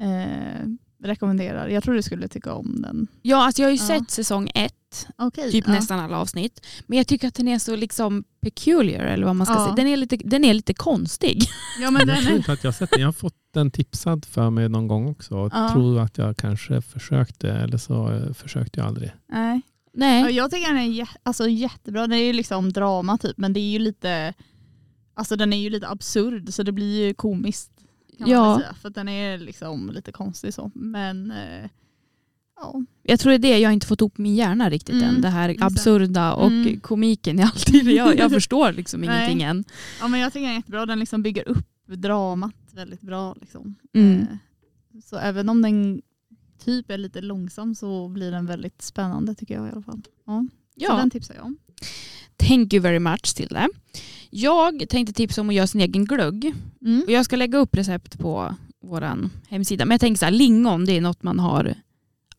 Eh, 0.00 0.66
rekommenderar. 1.04 1.68
Jag 1.68 1.82
tror 1.84 1.94
du 1.94 2.02
skulle 2.02 2.28
tycka 2.28 2.52
om 2.54 2.82
den. 2.82 3.06
ja 3.22 3.44
alltså 3.46 3.62
jag 3.62 3.68
har 3.68 3.72
ju 3.72 3.78
Ja. 3.80 3.86
sett 3.86 4.10
säsong 4.10 4.50
ett, 4.54 5.06
Okej. 5.16 5.52
typ 5.52 5.64
ja. 5.66 5.72
nästan 5.72 6.00
alla 6.00 6.18
avsnitt. 6.18 6.66
Men 6.86 6.98
jag 6.98 7.06
tycker 7.06 7.28
att 7.28 7.34
den 7.34 7.48
är 7.48 7.58
så 7.58 7.76
liksom 7.76 8.24
peculiar 8.40 9.04
eller 9.04 9.26
vad 9.26 9.36
man 9.36 9.46
ska 9.46 9.54
Ja. 9.54 9.64
säga. 9.64 9.74
Den 9.74 9.86
är, 9.86 9.96
lite, 9.96 10.16
den 10.16 10.44
är 10.44 10.54
lite 10.54 10.74
konstig. 10.74 11.42
Ja 11.80 11.90
men 11.90 12.08
Jag 12.08 12.18
tror 12.22 12.32
är, 12.32 12.36
inte 12.36 12.52
att 12.52 12.64
jag 12.64 12.68
har 12.68 12.74
sett 12.74 12.90
den. 12.90 13.00
Jag 13.00 13.08
har 13.08 13.12
fått 13.12 13.36
den 13.54 13.70
tipsad 13.70 14.24
för 14.24 14.50
mig 14.50 14.68
någon 14.68 14.88
gång 14.88 15.08
också. 15.08 15.34
Och 15.36 15.52
Ja. 15.54 15.70
tror 15.72 16.00
att 16.00 16.18
jag 16.18 16.36
kanske 16.36 16.82
försökte 16.82 17.50
eller 17.52 17.78
så 17.78 18.20
försökte 18.34 18.80
jag 18.80 18.86
aldrig. 18.86 19.12
nej. 19.28 19.60
Ja, 19.92 20.00
Nej. 20.00 20.34
jag 20.34 20.50
tycker 20.50 20.68
den 20.68 20.78
är 20.78 20.88
jä- 20.88 21.16
alltså, 21.22 21.48
jättebra. 21.48 22.00
Den 22.00 22.12
är 22.12 22.24
ju 22.24 22.32
liksom 22.32 22.72
drama 22.72 23.18
typ 23.18 23.38
men 23.38 23.52
det 23.52 23.60
är 23.60 23.70
ju 23.72 23.78
lite 23.78 24.34
Alltså 25.16 25.36
den 25.36 25.52
är 25.52 25.56
ju 25.56 25.70
lite 25.70 25.88
absurd 25.88 26.52
så 26.52 26.62
det 26.62 26.72
blir 26.72 27.06
ju 27.06 27.14
komiskt. 27.14 27.70
Kan 28.18 28.28
Ja. 28.30 28.40
man 28.44 28.58
säga, 28.60 28.74
för 28.74 28.90
den 28.90 29.08
är 29.08 29.38
liksom 29.38 29.90
lite 29.90 30.12
konstig 30.12 30.54
så. 30.54 30.70
Men 30.74 31.30
eh, 31.30 31.68
ja. 32.56 32.82
Jag 33.02 33.20
tror 33.20 33.30
det 33.30 33.36
är 33.36 33.38
det, 33.52 33.58
jag 33.58 33.68
har 33.68 33.72
inte 33.74 33.86
fått 33.86 34.00
ihop 34.00 34.18
min 34.18 34.34
hjärna 34.34 34.70
riktigt 34.70 34.94
Mm, 35.02 35.14
än. 35.14 35.20
Det 35.20 35.28
här 35.28 35.56
absurda 35.60 36.32
och 36.34 36.46
Mm. 36.46 36.80
komiken 36.80 37.38
är 37.38 37.44
alltid, 37.44 37.84
jag, 37.90 38.18
jag 38.18 38.30
förstår 38.32 38.72
liksom 38.72 39.04
ingenting 39.04 39.42
än. 39.42 39.64
ja 40.00 40.08
men 40.08 40.20
jag 40.20 40.32
tycker 40.32 40.42
den 40.46 40.50
är 40.52 40.56
jättebra. 40.56 40.86
Den 40.86 40.98
liksom 40.98 41.22
bygger 41.22 41.48
upp 41.48 41.66
dramat 41.86 42.54
väldigt 42.72 43.00
bra. 43.00 43.34
Liksom. 43.40 43.74
Mm. 43.94 44.20
Eh, 44.20 44.26
så 45.04 45.16
även 45.16 45.48
om 45.48 45.62
den 45.62 46.02
typ 46.64 46.90
är 46.90 46.98
lite 46.98 47.20
långsam 47.20 47.74
så 47.74 48.08
blir 48.08 48.30
den 48.30 48.46
väldigt 48.46 48.82
spännande 48.82 49.34
tycker 49.34 49.54
jag 49.54 49.68
i 49.68 49.70
alla 49.72 49.82
fall. 49.82 50.02
Ja. 50.26 50.46
Så 50.78 50.84
Ja, 50.84 50.96
den 50.96 51.10
tipsar 51.10 51.34
jag 51.34 51.44
om. 51.44 51.56
thank 52.36 52.72
you 52.72 52.82
very 52.82 52.98
much 52.98 53.34
till 53.36 53.48
det. 53.48 53.68
Jag 54.30 54.88
tänkte 54.88 55.12
tipsa 55.12 55.40
om 55.40 55.48
att 55.48 55.54
göra 55.54 55.66
sin 55.66 55.80
egen 55.80 56.04
glögg. 56.04 56.54
Mm. 56.84 57.02
Och 57.06 57.10
jag 57.10 57.24
ska 57.24 57.36
lägga 57.36 57.58
upp 57.58 57.76
recept 57.76 58.18
på 58.18 58.54
vår 58.82 59.30
hemsida. 59.48 59.84
Men 59.84 59.94
jag 59.94 60.00
tänker 60.00 60.18
så 60.18 60.24
här, 60.24 60.32
lingon 60.32 60.84
det 60.84 60.92
är 60.96 61.00
något 61.00 61.22
man 61.22 61.38
har 61.38 61.74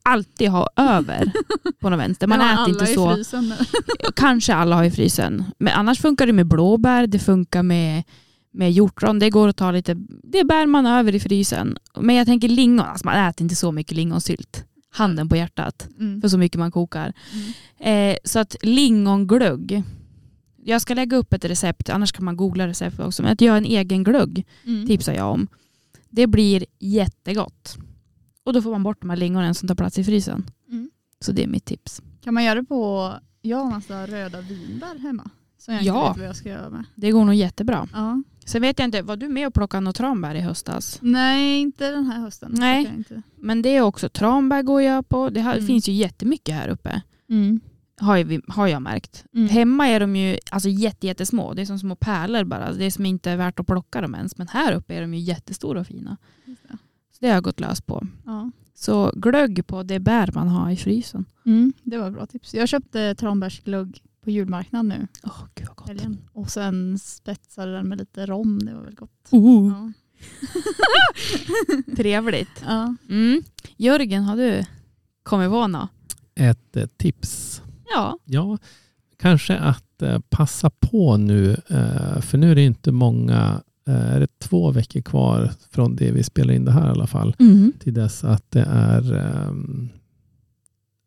alltid 0.04 0.50
har 0.50 0.70
över 0.76 1.32
på 1.80 1.90
något 1.90 2.00
vänster. 2.00 2.28
Man 2.28 2.40
har 2.42 2.64
äter 2.64 2.70
inte 2.74 2.86
så. 2.86 3.24
Kanske 4.16 4.54
alla 4.54 4.76
har 4.76 4.84
i 4.84 4.92
frysen. 4.92 5.44
Men 5.58 5.74
annars 5.74 6.00
funkar 6.00 6.28
det 6.28 6.34
med 6.34 6.48
blåbär, 6.48 7.08
det 7.08 7.20
funkar 7.20 7.64
med, 7.64 8.04
med 8.54 8.72
hjortron. 8.72 9.20
Det 9.20 9.30
går 9.30 9.48
att 9.48 9.58
ta 9.58 9.72
lite, 9.72 9.96
det 10.24 10.44
bär 10.44 10.66
man 10.66 10.86
över 10.86 11.16
i 11.16 11.20
frysen. 11.20 11.78
Men 12.00 12.16
jag 12.16 12.28
tänker 12.28 12.48
lingon, 12.48 12.86
alltså 12.86 13.06
man 13.06 13.28
äter 13.30 13.44
inte 13.44 13.56
så 13.56 13.72
mycket 13.72 13.98
lingonsylt. 13.98 14.66
Handen 14.96 15.30
på 15.30 15.36
hjärtat, 15.36 15.88
Mm. 16.00 16.22
för 16.22 16.28
så 16.28 16.38
mycket 16.38 16.60
man 16.60 16.72
kokar. 16.72 17.14
Mm. 17.80 18.12
Eh, 18.12 18.18
så 18.24 18.40
att 18.40 18.56
lingonglögg. 18.62 19.84
Jag 20.64 20.82
ska 20.82 20.94
lägga 20.94 21.18
upp 21.18 21.34
ett 21.34 21.46
recept, 21.46 21.90
annars 21.90 22.12
kan 22.12 22.26
man 22.26 22.38
googla 22.38 22.68
recept 22.68 23.00
också. 23.00 23.24
Men 23.24 23.32
att 23.32 23.42
göra 23.42 23.58
en 23.58 23.66
egen 23.66 24.04
glögg 24.04 24.46
Mm. 24.66 24.88
tipsar 24.88 25.14
jag 25.14 25.32
om. 25.32 25.48
Det 26.10 26.28
blir 26.28 26.66
jättegott. 26.80 27.78
Och 28.44 28.54
då 28.54 28.62
får 28.62 28.72
man 28.72 28.84
bort 28.84 29.02
de 29.02 29.10
här 29.10 29.18
lingonen 29.18 29.56
som 29.56 29.68
tar 29.68 29.76
plats 29.76 30.00
i 30.00 30.04
frysen. 30.04 30.50
Mm. 30.70 30.90
Så 31.20 31.32
det 31.32 31.44
är 31.44 31.48
mitt 31.48 31.66
tips. 31.66 32.02
Kan 32.24 32.34
man 32.34 32.44
göra 32.44 32.56
det 32.62 32.68
på, 32.68 33.14
jag 33.42 33.58
har 33.58 33.72
massa 33.72 34.08
röda 34.08 34.42
vinbär 34.42 35.00
hemma. 35.00 35.30
Som 35.58 35.74
jag 35.74 35.84
Ja. 35.84 36.08
inte 36.08 36.10
vet 36.12 36.18
vad 36.20 36.28
jag 36.30 36.36
ska 36.36 36.50
göra 36.50 36.70
med. 36.70 36.84
Det 36.96 37.12
går 37.12 37.26
nog 37.26 37.36
jättebra. 37.36 37.88
Ja. 37.94 38.24
Sen 38.46 38.62
vet 38.62 38.80
jag 38.80 38.88
inte, 38.88 39.02
var 39.02 39.16
du 39.18 39.30
med 39.30 39.48
och 39.48 39.54
plockade 39.54 39.82
något 39.82 39.96
tranbär 39.96 40.36
i 40.36 40.42
höstas? 40.42 40.98
Nej, 41.02 41.60
inte 41.62 41.92
den 41.92 42.06
här 42.06 42.20
hösten. 42.20 42.52
Nej. 42.56 43.04
Men 43.36 43.62
det 43.62 43.70
är 43.70 43.82
också 43.82 44.10
tranbär 44.10 44.62
går 44.64 44.82
jag 44.82 45.10
på. 45.10 45.30
Det 45.30 45.42
här, 45.42 45.54
Mm. 45.54 45.68
finns 45.68 45.90
ju 45.90 45.94
jättemycket 45.94 46.56
här 46.56 46.68
uppe. 46.70 47.02
Har 48.00 48.18
jag, 48.18 48.42
har 48.48 48.68
jag 48.68 48.82
märkt. 48.82 49.26
Mm. 49.34 49.48
Hemma 49.50 49.88
är 49.88 50.00
de 50.00 50.16
ju 50.16 50.38
alltså, 50.52 50.70
jätte, 50.70 51.08
jättesmå. 51.08 51.54
Det 51.54 51.62
är 51.62 51.66
som 51.66 51.80
små 51.80 51.96
pärlor 51.96 52.44
bara. 52.44 52.74
Det 52.74 52.86
är 52.86 52.92
som 52.92 53.06
inte 53.06 53.32
är 53.32 53.38
värt 53.38 53.60
att 53.60 53.68
plocka 53.68 54.02
dem 54.02 54.16
ens. 54.16 54.38
Men 54.38 54.48
här 54.48 54.74
uppe 54.74 54.94
är 54.96 55.02
de 55.02 55.14
ju 55.14 55.20
jättestora 55.20 55.80
och 55.80 55.88
fina. 55.88 56.18
Det. 56.46 56.78
Så 57.12 57.18
det 57.20 57.28
har 57.28 57.34
jag 57.34 57.44
gått 57.44 57.60
lös 57.60 57.82
på. 57.82 58.08
Ja. 58.26 58.52
Så 58.74 59.12
glögg 59.16 59.68
på 59.68 59.84
det 59.84 60.00
bär 60.00 60.32
man 60.34 60.48
har 60.48 60.72
i 60.72 60.76
frysen. 60.78 61.26
Mm. 61.46 61.74
Det 61.84 61.98
var 61.98 62.08
ett 62.08 62.14
bra 62.14 62.26
tips. 62.26 62.54
Jag 62.54 62.68
köpte 62.70 63.16
tranbärsglögg 63.16 64.04
på 64.26 64.32
julmarknad 64.32 64.86
nu. 64.86 65.08
Åh, 65.24 65.44
gud 65.56 65.68
vad 65.68 65.78
gott. 65.78 65.88
Helgen. 65.88 66.18
Och 66.34 66.50
sen 66.52 67.00
spetsade 67.00 67.72
den 67.72 67.88
med 67.88 67.98
lite 67.98 68.26
rom. 68.26 68.60
Det 68.60 68.74
var 68.74 68.82
väl 68.82 68.96
gott. 68.96 69.28
Oh, 69.32 69.68
Ja. 69.74 69.92
Trevligt. 71.98 72.64
Ja. 72.66 72.96
Mm. 73.10 73.44
Jörgen, 73.78 74.24
har 74.24 74.38
du 74.38 74.64
kommit 75.24 75.50
på 75.50 75.68
något? 75.68 75.90
Ett 76.36 76.78
eh, 76.78 76.86
tips. 76.98 77.62
Ja. 77.96 78.20
Ja, 78.26 78.58
kanske 79.18 79.58
att 79.58 80.02
eh, 80.02 80.20
passa 80.30 80.70
på 80.70 81.18
nu. 81.18 81.52
Eh, 81.68 82.22
för 82.22 82.38
nu 82.38 82.52
är 82.52 82.56
det 82.56 82.64
inte 82.64 82.92
många, 82.92 83.62
eh, 83.88 84.12
är 84.16 84.20
det 84.20 84.40
två 84.40 84.72
veckor 84.72 85.02
kvar 85.02 85.52
från 85.72 85.96
det 85.96 86.12
vi 86.12 86.24
spelar 86.24 86.54
in 86.54 86.66
det 86.66 86.72
här 86.72 86.88
i 86.88 86.92
alla 86.92 87.08
fall. 87.08 87.36
Mm. 87.40 87.74
Till 87.80 87.94
dess 87.94 88.24
att 88.24 88.52
det 88.52 88.66
är 88.70 89.14
ehm, 89.14 89.90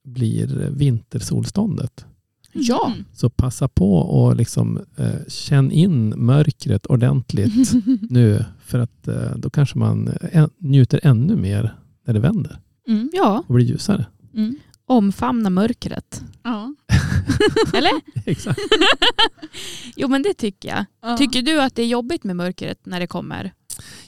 blir 0.05 0.71
vintersolståndet. 0.71 2.07
Ja. 2.53 2.87
Mm. 2.93 3.05
Så 3.15 3.31
passa 3.31 3.69
på 3.69 3.97
och 3.97 4.37
liksom 4.37 4.81
eh, 4.97 5.11
känn 5.29 5.71
in 5.71 6.15
mörkret 6.17 6.87
ordentligt 6.87 7.73
nu. 8.11 8.45
För 8.65 8.79
att 8.79 9.09
eh, 9.09 9.31
då 9.37 9.51
kanske 9.51 9.79
man 9.79 10.09
eh, 10.09 10.37
än, 10.39 10.51
njuter 10.59 11.01
ännu 11.03 11.37
mer 11.37 11.75
när 12.07 12.15
det 12.15 12.21
vänder 12.21 12.59
Mm. 12.89 13.11
ja. 13.13 13.45
och 13.49 13.55
blir 13.55 13.65
ljusare. 13.67 14.07
Mm. 14.35 14.57
Omfamna 14.87 15.51
mörkret. 15.51 16.23
Ja. 16.43 16.75
Eller? 17.75 17.93
Exakt. 18.25 18.59
Jo 19.97 20.09
men 20.09 20.23
det 20.23 20.35
tycker 20.35 20.69
jag. 20.69 20.85
Ja. 21.03 21.17
Tycker 21.17 21.43
du 21.43 21.61
att 21.63 21.75
det 21.75 21.83
är 21.83 21.87
jobbigt 21.87 22.25
med 22.25 22.37
mörkret 22.37 22.87
när 22.87 23.01
det 23.01 23.07
kommer? 23.07 23.53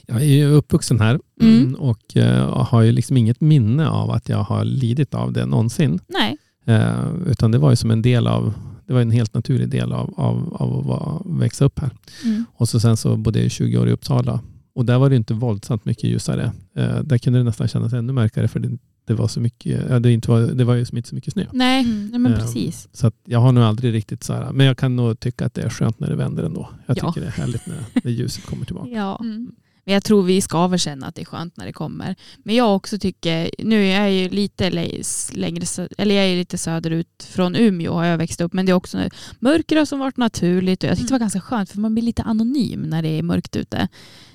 Jag 0.05 0.21
är 0.21 0.25
ju 0.25 0.45
uppvuxen 0.45 0.99
här 0.99 1.19
Mm. 1.41 1.57
mm, 1.61 1.75
och 1.75 2.17
eh, 2.17 2.63
har 2.63 2.81
ju 2.81 2.91
liksom 2.91 3.17
inget 3.17 3.41
minne 3.41 3.89
av 3.89 4.11
att 4.11 4.29
jag 4.29 4.37
har 4.43 4.65
lidit 4.65 5.13
av 5.15 5.33
det 5.33 5.45
någonsin. 5.45 5.99
Nej. 6.07 6.37
Eh, 6.65 7.05
utan 7.27 7.51
det 7.51 7.57
var 7.57 7.69
ju 7.69 7.75
som 7.75 7.91
en 7.91 8.01
del 8.01 8.27
av, 8.27 8.53
det 8.87 8.93
var 8.93 9.01
en 9.01 9.11
helt 9.11 9.33
naturlig 9.33 9.69
del 9.69 9.91
av, 9.91 10.13
av, 10.17 10.53
av 10.53 10.79
att 10.79 10.85
vara, 10.85 11.21
växa 11.39 11.65
upp 11.65 11.79
här. 11.79 11.89
Mm. 12.25 12.45
Och 12.53 12.69
så 12.69 12.79
sen 12.79 12.97
så 12.97 13.17
bodde 13.17 13.39
jag 13.39 13.45
i 13.45 13.49
20 13.49 13.77
år 13.77 13.89
i 13.89 13.91
Uppsala. 13.91 14.39
Och 14.75 14.85
där 14.85 14.97
var 14.99 15.09
det 15.09 15.15
inte 15.15 15.33
våldsamt 15.33 15.85
mycket 15.85 16.03
ljusare. 16.03 16.51
Eh, 16.75 16.99
där 17.03 17.17
kunde 17.17 17.39
det 17.39 17.43
nästan 17.43 17.67
kännas 17.67 17.93
ännu 17.93 18.13
mörkare 18.13 18.47
för 18.47 18.59
det, 18.59 18.77
det 19.07 19.13
var 19.13 19.27
så 19.27 19.39
mycket, 19.41 19.85
ja, 19.89 19.99
det, 19.99 20.11
inte 20.11 20.31
var, 20.31 20.41
det 20.41 20.63
var 20.63 20.73
ju 20.75 20.85
inte 20.95 21.09
så 21.09 21.15
mycket 21.15 21.33
snö. 21.33 21.45
Nej, 21.53 21.83
Mm. 21.85 22.07
Nej 22.07 22.19
men 22.19 22.33
Eh, 22.33 22.39
precis. 22.39 22.87
Så 22.93 23.07
att 23.07 23.15
jag 23.25 23.39
har 23.39 23.51
nog 23.51 23.63
aldrig 23.63 23.93
riktigt 23.93 24.23
så 24.23 24.33
här, 24.33 24.51
men 24.51 24.65
jag 24.65 24.77
kan 24.77 24.95
nog 24.95 25.19
tycka 25.19 25.45
att 25.45 25.53
det 25.53 25.61
är 25.61 25.69
skönt 25.69 25.99
när 25.99 26.09
det 26.09 26.15
vänder 26.15 26.43
ändå. 26.43 26.69
Jag 26.85 26.97
Ja. 26.97 27.07
tycker 27.13 27.21
det 27.21 27.27
är 27.27 27.41
härligt 27.41 27.67
när, 27.67 27.77
när 28.03 28.11
ljuset 28.11 28.45
kommer 28.45 28.65
tillbaka. 28.65 28.89
Ja. 28.89 29.17
Mm. 29.23 29.51
Men 29.85 29.93
jag 29.93 30.03
tror 30.03 30.23
vi 30.23 30.41
ska 30.41 30.67
väl 30.67 30.79
känna 30.79 31.07
att 31.07 31.15
det 31.15 31.21
är 31.21 31.25
skönt 31.25 31.57
när 31.57 31.65
det 31.65 31.73
kommer. 31.73 32.15
Men 32.43 32.55
jag 32.55 32.75
också 32.75 32.97
tycker, 32.99 33.51
nu 33.57 33.85
är 33.85 33.99
jag 34.01 34.11
ju 34.13 34.29
lite 34.29 34.69
lä- 34.69 35.01
längre, 35.33 35.65
eller 35.97 36.15
jag 36.15 36.25
är 36.25 36.35
lite 36.37 36.57
söderut 36.57 37.27
från 37.29 37.55
Umeå 37.55 37.93
har 37.93 38.05
jag 38.05 38.17
växt 38.17 38.41
upp, 38.41 38.53
men 38.53 38.65
det 38.65 38.71
är 38.71 38.73
också 38.73 39.09
mörker 39.39 39.77
har 39.77 39.85
som 39.85 39.99
varit 39.99 40.17
naturligt 40.17 40.83
och 40.83 40.89
jag 40.89 40.97
tyckte 40.97 41.11
det 41.11 41.13
var 41.13 41.19
ganska 41.19 41.41
skönt 41.41 41.69
för 41.69 41.79
man 41.79 41.93
blir 41.95 42.03
lite 42.03 42.23
anonym 42.23 42.81
när 42.81 43.01
det 43.01 43.09
är 43.09 43.23
mörkt 43.23 43.55
ute. 43.55 43.87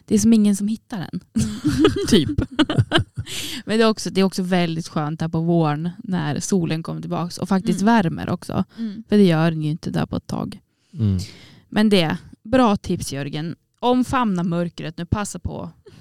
Det 0.04 0.14
är 0.14 0.18
som 0.18 0.32
ingen 0.32 0.56
som 0.56 0.68
hittar 0.68 1.08
en. 1.12 1.20
typ. 2.08 2.30
men 3.64 3.78
det 3.78 3.84
är, 3.84 3.88
också, 3.88 4.10
det 4.10 4.20
är 4.20 4.24
också 4.24 4.42
väldigt 4.42 4.88
skönt 4.88 5.20
här 5.20 5.28
på 5.28 5.40
våren 5.40 5.90
när 5.98 6.40
solen 6.40 6.82
kommer 6.82 7.00
tillbaka 7.00 7.42
och 7.42 7.48
faktiskt 7.48 7.82
Mm. 7.82 7.94
värmer 7.94 8.30
också. 8.30 8.64
Mm. 8.78 9.04
För 9.08 9.16
det 9.16 9.24
gör 9.24 9.50
den 9.50 9.62
ju 9.62 9.70
inte 9.70 9.90
där 9.90 10.06
på 10.06 10.16
ett 10.16 10.26
tag. 10.26 10.58
Mm. 10.92 11.18
Men 11.68 11.88
det, 11.88 12.16
bra 12.42 12.76
tips 12.76 13.12
Jörgen. 13.12 13.56
Omfamna 13.90 14.42
mörkret 14.44 14.98
nu, 14.98 15.06
passa 15.06 15.38
på. 15.38 15.70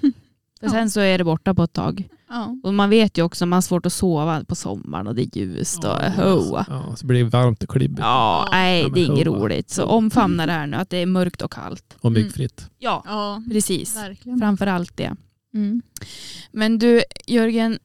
För 0.60 0.66
Ja. 0.66 0.70
sen 0.70 0.90
så 0.90 1.00
är 1.00 1.18
det 1.18 1.24
borta 1.24 1.54
på 1.54 1.62
ett 1.62 1.72
tag. 1.72 2.08
Ja. 2.28 2.56
Och 2.62 2.74
man 2.74 2.90
vet 2.90 3.18
ju 3.18 3.22
också 3.22 3.44
att 3.44 3.48
man 3.48 3.56
har 3.56 3.62
svårt 3.62 3.86
att 3.86 3.92
sova 3.92 4.44
på 4.44 4.54
sommaren 4.54 5.06
och 5.06 5.14
det 5.14 5.22
är 5.22 5.38
ljust 5.38 5.84
och 5.84 5.90
hoa. 6.02 6.66
Ja, 6.68 6.96
så 6.96 7.06
blir 7.06 7.24
det 7.24 7.30
varmt 7.30 7.62
och 7.62 7.68
klibbigt 7.68 8.00
Ja, 8.00 8.48
nej 8.50 8.82
Ja, 8.82 8.88
det 8.88 9.00
är 9.00 9.06
inget 9.06 9.26
hoa. 9.26 9.38
roligt. 9.38 9.70
Så 9.70 9.84
omfamna 9.84 10.46
det 10.46 10.52
här 10.52 10.66
nu, 10.66 10.76
att 10.76 10.90
det 10.90 10.96
är 10.96 11.06
mörkt 11.06 11.42
och 11.42 11.52
kallt. 11.52 11.96
och 12.00 12.12
myggfritt. 12.12 12.70
Ja, 12.78 13.02
ja, 13.06 13.42
precis. 13.52 13.96
verkligen. 13.96 14.38
Framför 14.38 14.66
allt 14.66 14.96
det. 14.96 15.16
Mm. 15.54 15.82
Men 16.52 16.78
du 16.78 17.02
Jörgen, 17.26 17.78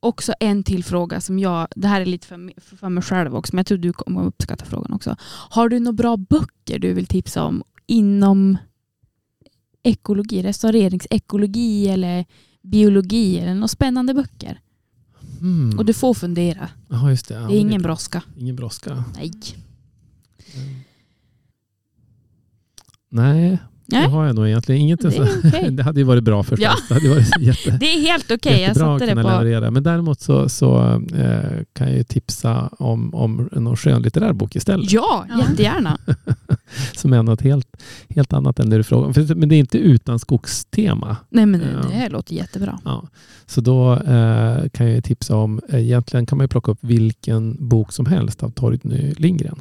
också 0.00 0.32
en 0.40 0.62
till 0.62 0.84
fråga 0.84 1.20
som 1.20 1.38
jag, 1.38 1.68
det 1.76 1.88
här 1.88 2.00
är 2.00 2.06
lite 2.06 2.26
för, 2.26 2.76
för 2.76 2.88
mig 2.88 3.02
själv 3.02 3.36
också, 3.36 3.54
men 3.54 3.58
jag 3.60 3.66
tror 3.66 3.78
du 3.78 3.92
kommer 3.92 4.24
uppskatta 4.24 4.64
frågan 4.64 4.92
också. 4.92 5.16
Har 5.50 5.68
du 5.68 5.78
några 5.80 5.92
bra 5.96 6.16
böcker 6.16 6.78
du 6.78 6.92
vill 6.92 7.06
tipsa 7.06 7.44
om 7.44 7.62
inom 7.86 8.56
ekologi, 9.88 10.42
restaureringsekologi 10.42 11.88
eller 11.88 12.24
biologi 12.62 13.38
eller 13.38 13.54
några 13.54 13.68
spännande 13.68 14.14
böcker? 14.14 14.60
Mm. 15.40 15.78
Och 15.78 15.84
du 15.84 15.94
får 15.94 16.14
fundera. 16.14 16.68
Just 17.10 17.28
det. 17.28 17.34
Ja, 17.34 17.40
Det 17.40 17.54
är 17.54 17.60
ingen 17.60 17.82
brådska. 17.82 18.22
Ingen 18.38 18.56
brådska. 18.56 19.04
Nej. 19.16 19.30
Mm. 20.54 20.74
Nej, 23.10 23.58
Nej. 23.92 24.02
det 24.02 24.08
har 24.08 24.26
jag 24.26 24.34
nog 24.34 24.46
egentligen 24.48 24.80
inget. 24.80 25.00
Det 25.00 25.16
är 25.16 25.28
okej. 25.44 25.70
det 25.70 25.82
hade 25.82 26.00
ju 26.00 26.04
varit 26.04 26.24
bra 26.24 26.42
förstås. 26.42 26.60
Ja. 26.60 26.74
Det 26.88 26.94
hade 26.94 27.08
varit 27.08 27.40
jätte, 27.40 27.70
Det 27.80 27.86
är 27.86 28.00
helt 28.00 28.30
okej. 28.30 28.52
Jag 28.52 28.60
jättebra 28.60 28.94
att 28.94 29.00
satte 29.00 29.14
det 29.14 29.22
på... 29.22 29.28
leverera. 29.28 29.70
Men 29.70 29.82
däremot 29.82 30.20
så, 30.20 30.48
så 30.48 30.78
eh, 31.14 31.50
kan 31.72 31.86
jag 31.88 31.96
ju 31.96 32.04
tipsa 32.04 32.68
om, 32.78 33.14
om 33.14 33.48
någon 33.52 33.76
skönlitterär 33.76 34.32
bok 34.32 34.56
istället. 34.56 34.92
Ja, 34.92 35.26
Ja. 35.28 35.38
jättegärna. 35.50 35.98
som 36.96 37.12
är 37.12 37.22
något 37.22 37.40
helt, 37.40 37.82
helt 38.08 38.32
annat 38.32 38.58
än 38.58 38.70
det 38.70 38.76
du 38.76 38.82
frågar 38.82 39.06
om. 39.06 39.38
Men 39.38 39.48
det 39.48 39.54
är 39.54 39.58
inte 39.60 39.78
utan 39.78 40.18
skogstema. 40.18 41.16
Nej 41.28 41.46
men 41.46 41.60
Ja. 41.60 41.88
det 41.88 41.94
här 41.94 42.10
låter 42.10 42.34
jättebra. 42.34 42.78
Ja. 42.84 43.04
Så 43.46 43.60
då 43.60 43.92
eh, 43.92 44.68
kan 44.68 44.90
jag 44.92 45.04
tipsa 45.04 45.36
om, 45.36 45.60
egentligen 45.68 46.26
kan 46.26 46.38
man 46.38 46.44
ju 46.44 46.48
plocka 46.48 46.72
upp 46.72 46.78
vilken 46.80 47.68
bok 47.68 47.92
som 47.92 48.06
helst 48.06 48.42
av 48.42 48.50
Torgny 48.50 49.14
Lindgren 49.16 49.60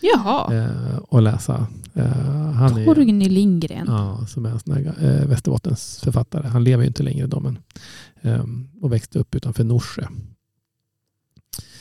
Jaha, 0.00 0.54
eh, 0.54 0.96
och 0.98 1.22
läsa. 1.22 1.66
Eh, 1.94 2.50
han 2.52 2.76
är, 2.78 2.84
Torgny 2.84 3.28
Lindgren. 3.28 3.86
Ja, 3.86 4.26
som 4.26 4.46
är 4.46 4.50
en 4.50 4.60
sån 4.60 4.74
här, 4.74 4.94
eh, 5.00 5.26
Västerbottens 5.26 6.00
författare. 6.04 6.48
Han 6.48 6.64
lever 6.64 6.82
ju 6.82 6.88
inte 6.88 7.02
längre 7.02 7.26
då, 7.26 7.40
men 7.40 7.58
ehm, 8.22 8.68
och 8.80 8.92
växte 8.92 9.18
upp 9.18 9.34
utanför 9.34 9.64
Norsjö. 9.64 10.02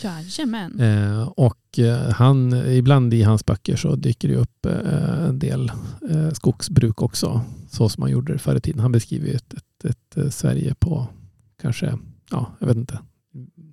Jajamän. 0.02 0.80
Eh, 0.80 1.28
och 1.28 1.80
eh, 1.80 2.10
han, 2.10 2.54
ibland 2.54 3.14
i 3.14 3.24
hans 3.24 3.46
böcker 3.46 3.76
så 3.76 3.96
dyker 3.96 4.28
det 4.28 4.36
upp 4.36 4.66
eh, 4.66 5.24
en 5.28 5.40
del 5.40 5.72
eh, 6.10 6.30
skogsbruk 6.32 7.02
också. 7.02 7.42
Så 7.70 7.90
som 7.90 8.02
man 8.02 8.12
gjorde 8.12 8.38
förr 8.38 8.56
i 8.56 8.62
tiden. 8.62 8.80
Han 8.80 8.92
beskriver 8.92 9.36
ett, 9.36 9.54
ett, 9.54 9.86
ett, 9.86 10.18
eh, 10.18 10.30
Sverige 10.30 10.76
på 10.76 11.08
kanske, 11.62 11.98
ja, 12.32 12.52
jag 12.60 12.68
vet 12.68 12.78
inte, 12.78 13.00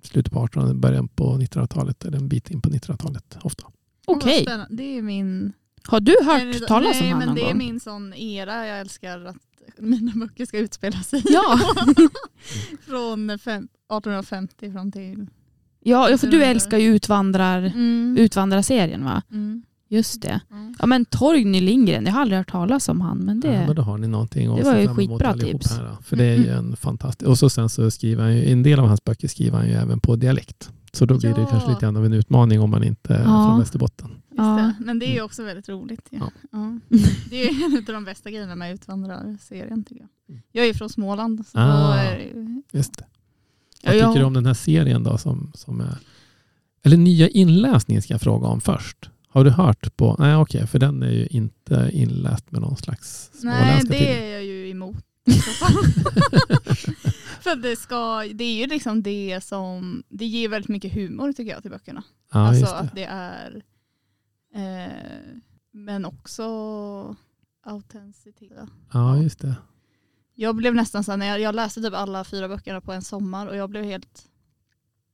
slutet 0.03 0.33
på 0.33 0.45
1800 0.45 0.73
början 0.73 1.07
på 1.07 1.37
1900-talet 1.37 2.05
eller 2.05 2.17
en 2.17 2.27
bit 2.27 2.51
in 2.51 2.61
på 2.61 2.69
1900-talet 2.69 3.37
ofta. 3.41 3.63
Okej. 4.07 4.41
Spännande. 4.41 4.75
Det 4.75 4.97
är 4.97 5.01
min... 5.01 5.53
Har 5.87 5.99
du 5.99 6.15
hört 6.25 6.41
det- 6.59 6.67
talas 6.67 6.95
om 7.01 7.01
Nej, 7.01 7.11
honom 7.11 7.19
men 7.19 7.27
någon 7.27 7.35
det 7.35 7.41
är 7.41 7.47
gång? 7.47 7.57
min 7.57 7.79
sån 7.79 8.13
era 8.13 8.67
jag 8.67 8.79
älskar 8.79 9.25
att 9.25 9.35
mina 9.79 10.11
böcker 10.15 10.45
ska 10.45 10.57
utspela 10.57 10.97
sig. 11.01 11.23
Ja. 11.25 11.59
Från 12.87 13.39
fem, 13.39 13.63
1850 13.63 14.71
fram 14.71 14.91
till... 14.91 15.27
Ja, 15.83 16.09
ja, 16.09 16.17
för 16.17 16.27
du 16.27 16.43
älskar 16.43 16.77
ju 16.77 16.95
utvandrar, 16.95 17.61
Mm. 17.61 18.17
Utvandrarserien 18.19 19.03
va? 19.05 19.21
Mm. 19.31 19.63
Just 19.89 20.21
det. 20.21 20.39
Mm. 20.51 20.75
Ja 20.79 20.85
men 20.85 21.05
Torgny 21.05 21.61
Lindgren, 21.61 22.05
jag 22.05 22.13
har 22.13 22.21
aldrig 22.21 22.37
hört 22.37 22.51
talas 22.51 22.89
om 22.89 23.01
han. 23.01 23.17
Men 23.17 23.41
Ja, 23.45 23.51
det, 23.51 23.63
men 23.67 23.75
då 23.75 23.81
har 23.81 23.97
ni 23.97 24.07
någonting 24.07 24.47
att 24.51 24.57
det 24.57 24.63
var 24.63 24.77
ju 24.77 24.87
skitbra 24.87 25.33
tips. 25.33 25.71
Här, 25.77 25.95
för 26.03 26.15
det 26.15 26.23
är 26.25 26.37
ju 26.37 26.47
en 26.49 26.75
fantastisk... 26.77 27.29
Och 27.29 27.37
så 27.37 27.49
sen 27.49 27.69
så 27.69 27.91
skriver 27.91 28.23
han 28.23 28.35
ju, 28.37 28.51
en 28.51 28.63
del 28.63 28.79
av 28.79 28.87
hans 28.87 29.03
böcker 29.03 29.27
skriver 29.27 29.57
han 29.57 29.67
ju 29.67 29.73
även 29.73 29.99
på 29.99 30.15
dialekt. 30.15 30.69
Så 30.95 31.05
då 31.05 31.17
blir 31.17 31.33
det 31.33 31.41
Ja. 31.41 31.47
kanske 31.47 31.69
lite 31.69 31.81
grann 31.81 31.97
av 31.97 32.05
en 32.05 32.13
utmaning 32.13 32.59
om 32.61 32.69
man 32.69 32.83
inte 32.83 33.13
är 33.15 33.19
Ja. 33.23 33.47
från 33.49 33.59
Västerbotten. 33.59 34.09
Just 34.09 34.21
Ja. 34.37 34.73
det. 34.79 34.85
Men 34.85 34.99
det 34.99 35.05
är 35.05 35.13
ju 35.13 35.21
också 35.21 35.43
väldigt 35.43 35.69
roligt. 35.69 36.07
Ja. 36.09 36.31
Ja. 36.51 36.79
Det 37.29 37.43
är 37.43 37.65
en 37.65 37.77
av 37.77 37.93
de 37.93 38.05
bästa 38.05 38.31
grejerna 38.31 38.55
med 38.55 38.73
Utvandrarserien 38.73 39.83
tycker 39.83 40.01
jag. 40.01 40.09
Mm. 40.29 40.41
Jag 40.51 40.67
är 40.67 40.73
från 40.73 40.89
Småland. 40.89 41.47
Så 41.47 41.57
Ah. 41.59 41.95
är 41.97 42.17
det 42.17 42.23
ju- 42.23 42.61
Just 42.71 42.97
det. 42.97 43.05
Vad 43.85 43.95
jag- 43.95 44.09
tycker 44.11 44.19
du 44.19 44.25
om 44.25 44.33
den 44.33 44.45
här 44.45 44.53
serien 44.53 45.03
då? 45.03 45.17
Som, 45.17 45.51
som 45.55 45.81
är, 45.81 45.97
eller 46.83 46.97
nya 46.97 47.27
inläsningen 47.29 48.01
ska 48.01 48.13
jag 48.13 48.21
fråga 48.21 48.47
om 48.47 48.61
först. 48.61 49.09
Har 49.29 49.43
du 49.43 49.49
hört 49.51 49.97
på? 49.97 50.15
Nej 50.19 50.35
okej, 50.35 50.67
för 50.67 50.79
den 50.79 51.03
är 51.03 51.11
ju 51.11 51.27
inte 51.27 51.89
inläst 51.93 52.51
med 52.51 52.61
någon 52.61 52.77
slags 52.77 53.31
Nej, 53.33 53.41
småländska 53.57 53.89
det 53.93 53.97
till. 53.97 54.07
är 54.07 54.33
jag 54.33 54.43
ju 54.45 54.69
emot. 54.69 54.95
För 57.41 57.55
det, 57.55 57.75
ska, 57.75 58.23
det 58.33 58.43
är 58.43 58.55
ju 58.55 58.67
liksom 58.67 59.03
det 59.03 59.43
som, 59.43 60.03
det 60.09 60.25
ger 60.25 60.49
väldigt 60.49 60.69
mycket 60.69 60.93
humor 60.93 61.33
tycker 61.33 61.51
jag 61.51 61.61
till 61.61 61.71
böckerna. 61.71 62.03
Ja, 62.31 62.47
alltså 62.47 62.65
det. 62.65 62.75
att 62.75 62.95
det 62.95 63.03
är, 63.03 63.63
eh, 64.55 65.37
men 65.71 66.05
också 66.05 66.45
autenticitet. 67.65 68.69
Ja, 68.93 69.17
just 69.17 69.39
det. 69.39 69.55
Jag 70.33 70.55
blev 70.55 70.75
nästan 70.75 71.03
så 71.03 71.11
här, 71.11 71.17
när 71.17 71.27
jag, 71.27 71.39
jag 71.39 71.55
läste 71.55 71.81
typ 71.81 71.93
alla 71.93 72.23
fyra 72.23 72.47
böckerna 72.47 72.81
på 72.81 72.93
en 72.93 73.01
sommar 73.01 73.47
och 73.47 73.55
jag 73.55 73.69
blev 73.69 73.83
helt 73.83 74.27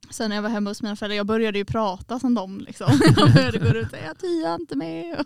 Sen 0.09 0.29
när 0.29 0.35
jag 0.35 0.43
var 0.43 0.49
hemma 0.49 0.69
hos 0.69 0.81
mina 0.81 0.95
föräldrar, 0.95 1.17
jag 1.17 1.25
började 1.25 1.57
ju 1.57 1.65
prata 1.65 2.19
som 2.19 2.33
dem. 2.33 2.59
Liksom. 2.59 2.87
Jag 3.17 3.33
började 3.33 3.59
gå 3.59 3.65
ut 3.65 3.85
och 3.85 3.91
säga 3.91 4.15
Tia 4.15 4.55
inte 4.55 4.75
med. 4.75 5.25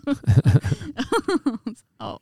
ja. 1.98 2.20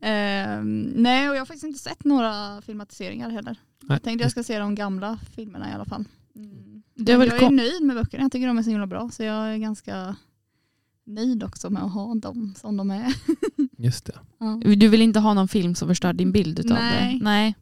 Ehm, 0.00 0.82
nej, 0.96 1.28
och 1.30 1.34
jag 1.36 1.40
har 1.40 1.46
faktiskt 1.46 1.64
inte 1.64 1.78
sett 1.78 2.04
några 2.04 2.62
filmatiseringar 2.62 3.30
heller. 3.30 3.56
Nej, 3.82 3.94
Jag 3.96 4.02
tänkte 4.02 4.24
jag 4.24 4.30
ska 4.30 4.42
se 4.42 4.58
de 4.58 4.74
gamla 4.74 5.18
filmerna 5.36 5.70
i 5.70 5.72
alla 5.72 5.84
fall. 5.84 6.04
Mm. 6.36 6.82
Det 6.94 7.12
är 7.12 7.18
Men 7.18 7.28
väl 7.28 7.38
jag 7.40 7.52
är 7.52 7.56
nöjd 7.56 7.82
med 7.82 7.96
böckerna, 7.96 8.22
jag 8.24 8.32
tycker 8.32 8.46
de 8.46 8.58
är 8.58 8.62
så 8.62 8.70
himla 8.70 8.86
bra. 8.86 9.10
Så 9.12 9.22
jag 9.22 9.54
är 9.54 9.56
ganska 9.56 10.16
nöjd 11.06 11.44
också 11.44 11.70
med 11.70 11.82
att 11.82 11.92
ha 11.92 12.14
dem 12.14 12.54
som 12.56 12.76
de 12.76 12.90
är. 12.90 13.14
Just 13.78 14.04
det. 14.04 14.18
Ja. 14.38 14.60
Du 14.76 14.88
vill 14.88 15.02
inte 15.02 15.20
ha 15.20 15.34
någon 15.34 15.48
film 15.48 15.74
som 15.74 15.88
förstör 15.88 16.12
din 16.12 16.32
bild 16.32 16.58
utav 16.58 16.78
Nej. 16.78 17.14
det? 17.18 17.24
Nej. 17.24 17.54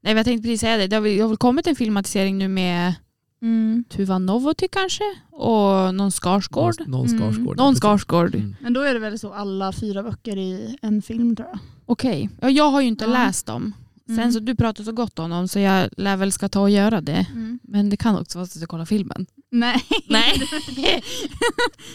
Nej, 0.00 0.14
jag 0.14 0.24
tänkte 0.24 0.42
precis 0.42 0.60
säga 0.60 0.76
det. 0.76 0.86
Det 0.86 0.96
har 0.96 1.00
väl, 1.00 1.16
det 1.16 1.20
har 1.22 1.28
väl 1.28 1.36
kommit 1.36 1.66
en 1.66 1.76
filmatisering 1.76 2.38
nu 2.38 2.48
med 2.48 2.94
Mm. 3.42 3.84
Tuva 3.88 4.18
Novotny 4.18 4.68
kanske? 4.68 5.04
Och 5.30 5.94
någon 5.94 6.10
Skarsgård? 6.10 6.74
Någon, 6.80 6.90
någon 6.90 7.06
Mm. 7.06 7.18
Skarsgård. 7.20 7.56
Någon 7.56 7.72
precis. 7.74 7.82
Skarsgård. 7.82 8.34
Mm. 8.34 8.56
Men 8.60 8.72
då 8.72 8.80
är 8.80 8.94
det 8.94 9.00
väl 9.00 9.18
så 9.18 9.32
alla 9.32 9.72
fyra 9.72 10.02
böcker 10.02 10.36
i 10.36 10.76
en 10.82 11.02
film 11.02 11.36
tror 11.36 11.48
jag. 11.48 11.58
Okej. 11.86 12.30
Ja, 12.40 12.50
jag 12.50 12.70
har 12.70 12.80
ju 12.80 12.88
inte 12.88 13.04
Ja. 13.04 13.10
läst 13.12 13.46
dem. 13.46 13.72
Sen 14.06 14.18
Mm. 14.18 14.32
så 14.32 14.38
du 14.40 14.54
pratar 14.54 14.84
så 14.84 14.92
gott 14.92 15.18
om 15.18 15.30
dem 15.30 15.48
så 15.48 15.58
jag 15.58 15.88
lär 15.96 16.16
väl 16.16 16.32
ska 16.32 16.48
ta 16.48 16.60
och 16.60 16.70
göra 16.70 17.00
det. 17.00 17.26
Mm. 17.32 17.58
Men 17.62 17.90
det 17.90 17.96
kan 17.96 18.18
också 18.18 18.38
vara 18.38 18.46
så 18.46 18.58
att 18.58 18.60
jag 18.60 18.68
kollar 18.68 18.84
filmen. 18.84 19.26
Nej. 19.50 19.76
Nej. 20.08 20.32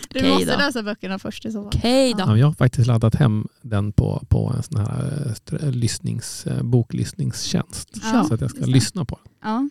du 0.10 0.20
Okej 0.20 0.32
måste 0.32 0.52
då. 0.52 0.58
läsa 0.58 0.84
böckerna 0.84 1.20
först 1.20 1.46
i 1.46 1.52
så 1.52 1.62
fall. 1.64 1.72
Okej 1.76 2.14
då. 2.14 2.20
Ja. 2.20 2.26
Ja, 2.28 2.38
jag 2.38 2.48
har 2.48 2.54
faktiskt 2.54 2.88
laddat 2.88 3.16
hem 3.16 3.48
den 3.62 3.92
på, 3.92 4.24
på 4.30 4.54
en 4.58 4.64
sån 4.64 4.78
här 4.80 5.24
eh, 5.26 5.32
str- 5.34 5.72
lyssnings, 5.72 6.48
eh, 6.48 6.64
boklyssningstjänst. 6.64 7.90
Ja, 8.04 8.24
så 8.28 8.34
att 8.34 8.42
jag 8.42 8.50
ska 8.50 8.60
det. 8.60 8.66
lyssna 8.72 9.06
på 9.06 9.20
den. 9.24 9.34
Ja. 9.44 9.70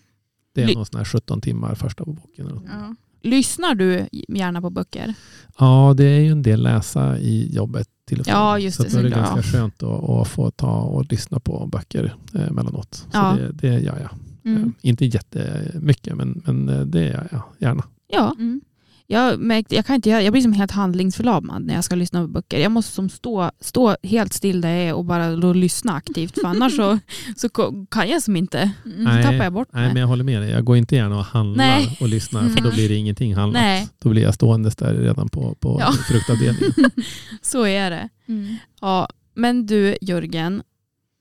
Det 0.54 0.62
är 0.62 0.66
Ly- 0.66 0.74
någon 0.74 0.86
sån 0.86 0.98
här 0.98 1.04
17 1.04 1.40
timmar 1.40 1.74
första 1.74 2.04
på 2.04 2.12
boken. 2.12 2.46
eller. 2.46 2.60
Ja. 2.66 2.94
Lyssnar 3.22 3.74
du 3.74 4.06
gärna 4.28 4.60
på 4.60 4.70
böcker? 4.70 5.14
Ja, 5.58 5.94
det 5.96 6.04
är 6.04 6.20
ju 6.20 6.30
en 6.30 6.42
del 6.42 6.62
läsa 6.62 7.18
i 7.18 7.54
jobbet 7.54 7.88
till 8.06 8.20
och 8.20 8.26
från. 8.26 8.34
Ja, 8.34 8.58
just 8.58 8.76
så 8.76 8.82
det, 8.82 8.88
är 8.88 9.02
det 9.02 9.10
såklart. 9.10 9.34
ganska 9.34 9.58
skönt 9.58 9.82
att, 9.82 10.08
att 10.10 10.28
få 10.28 10.50
ta 10.50 10.80
och 10.80 11.06
lyssna 11.12 11.40
på 11.40 11.66
böcker 11.66 12.14
eh, 12.34 12.50
mellanåt. 12.50 12.94
Så 12.94 13.06
Ja. 13.12 13.36
det, 13.38 13.52
det 13.52 13.78
gör 13.80 13.98
jag. 14.00 14.10
Mm. 14.52 14.62
Eh, 14.62 14.68
inte 14.80 15.06
jättemycket, 15.06 16.16
men, 16.16 16.42
men 16.46 16.68
eh, 16.68 16.80
det 16.80 17.04
gör 17.04 17.28
jag 17.32 17.42
gärna. 17.58 17.84
Ja. 18.08 18.34
Mm. 18.38 18.60
Jag, 19.08 19.40
märkte, 19.40 19.74
jag, 19.74 19.86
kan 19.86 19.96
inte 19.96 20.10
göra, 20.10 20.22
jag 20.22 20.32
blir 20.32 20.42
som 20.42 20.52
helt 20.52 20.70
handlingsförlamad 20.70 21.64
när 21.64 21.74
jag 21.74 21.84
ska 21.84 21.94
lyssna 21.94 22.20
på 22.22 22.28
böcker. 22.28 22.58
Jag 22.58 22.72
måste 22.72 22.92
som 22.92 23.08
stå, 23.08 23.50
stå 23.60 23.96
helt 24.02 24.32
still 24.32 24.60
där 24.60 24.68
jag 24.68 24.84
är 24.88 24.94
och 24.94 25.04
bara 25.04 25.36
då 25.36 25.52
lyssna 25.52 25.92
aktivt. 25.92 26.34
För 26.40 26.44
annars 26.48 26.76
så, 26.76 26.98
så 27.36 27.48
kan 27.90 28.08
jag 28.08 28.22
som 28.22 28.36
inte. 28.36 28.58
Mm. 28.84 28.96
Så 28.96 29.02
Nej, 29.02 29.22
tappar 29.22 29.44
jag 29.44 29.52
bort 29.52 29.68
Nej, 29.72 29.82
mig. 29.82 29.92
men 29.92 30.00
jag 30.00 30.08
håller 30.08 30.24
med 30.24 30.42
dig. 30.42 30.50
Jag 30.50 30.64
går 30.64 30.76
inte 30.76 30.94
gärna 30.96 31.18
och 31.18 31.24
handlar 31.24 31.64
Nej. 31.66 31.96
och 32.00 32.08
lyssnar, 32.08 32.48
för 32.48 32.60
då 32.62 32.70
blir 32.70 32.88
det 32.88 32.94
ingenting 32.94 33.34
handlat. 33.34 33.62
Nej. 33.62 33.88
Då 33.98 34.08
blir 34.08 34.22
jag 34.22 34.34
ståendes 34.34 34.76
där 34.76 34.94
redan 34.94 35.28
på, 35.28 35.54
på 35.60 35.76
Ja. 35.80 35.92
fruktavdelningen. 36.08 36.72
Så 37.42 37.66
är 37.66 37.90
det. 37.90 38.08
Mm. 38.28 38.54
Ja, 38.80 39.08
men 39.34 39.66
du 39.66 39.96
Jörgen, 40.00 40.62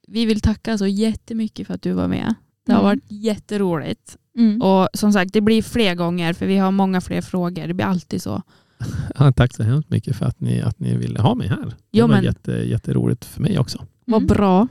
vi 0.07 0.25
vill 0.25 0.41
tacka 0.41 0.77
så 0.77 0.87
jättemycket 0.87 1.67
för 1.67 1.73
att 1.73 1.81
du 1.81 1.91
var 1.91 2.07
med. 2.07 2.33
Det 2.65 2.71
har 2.71 2.79
Mm. 2.79 2.89
varit 2.89 3.03
jätteroligt. 3.11 4.17
Mm. 4.37 4.61
Och 4.61 4.89
som 4.93 5.13
sagt, 5.13 5.33
det 5.33 5.41
blir 5.41 5.61
fler 5.61 5.95
gånger 5.95 6.33
för 6.33 6.45
vi 6.45 6.57
har 6.57 6.71
många 6.71 7.01
fler 7.01 7.21
frågor. 7.21 7.67
Det 7.67 7.73
blir 7.73 7.85
alltid 7.85 8.21
så. 8.21 8.41
Ja, 9.19 9.31
tack 9.31 9.53
så 9.55 9.63
hemskt 9.63 9.89
mycket 9.89 10.15
för 10.15 10.25
att 10.25 10.39
ni, 10.41 10.61
att 10.61 10.79
ni 10.79 10.97
ville 10.97 11.21
ha 11.21 11.35
mig 11.35 11.47
här. 11.47 11.65
Det 11.65 11.75
Jo, 11.91 12.07
var 12.07 12.15
men- 12.15 12.23
jätte, 12.23 12.51
jätteroligt 12.51 13.25
för 13.25 13.41
mig 13.41 13.59
också. 13.59 13.85
Vad 14.05 14.21
Mm. 14.21 14.27
bra. 14.27 14.67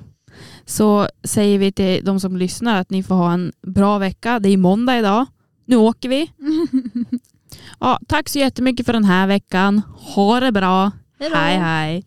Så 0.65 1.09
säger 1.25 1.59
vi 1.59 1.73
till 1.73 2.05
de 2.05 2.21
som 2.21 2.37
lyssnar 2.37 2.81
att 2.81 2.91
ni 2.91 3.03
får 3.03 3.15
ha 3.15 3.33
en 3.33 3.53
bra 3.67 3.99
vecka. 3.99 4.39
Det 4.39 4.49
är 4.49 4.57
måndag 4.57 4.99
idag. 4.99 5.27
Nu 5.67 5.77
åker 5.77 6.09
vi. 6.09 6.31
Ja, 7.81 7.99
tack 8.09 8.29
så 8.29 8.39
jättemycket 8.39 8.87
för 8.87 8.93
den 8.93 9.05
här 9.05 9.27
veckan. 9.27 9.83
Ha 10.15 10.41
det 10.41 10.53
bra. 10.53 10.91
Hej 11.19 11.31
då. 11.31 11.37
Hej 11.37 11.57
hej. 11.59 12.05